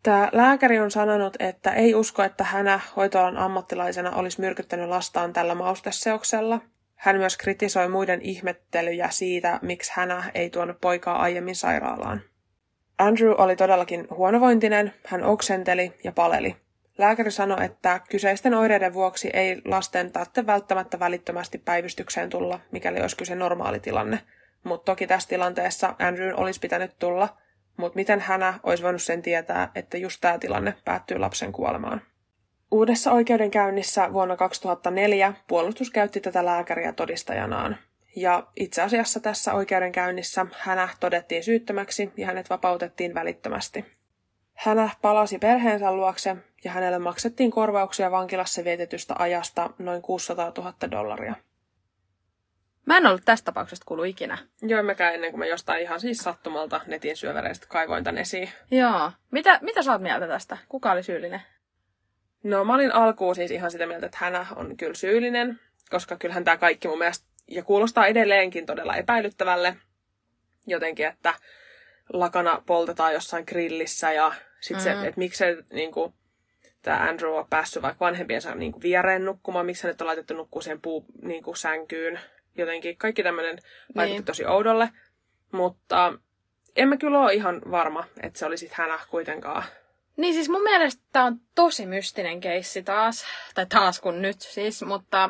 Tämä 0.04 0.30
lääkäri 0.32 0.80
on 0.80 0.92
sanonut, 0.92 1.36
että 1.40 1.72
ei 1.72 1.96
usko, 1.96 2.24
että 2.24 2.44
hänä 2.44 2.80
hoitoalan 2.96 3.38
ammattilaisena 3.38 4.12
olisi 4.12 4.42
myrkyttänyt 4.42 4.90
lastaan 4.90 5.34
tällä 5.34 5.56
mausteseoksella. 5.56 6.60
Hän 6.96 7.18
myös 7.18 7.38
kritisoi 7.38 7.90
muiden 7.90 8.22
ihmettelyjä 8.22 9.10
siitä, 9.10 9.60
miksi 9.62 9.92
hänä 9.96 10.32
ei 10.34 10.50
tuonut 10.50 10.78
poikaa 10.82 11.22
aiemmin 11.22 11.56
sairaalaan. 11.56 12.22
Andrew 12.98 13.34
oli 13.38 13.56
todellakin 13.56 14.08
huonovointinen, 14.10 14.94
hän 15.06 15.24
oksenteli 15.24 15.94
ja 16.04 16.12
paleli. 16.12 16.56
Lääkäri 16.98 17.32
sanoi, 17.32 17.66
että 17.66 18.00
kyseisten 18.10 18.54
oireiden 18.54 18.94
vuoksi 18.94 19.30
ei 19.34 19.62
lasten 19.66 20.12
tarvitse 20.12 20.46
välttämättä 20.46 21.00
välittömästi 21.00 21.58
päivystykseen 21.58 22.30
tulla, 22.30 22.60
mikäli 22.72 23.02
olisi 23.02 23.18
kyse 23.18 23.36
normaali 23.36 23.80
tilanne. 23.80 24.20
Mutta 24.64 24.92
toki 24.92 25.08
tässä 25.08 25.30
tilanteessa 25.30 25.96
Andrew 26.00 26.34
olisi 26.36 26.60
pitänyt 26.60 26.92
tulla, 27.00 27.38
mutta 27.78 27.96
miten 27.96 28.20
hänä 28.20 28.60
olisi 28.64 28.84
voinut 28.84 29.02
sen 29.02 29.22
tietää, 29.22 29.72
että 29.76 29.98
just 29.98 30.22
tämä 30.22 30.38
tilanne 30.38 30.74
päättyy 30.86 31.18
lapsen 31.18 31.52
kuolemaan. 31.52 32.02
Uudessa 32.72 33.12
oikeudenkäynnissä 33.12 34.14
vuonna 34.14 34.38
2004 34.38 35.34
puolustus 35.48 35.90
käytti 35.92 36.22
tätä 36.22 36.46
lääkäriä 36.46 36.94
todistajanaan. 36.94 37.78
Ja 38.16 38.48
itse 38.56 38.82
asiassa 38.82 39.20
tässä 39.20 39.54
oikeudenkäynnissä 39.54 40.46
hänä 40.60 40.90
todettiin 41.00 41.44
syyttömäksi 41.44 42.12
ja 42.18 42.26
hänet 42.26 42.50
vapautettiin 42.50 43.14
välittömästi. 43.14 43.86
Hänä 44.54 44.90
palasi 45.02 45.38
perheensä 45.38 45.92
luokse 45.92 46.36
ja 46.64 46.72
hänelle 46.72 47.00
maksettiin 47.00 47.52
korvauksia 47.52 48.12
vankilassa 48.12 48.64
vietetystä 48.64 49.16
ajasta 49.20 49.70
noin 49.80 50.02
600 50.02 50.52
000 50.58 50.74
dollaria. 50.92 51.36
Mä 52.86 52.98
en 52.98 53.08
ollut 53.08 53.22
tästä 53.26 53.46
tapauksesta 53.46 53.86
kuullut 53.86 54.06
ikinä. 54.06 54.38
Joo, 54.62 54.84
mekään 54.84 55.14
ennen 55.14 55.32
kuin 55.32 55.40
mä 55.40 55.46
jostain 55.46 55.82
ihan 55.82 56.00
siis 56.00 56.18
sattumalta 56.18 56.82
netin 56.88 57.18
syövereistä 57.18 57.68
kaivoin 57.70 58.04
tän 58.04 58.18
esiin. 58.18 58.50
Joo. 58.72 59.12
Mitä, 59.32 59.60
mitä 59.62 59.84
sä 59.84 59.92
oot 59.92 60.02
mieltä 60.02 60.28
tästä? 60.28 60.58
Kuka 60.70 60.92
oli 60.92 61.04
syyllinen? 61.04 61.42
No 62.44 62.66
mä 62.66 62.76
olin 62.76 62.94
alkuun 62.94 63.36
siis 63.36 63.52
ihan 63.52 63.72
sitä 63.72 63.86
mieltä, 63.86 64.06
että 64.06 64.18
hänä 64.22 64.46
on 64.56 64.78
kyllä 64.78 64.94
syyllinen, 64.94 65.60
koska 65.90 66.18
kyllähän 66.18 66.44
tämä 66.44 66.58
kaikki 66.58 66.88
mun 66.88 66.98
mielestä, 66.98 67.26
ja 67.48 67.64
kuulostaa 67.64 68.08
edelleenkin 68.08 68.66
todella 68.66 68.96
epäilyttävälle 68.96 69.78
jotenkin, 70.68 71.06
että 71.06 71.34
lakana 72.14 72.64
poltetaan 72.66 73.14
jossain 73.14 73.44
grillissä 73.48 74.12
ja 74.12 74.32
sitten 74.60 74.94
mm. 74.94 75.02
se, 75.02 75.08
että 75.08 75.20
miksei 75.20 75.58
niin 75.74 75.92
kuin, 75.92 76.14
tämä 76.84 77.10
Andrew 77.10 77.34
on 77.34 77.48
päässyt 77.50 77.84
vaikka 77.84 78.06
vanhempiensa 78.06 78.56
niin 78.56 78.72
kuin 78.72 78.82
viereen 78.82 79.26
nukkumaan, 79.26 79.66
miksi 79.66 79.84
hänet 79.84 80.02
on 80.02 80.08
laitettu 80.08 80.34
nukkuu 80.34 80.62
siihen 80.62 80.82
puu, 80.82 81.06
niin 81.22 81.44
kuin 81.44 81.58
sänkyyn. 81.58 82.20
Jotenkin 82.58 82.98
kaikki 82.98 83.24
tämmöinen 83.24 83.60
vaikutti 83.96 84.18
niin. 84.18 84.26
tosi 84.26 84.46
oudolle. 84.46 84.90
Mutta 85.52 86.14
en 86.76 86.90
mä 86.90 86.98
kyllä 86.98 87.20
ole 87.20 87.34
ihan 87.34 87.62
varma, 87.72 88.04
että 88.22 88.40
se 88.40 88.46
oli 88.46 88.58
sitten 88.58 88.78
hänä 88.78 89.00
kuitenkaan. 89.10 89.64
Niin 90.18 90.34
siis 90.34 90.50
mun 90.50 90.64
mielestä 90.64 91.04
tämä 91.12 91.26
on 91.26 91.40
tosi 91.56 91.86
mystinen 91.86 92.40
keissi 92.40 92.84
taas, 92.84 93.26
tai 93.56 93.66
taas 93.66 94.00
kun 94.00 94.22
nyt 94.22 94.42
siis, 94.42 94.84
mutta 94.84 95.30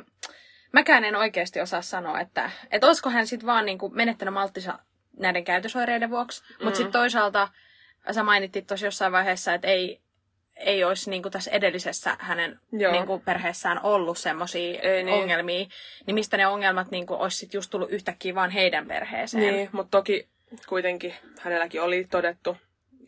mäkään 0.71 1.03
en 1.03 1.15
oikeasti 1.15 1.61
osaa 1.61 1.81
sanoa, 1.81 2.19
että, 2.19 2.51
että 2.71 2.87
olisiko 2.87 3.09
hän 3.09 3.27
sitten 3.27 3.47
vaan 3.47 3.65
niinku 3.65 3.89
menettänyt 3.89 4.33
malttisa 4.33 4.79
näiden 5.19 5.43
käytösoireiden 5.43 6.09
vuoksi, 6.09 6.43
mm. 6.43 6.63
mutta 6.63 6.77
sitten 6.77 6.91
toisaalta 6.91 7.47
sä 8.11 8.23
mainittit 8.23 8.67
tuossa 8.67 8.85
jossain 8.85 9.11
vaiheessa, 9.11 9.53
että 9.53 9.67
ei, 9.67 10.01
ei 10.55 10.83
olisi 10.83 11.09
niin 11.09 11.21
kuin 11.21 11.31
tässä 11.31 11.51
edellisessä 11.51 12.17
hänen 12.19 12.59
niin 12.71 13.07
kuin 13.07 13.21
perheessään 13.21 13.79
ollut 13.83 14.17
semmoisia 14.17 14.81
niin. 14.81 15.09
ongelmia, 15.09 15.65
niin 16.05 16.15
mistä 16.15 16.37
ne 16.37 16.47
ongelmat 16.47 16.91
niin 16.91 17.05
kuin, 17.05 17.19
olisi 17.19 17.37
sit 17.37 17.53
just 17.53 17.71
tullut 17.71 17.91
yhtäkkiä 17.91 18.35
vaan 18.35 18.49
heidän 18.49 18.87
perheeseen. 18.87 19.53
Niin, 19.53 19.69
mutta 19.71 19.97
toki 19.97 20.27
kuitenkin 20.67 21.13
hänelläkin 21.39 21.81
oli 21.81 22.07
todettu 22.09 22.57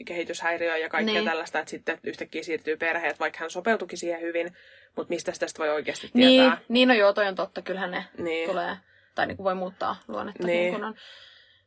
kehityshäiriö 0.05 0.77
ja 0.77 0.89
kaikkea 0.89 1.13
niin. 1.13 1.25
tällaista, 1.25 1.59
että 1.59 1.69
sitten 1.69 1.99
yhtäkkiä 2.03 2.43
siirtyy 2.43 2.77
perheet, 2.77 3.19
vaikka 3.19 3.39
hän 3.39 3.49
sopeutukin 3.49 3.97
siihen 3.97 4.21
hyvin, 4.21 4.55
mutta 4.95 5.13
mistä 5.13 5.31
tästä 5.39 5.59
voi 5.59 5.69
oikeasti 5.69 6.09
tietää. 6.13 6.55
Niin, 6.55 6.65
niin 6.69 6.87
no 6.87 6.93
joo, 6.93 7.13
toi 7.13 7.27
on 7.27 7.35
totta, 7.35 7.61
kyllähän 7.61 7.91
ne 7.91 8.05
niin. 8.17 8.49
tulee, 8.49 8.77
tai 9.15 9.27
niin 9.27 9.37
kuin 9.37 9.43
voi 9.43 9.55
muuttaa 9.55 9.95
luonnetta. 10.07 10.47
Niin. 10.47 10.73
Kun 10.73 10.83
on. 10.83 10.95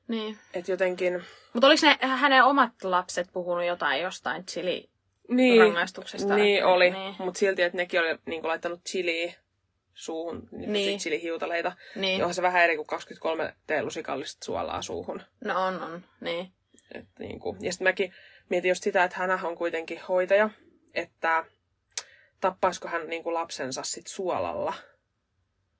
Niin. 0.08 0.38
Et 0.54 0.68
jotenkin... 0.68 1.24
Mutta 1.52 1.66
oliko 1.66 1.86
ne 1.86 1.98
hänen 2.00 2.44
omat 2.44 2.84
lapset 2.84 3.28
puhunut 3.32 3.64
jotain 3.64 4.02
jostain 4.02 4.46
chili 4.46 4.90
niin, 5.28 5.60
rangaistuksesta? 5.60 6.34
Niin 6.34 6.56
että, 6.56 6.68
oli, 6.68 6.90
niin. 6.90 7.14
mutta 7.18 7.38
silti, 7.38 7.62
että 7.62 7.76
nekin 7.76 8.00
oli 8.00 8.08
niin 8.08 8.40
kuin, 8.40 8.48
laittanut 8.48 8.84
chiliä 8.84 9.34
suuhun, 9.94 10.48
niin. 10.52 10.72
niin. 10.72 10.98
chilihiutaleita, 10.98 11.72
niin. 11.94 12.18
johon 12.18 12.34
se 12.34 12.42
vähän 12.42 12.64
eri 12.64 12.76
kuin 12.76 12.86
23 12.86 13.54
teelusikallista 13.66 14.44
suolaa 14.44 14.82
suuhun. 14.82 15.22
No 15.44 15.66
on, 15.66 15.82
on, 15.82 16.04
niin. 16.20 16.52
Et, 16.94 17.06
niin 17.18 17.40
kuin. 17.40 17.58
Ja 17.60 17.72
sitten 17.72 17.88
mäkin 17.88 18.14
mietin 18.48 18.68
just 18.68 18.82
sitä, 18.82 19.04
että 19.04 19.16
hän 19.16 19.44
on 19.44 19.56
kuitenkin 19.56 20.00
hoitaja, 20.08 20.50
että 20.94 21.44
tappaisiko 22.40 22.88
hän 22.88 23.08
niin 23.08 23.22
kuin 23.22 23.34
lapsensa 23.34 23.82
sit 23.82 24.06
suolalla. 24.06 24.74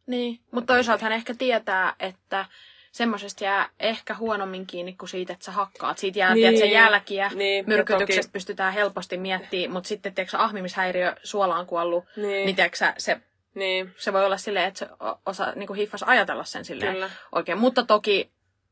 Niin, 0.06 0.40
mutta 0.50 0.74
toisaalta 0.74 1.04
hän 1.04 1.12
ehkä 1.12 1.34
tietää, 1.34 1.94
että 2.00 2.44
semmoisesta 2.92 3.44
jää 3.44 3.70
ehkä 3.80 4.14
huonommin 4.14 4.66
kiinni 4.66 4.92
kuin 4.92 5.08
siitä, 5.08 5.32
että 5.32 5.44
sä 5.44 5.52
hakkaat. 5.52 5.98
Siitä 5.98 6.18
jää 6.18 6.34
niin, 6.34 6.54
tiedätkö, 6.54 6.74
jälkiä. 6.74 7.30
Niin, 7.34 7.64
Myrkytyksestä 7.68 8.22
toki... 8.22 8.32
pystytään 8.32 8.72
helposti 8.72 9.16
miettimään, 9.16 9.72
mutta 9.72 9.88
sitten 9.88 10.14
tiedätkö, 10.14 10.38
ahmimishäiriö, 10.38 11.14
suola 11.22 11.56
on 11.56 11.66
kuollut, 11.66 12.04
niin, 12.16 12.46
niin 12.46 12.56
tiedätkö, 12.56 12.78
se, 12.98 13.20
niin. 13.54 13.94
se 13.96 14.12
voi 14.12 14.24
olla 14.24 14.36
silleen, 14.36 14.66
että 14.66 14.78
se 14.78 14.88
osa 15.26 15.52
niin 15.56 15.66
kuin 15.66 15.76
hiffas 15.76 16.02
ajatella 16.02 16.44
sen 16.44 16.64
silleen 16.64 16.92
Kyllä. 16.92 17.10
oikein. 17.32 17.58
Mutta 17.58 17.82
toki 17.82 18.30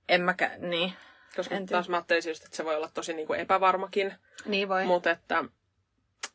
en 0.09 0.23
mä, 0.23 0.35
niin. 0.59 0.93
Koska 1.37 1.55
en 1.55 1.67
taas 1.67 1.89
mä 1.89 1.97
ajattelisin 1.97 2.31
just, 2.31 2.45
että 2.45 2.57
se 2.57 2.65
voi 2.65 2.77
olla 2.77 2.91
tosi 2.95 3.13
niin 3.13 3.27
kuin 3.27 3.41
epävarmakin. 3.41 4.15
Niin 4.45 4.69
voi. 4.69 4.85
Mutta 4.85 5.11
että 5.11 5.45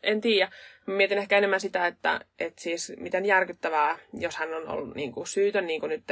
en 0.03 0.21
tiedä. 0.21 0.51
Mietin 0.85 1.17
ehkä 1.17 1.37
enemmän 1.37 1.59
sitä, 1.59 1.87
että, 1.87 2.19
että 2.39 2.61
siis 2.61 2.93
miten 2.97 3.25
järkyttävää, 3.25 3.97
jos 4.13 4.35
hän 4.35 4.53
on 4.53 4.67
ollut 4.67 4.95
niin 4.95 5.11
kuin 5.11 5.27
syytön, 5.27 5.67
niin 5.67 5.79
kuin 5.79 5.89
nyt 5.89 6.11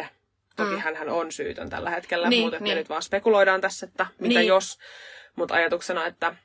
Toki 0.64 0.76
mm. 0.76 0.95
hän 0.95 1.10
on 1.10 1.32
syytön 1.32 1.70
tällä 1.70 1.89
hetkellä, 1.89 2.30
niin, 2.30 2.43
mutta 2.43 2.60
niin. 2.60 2.78
nyt 2.78 2.89
vaan 2.89 3.01
spekuloidaan 3.01 3.62
tässä, 3.62 3.86
että 3.86 4.07
mitä 4.20 4.39
niin. 4.39 4.47
jos. 4.47 4.80
Mutta 5.36 5.53
ajatuksena, 5.53 6.05
että 6.05 6.36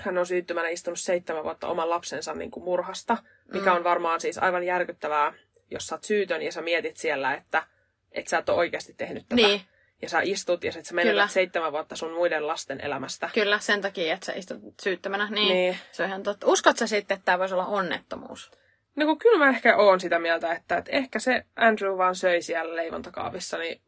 hän 0.00 0.18
on 0.18 0.26
syyttömänä 0.26 0.68
istunut 0.68 1.00
seitsemän 1.00 1.44
vuotta 1.44 1.68
oman 1.68 1.90
lapsensa 1.90 2.34
niin 2.34 2.50
kuin 2.50 2.64
murhasta, 2.64 3.16
mikä 3.52 3.70
mm. 3.70 3.76
on 3.76 3.84
varmaan 3.84 4.20
siis 4.20 4.38
aivan 4.38 4.64
järkyttävää, 4.64 5.32
jos 5.70 5.86
sä 5.86 5.94
oot 5.94 6.04
syytön 6.04 6.42
ja 6.42 6.52
sä 6.52 6.62
mietit 6.62 6.96
siellä, 6.96 7.34
että 7.34 7.66
et 8.12 8.28
sä 8.28 8.38
et 8.38 8.48
ole 8.48 8.58
oikeasti 8.58 8.94
tehnyt 8.94 9.28
tätä. 9.28 9.42
Niin. 9.42 9.60
Ja 10.02 10.08
sä 10.08 10.20
istut 10.20 10.64
ja 10.64 10.72
sit 10.72 10.86
sä 10.86 10.94
menetät 10.94 11.30
seitsemän 11.30 11.72
vuotta 11.72 11.96
sun 11.96 12.12
muiden 12.12 12.46
lasten 12.46 12.80
elämästä. 12.80 13.30
Kyllä, 13.34 13.58
sen 13.58 13.80
takia, 13.80 14.14
että 14.14 14.26
sä 14.26 14.32
istut 14.32 14.58
syyttömänä. 14.82 15.28
Niin, 15.30 15.48
niin. 15.48 15.78
se 15.92 16.02
on 16.02 16.08
ihan 16.08 16.22
totta. 16.22 16.46
Uskotko 16.46 16.78
sä 16.78 16.86
sitten, 16.86 17.14
että 17.14 17.24
tämä 17.24 17.38
voisi 17.38 17.54
olla 17.54 17.66
onnettomuus? 17.66 18.50
No 18.96 19.06
kun 19.06 19.18
kyllä 19.18 19.38
mä 19.38 19.50
ehkä 19.50 19.76
oon 19.76 20.00
sitä 20.00 20.18
mieltä, 20.18 20.52
että, 20.52 20.76
että 20.76 20.90
ehkä 20.90 21.18
se 21.18 21.44
Andrew 21.56 21.98
vaan 21.98 22.14
söi 22.14 22.42
siellä 22.42 22.76
leivontakaapissa, 22.76 23.58
niin 23.58 23.80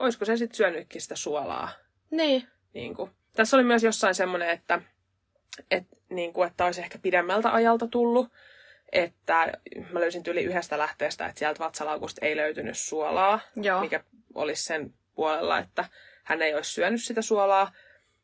olisiko 0.00 0.24
se 0.24 0.36
sitten 0.36 0.56
syönytkin 0.56 1.00
sitä 1.00 1.16
suolaa? 1.16 1.68
Niin. 2.10 2.48
niin 2.74 2.94
kuin. 2.94 3.10
Tässä 3.36 3.56
oli 3.56 3.64
myös 3.64 3.84
jossain 3.84 4.14
semmoinen, 4.14 4.50
että, 4.50 4.80
että, 5.70 5.96
niin 6.08 6.32
kuin, 6.32 6.48
että 6.48 6.64
olisi 6.64 6.80
ehkä 6.80 6.98
pidemmältä 6.98 7.52
ajalta 7.52 7.86
tullut. 7.86 8.28
Että 8.92 9.52
mä 9.92 10.00
löysin 10.00 10.22
tyyli 10.22 10.44
yhdestä 10.44 10.78
lähteestä, 10.78 11.26
että 11.26 11.38
sieltä 11.38 11.64
vatsalaukusta 11.64 12.26
ei 12.26 12.36
löytynyt 12.36 12.78
suolaa, 12.78 13.40
Joo. 13.56 13.80
mikä 13.80 14.04
olisi 14.34 14.64
sen 14.64 14.94
puolella, 15.14 15.58
että 15.58 15.84
hän 16.24 16.42
ei 16.42 16.54
olisi 16.54 16.72
syönyt 16.72 17.02
sitä 17.02 17.22
suolaa. 17.22 17.72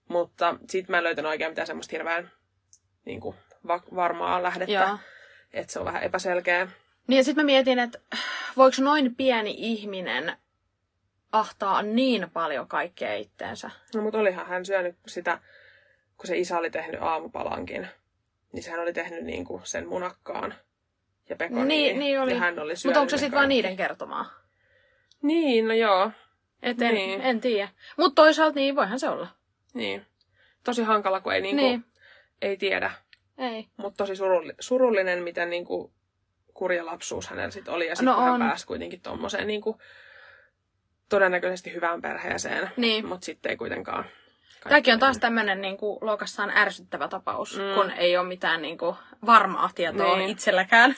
Mutta 0.09 0.57
sitten 0.69 0.93
mä 0.93 0.99
en 0.99 1.05
löytänyt 1.05 1.29
oikein 1.29 1.51
mitään 1.51 1.67
semmoista 1.67 1.93
hirveän 1.93 2.31
niin 3.05 3.21
kuin, 3.21 3.37
va- 3.67 3.83
varmaa 3.95 4.43
lähdettä. 4.43 4.73
Joo 4.73 4.99
että 5.53 5.73
se 5.73 5.79
on 5.79 5.85
vähän 5.85 6.03
epäselkeä. 6.03 6.69
Niin 7.07 7.17
ja 7.17 7.25
sitten 7.25 7.45
mä 7.45 7.47
mietin, 7.47 7.79
että 7.79 7.99
voiko 8.57 8.77
noin 8.81 9.15
pieni 9.15 9.55
ihminen 9.59 10.37
ahtaa 11.33 11.83
niin 11.83 12.31
paljon 12.31 12.69
kaikkea 12.69 13.15
itteensä? 13.15 13.71
No 13.95 14.03
mutta 14.03 14.19
olihan 14.19 14.47
hän 14.47 14.65
syönyt 14.65 14.97
sitä, 15.07 15.39
kun 16.17 16.27
se 16.27 16.39
isä 16.39 16.59
oli 16.59 16.71
tehnyt 16.71 17.03
aamupalankin, 17.03 17.89
niin 18.53 18.63
sehän 18.63 18.81
oli 18.81 18.93
tehnyt 18.93 19.25
niin 19.25 19.45
kuin 19.45 19.61
sen 19.65 19.89
munakkaan 19.89 20.55
ja 21.29 21.37
pekonia. 21.37 21.65
Niin, 21.65 21.99
niin 21.99 22.21
oli. 22.21 22.33
Ja 22.33 22.39
hän 22.39 22.59
oli 22.59 22.73
Mutta 22.85 23.01
onko 23.01 23.11
se 23.11 23.17
sitten 23.17 23.37
vaan 23.37 23.49
niiden 23.49 23.77
kertomaa? 23.77 24.31
Niin, 25.23 25.69
no 25.69 25.75
joo. 25.75 26.11
Et 26.63 26.83
en, 26.83 26.95
niin. 26.95 27.21
en 27.21 27.41
tiedä. 27.41 27.69
Mutta 27.97 28.23
toisaalta 28.23 28.55
niin, 28.55 28.77
voihan 28.77 29.01
se 29.01 29.09
olla. 29.09 29.29
Niin. 29.75 30.07
Tosi 30.65 30.83
hankala, 30.83 31.21
kun 31.21 31.33
ei, 31.33 31.41
niinku, 31.41 31.63
niin. 31.63 31.85
ei 32.43 32.57
tiedä. 32.57 32.91
Ei. 33.39 33.67
Mutta 33.77 34.05
tosi 34.05 34.17
surullinen, 34.17 34.57
surullinen, 34.61 35.23
miten 35.23 35.51
niinku 35.51 35.93
kurja 36.55 36.87
lapsuus 36.87 37.27
hänellä 37.27 37.51
sitten 37.51 37.75
oli. 37.75 37.87
Ja 37.87 37.97
sitten 37.97 38.15
no 38.15 38.21
hän 38.21 38.41
pääsi 38.41 38.67
kuitenkin 38.67 39.01
tommoseen 39.01 39.47
niinku 39.47 39.79
todennäköisesti 41.09 41.75
hyvään 41.75 42.03
perheeseen. 42.03 42.71
Niin. 42.77 43.07
Mutta 43.07 43.25
sitten 43.25 43.51
ei 43.51 43.57
kuitenkaan. 43.57 44.05
Tämäkin 44.69 44.95
on 44.95 45.01
taas 45.01 45.19
tämmöinen 45.19 45.61
niin 45.61 45.77
kuin, 45.77 45.99
luokassaan 46.01 46.51
ärsyttävä 46.57 47.09
tapaus, 47.09 47.57
mm. 47.57 47.75
kun 47.75 47.91
ei 47.91 48.17
ole 48.17 48.29
mitään 48.29 48.63
niin 48.63 48.79
kuin, 48.79 48.97
varmaa 49.27 49.71
tietoa 49.75 50.17
niin. 50.17 50.31
itselläkään. 50.31 50.97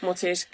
Mutta 0.00 0.20
siis 0.20 0.48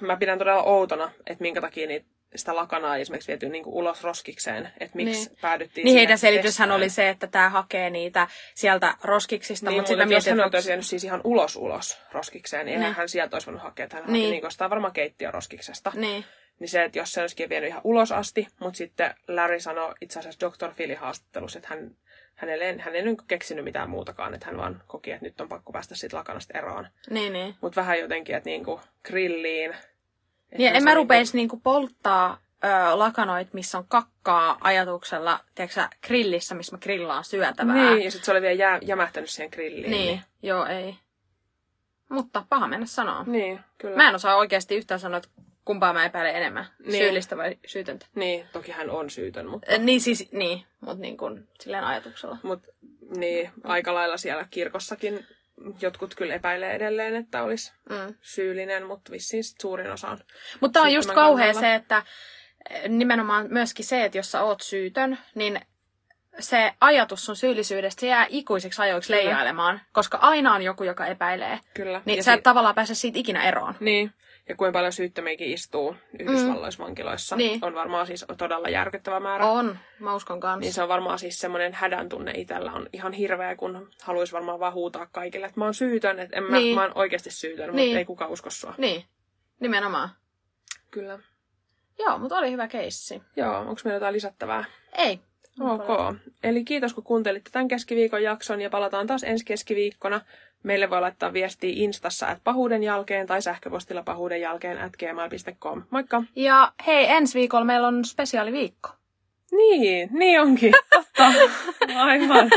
mä 0.00 0.16
pidän 0.16 0.38
todella 0.38 0.62
outona, 0.62 1.10
että 1.26 1.42
minkä 1.42 1.60
takia 1.60 1.86
niitä 1.86 2.06
sitä 2.36 2.56
lakanaa 2.56 2.96
esimerkiksi 2.96 3.28
viety 3.28 3.48
niin 3.48 3.64
kuin 3.64 3.74
ulos 3.74 4.04
roskikseen, 4.04 4.72
että 4.80 4.96
miksi 4.96 5.28
niin. 5.28 5.38
päädyttiin 5.40 5.84
Niin 5.84 5.96
heidän 5.96 6.18
selityshän 6.18 6.72
oli 6.72 6.88
se, 6.88 7.08
että 7.08 7.26
tämä 7.26 7.48
hakee 7.48 7.90
niitä 7.90 8.28
sieltä 8.54 8.94
roskiksista, 9.04 9.70
niin, 9.70 9.76
mutta 9.78 9.88
sitten 9.88 10.08
mietin, 10.08 10.36
hän 10.36 10.44
on 10.44 10.50
tosiaan 10.50 10.82
siis 10.82 11.04
ihan 11.04 11.20
ulos 11.24 11.56
ulos 11.56 11.98
roskikseen, 12.12 12.66
niin, 12.66 12.80
niin. 12.80 12.94
hän 12.94 13.08
sieltä 13.08 13.36
olisi 13.36 13.46
voinut 13.46 13.62
hakea, 13.62 13.84
että 13.84 13.96
hän 13.96 14.12
niin. 14.12 14.34
haki 14.34 14.48
niin 14.58 14.70
varmaan 14.70 14.92
keittiöroskiksesta. 14.92 15.92
Niin. 15.94 16.24
Niin 16.58 16.68
se, 16.68 16.84
että 16.84 16.98
jos 16.98 17.12
se 17.12 17.20
olisikin 17.20 17.48
vienyt 17.48 17.68
ihan 17.68 17.80
ulos 17.84 18.12
asti, 18.12 18.46
mutta 18.60 18.76
sitten 18.76 19.14
Larry 19.28 19.60
sanoi 19.60 19.94
itse 20.00 20.18
asiassa 20.18 20.46
Dr. 20.46 20.74
Philly 20.74 20.94
haastattelussa, 20.94 21.58
että 21.58 21.68
hän, 21.68 21.96
hänelle, 22.34 22.76
hän 22.78 22.96
ei 22.96 23.02
niin 23.02 23.16
keksinyt 23.28 23.64
mitään 23.64 23.90
muutakaan, 23.90 24.34
että 24.34 24.46
hän 24.46 24.56
vaan 24.56 24.82
koki, 24.86 25.10
että 25.10 25.24
nyt 25.24 25.40
on 25.40 25.48
pakko 25.48 25.72
päästä 25.72 25.94
siitä 25.94 26.16
lakanasta 26.16 26.58
eroon. 26.58 26.88
Niin, 27.10 27.32
niin. 27.32 27.54
Mutta 27.60 27.80
vähän 27.80 27.98
jotenkin, 27.98 28.36
että 28.36 28.50
niinku 28.50 28.80
grilliin, 29.04 29.74
niin, 30.58 30.76
en 30.76 30.84
mä 30.84 30.94
rupeisi 30.94 31.36
niinku... 31.36 31.56
niinku 31.56 31.62
polttaa 31.62 32.38
ö, 32.64 32.68
lakanoit, 32.98 33.52
missä 33.52 33.78
on 33.78 33.84
kakkaa 33.88 34.58
ajatuksella, 34.60 35.40
tiedätkö 35.54 35.88
grillissä, 36.06 36.54
missä 36.54 36.76
mä 36.76 36.80
grillaan 36.80 37.24
syötävää. 37.24 37.74
Niin, 37.74 38.04
ja 38.04 38.10
sitten 38.10 38.26
se 38.26 38.32
oli 38.32 38.42
vielä 38.42 38.54
jä, 38.54 38.78
jämähtänyt 38.82 39.30
siihen 39.30 39.50
grilliin. 39.52 39.90
Niin, 39.90 40.06
niin, 40.06 40.22
joo, 40.42 40.66
ei. 40.66 40.96
Mutta 42.08 42.44
paha 42.48 42.68
mennä 42.68 42.86
sanoa. 42.86 43.24
Niin, 43.26 43.60
kyllä. 43.78 43.96
Mä 43.96 44.08
en 44.08 44.14
osaa 44.14 44.36
oikeasti 44.36 44.76
yhtään 44.76 45.00
sanoa, 45.00 45.16
että 45.18 45.28
kumpaa 45.64 45.92
mä 45.92 46.04
epäilen 46.04 46.36
enemmän, 46.36 46.66
niin. 46.78 47.04
syyllistä 47.04 47.36
vai 47.36 47.58
syytöntä. 47.66 48.06
Niin, 48.14 48.46
toki 48.52 48.72
hän 48.72 48.90
on 48.90 49.10
syytön, 49.10 49.46
mutta... 49.46 49.78
Niin 49.78 50.00
siis, 50.00 50.32
niin, 50.32 50.64
mutta 50.80 51.02
niin 51.02 51.16
kuin 51.16 51.48
silleen 51.60 51.84
ajatuksella. 51.84 52.38
Mutta 52.42 52.68
niin, 53.16 53.50
aika 53.64 53.94
lailla 53.94 54.16
siellä 54.16 54.46
kirkossakin 54.50 55.26
jotkut 55.80 56.14
kyllä 56.14 56.34
epäilee 56.34 56.72
edelleen, 56.72 57.14
että 57.14 57.42
olisi 57.42 57.72
mm. 57.90 58.14
syyllinen, 58.20 58.86
mutta 58.86 59.12
vissiin 59.12 59.44
suurin 59.62 59.90
osa 59.90 60.08
on. 60.08 60.18
Mutta 60.60 60.80
on 60.80 60.92
just 60.92 61.10
kauhea 61.10 61.54
se, 61.54 61.74
että 61.74 62.02
eh, 62.70 62.88
nimenomaan 62.88 63.46
myöskin 63.50 63.84
se, 63.84 64.04
että 64.04 64.18
jos 64.18 64.30
sä 64.30 64.42
oot 64.42 64.60
syytön, 64.60 65.18
niin 65.34 65.60
se 66.38 66.72
ajatus 66.80 67.26
sun 67.26 67.36
syyllisyydestä 67.36 68.00
se 68.00 68.06
jää 68.06 68.26
ikuisiksi 68.28 68.82
ajoiksi 68.82 69.12
Kyllä. 69.12 69.24
leijailemaan, 69.24 69.80
koska 69.92 70.18
aina 70.18 70.54
on 70.54 70.62
joku, 70.62 70.84
joka 70.84 71.06
epäilee. 71.06 71.58
Kyllä. 71.74 72.02
Niin 72.04 72.16
ja 72.16 72.22
sä 72.22 72.32
et 72.32 72.38
si- 72.38 72.42
tavallaan 72.42 72.74
pääse 72.74 72.94
siitä 72.94 73.18
ikinä 73.18 73.42
eroon. 73.44 73.74
Niin. 73.80 74.12
Ja 74.48 74.56
kuinka 74.56 74.76
paljon 74.78 74.92
syyttömiäkin 74.92 75.52
istuu 75.52 75.96
Yhdysvalloissa 76.18 76.82
mm. 76.82 76.86
vankiloissa. 76.86 77.36
Niin. 77.36 77.64
On 77.64 77.74
varmaan 77.74 78.06
siis 78.06 78.24
todella 78.38 78.68
järkyttävä 78.68 79.20
määrä. 79.20 79.46
On, 79.46 79.78
mä 79.98 80.14
uskon 80.14 80.40
kanssa. 80.40 80.60
Niin 80.60 80.72
se 80.72 80.82
on 80.82 80.88
varmaan 80.88 81.18
siis 81.18 81.38
semmoinen 81.38 81.74
hädän 81.74 82.08
tunne 82.08 82.32
itsellä 82.36 82.72
on 82.72 82.88
ihan 82.92 83.12
hirveä, 83.12 83.56
kun 83.56 83.90
haluaisi 84.02 84.32
varmaan 84.32 84.60
vaan 84.60 84.72
huutaa 84.72 85.06
kaikille, 85.12 85.46
että 85.46 85.60
mä 85.60 85.64
oon 85.64 85.74
syytön, 85.74 86.18
että 86.18 86.36
en 86.36 86.44
niin. 86.50 86.74
mä, 86.74 86.80
mä 86.80 86.86
oon 86.86 86.98
oikeasti 86.98 87.30
syytön, 87.30 87.76
niin. 87.76 87.88
mutta 87.88 87.98
ei 87.98 88.04
kukaan 88.04 88.30
usko 88.30 88.50
sua. 88.50 88.74
Niin, 88.78 89.04
nimenomaan. 89.60 90.08
Kyllä. 90.90 91.18
Joo, 91.98 92.18
mutta 92.18 92.36
oli 92.38 92.50
hyvä 92.50 92.68
keissi. 92.68 93.22
Joo, 93.36 93.58
onko 93.58 93.80
meillä 93.84 93.96
jotain 93.96 94.14
lisättävää? 94.14 94.64
Ei. 94.92 95.20
Ok. 95.60 96.16
Eli 96.42 96.64
kiitos 96.64 96.94
kun 96.94 97.04
kuuntelitte 97.04 97.50
tämän 97.50 97.68
keskiviikon 97.68 98.22
jakson 98.22 98.60
ja 98.60 98.70
palataan 98.70 99.06
taas 99.06 99.24
ensi 99.24 99.44
keskiviikkona. 99.44 100.20
Meille 100.62 100.90
voi 100.90 101.00
laittaa 101.00 101.32
viestiä 101.32 101.72
Instassa 101.74 102.26
at 102.26 102.38
pahuuden 102.44 102.82
jälkeen 102.82 103.26
tai 103.26 103.42
sähköpostilla 103.42 104.02
pahuuden 104.02 104.40
jälkeen 104.40 104.78
at 104.78 104.92
gmail.com. 104.96 105.82
Moikka! 105.90 106.22
Ja 106.36 106.72
hei, 106.86 107.06
ensi 107.10 107.38
viikolla 107.38 107.64
meillä 107.64 107.88
on 107.88 108.04
spesiaaliviikko. 108.04 108.88
Niin, 109.52 110.08
niin 110.12 110.40
onkin. 110.40 110.72
Totta. 110.90 111.32
Aivan. 112.02 112.50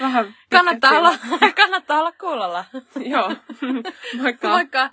Vähän 0.00 0.34
kannattaa 0.50 0.98
olla, 0.98 1.14
kannattaa 1.56 2.00
olla 2.00 2.12
kuulolla. 2.12 2.64
Joo. 2.96 3.32
Moikka. 4.22 4.48
Moikka. 4.48 4.90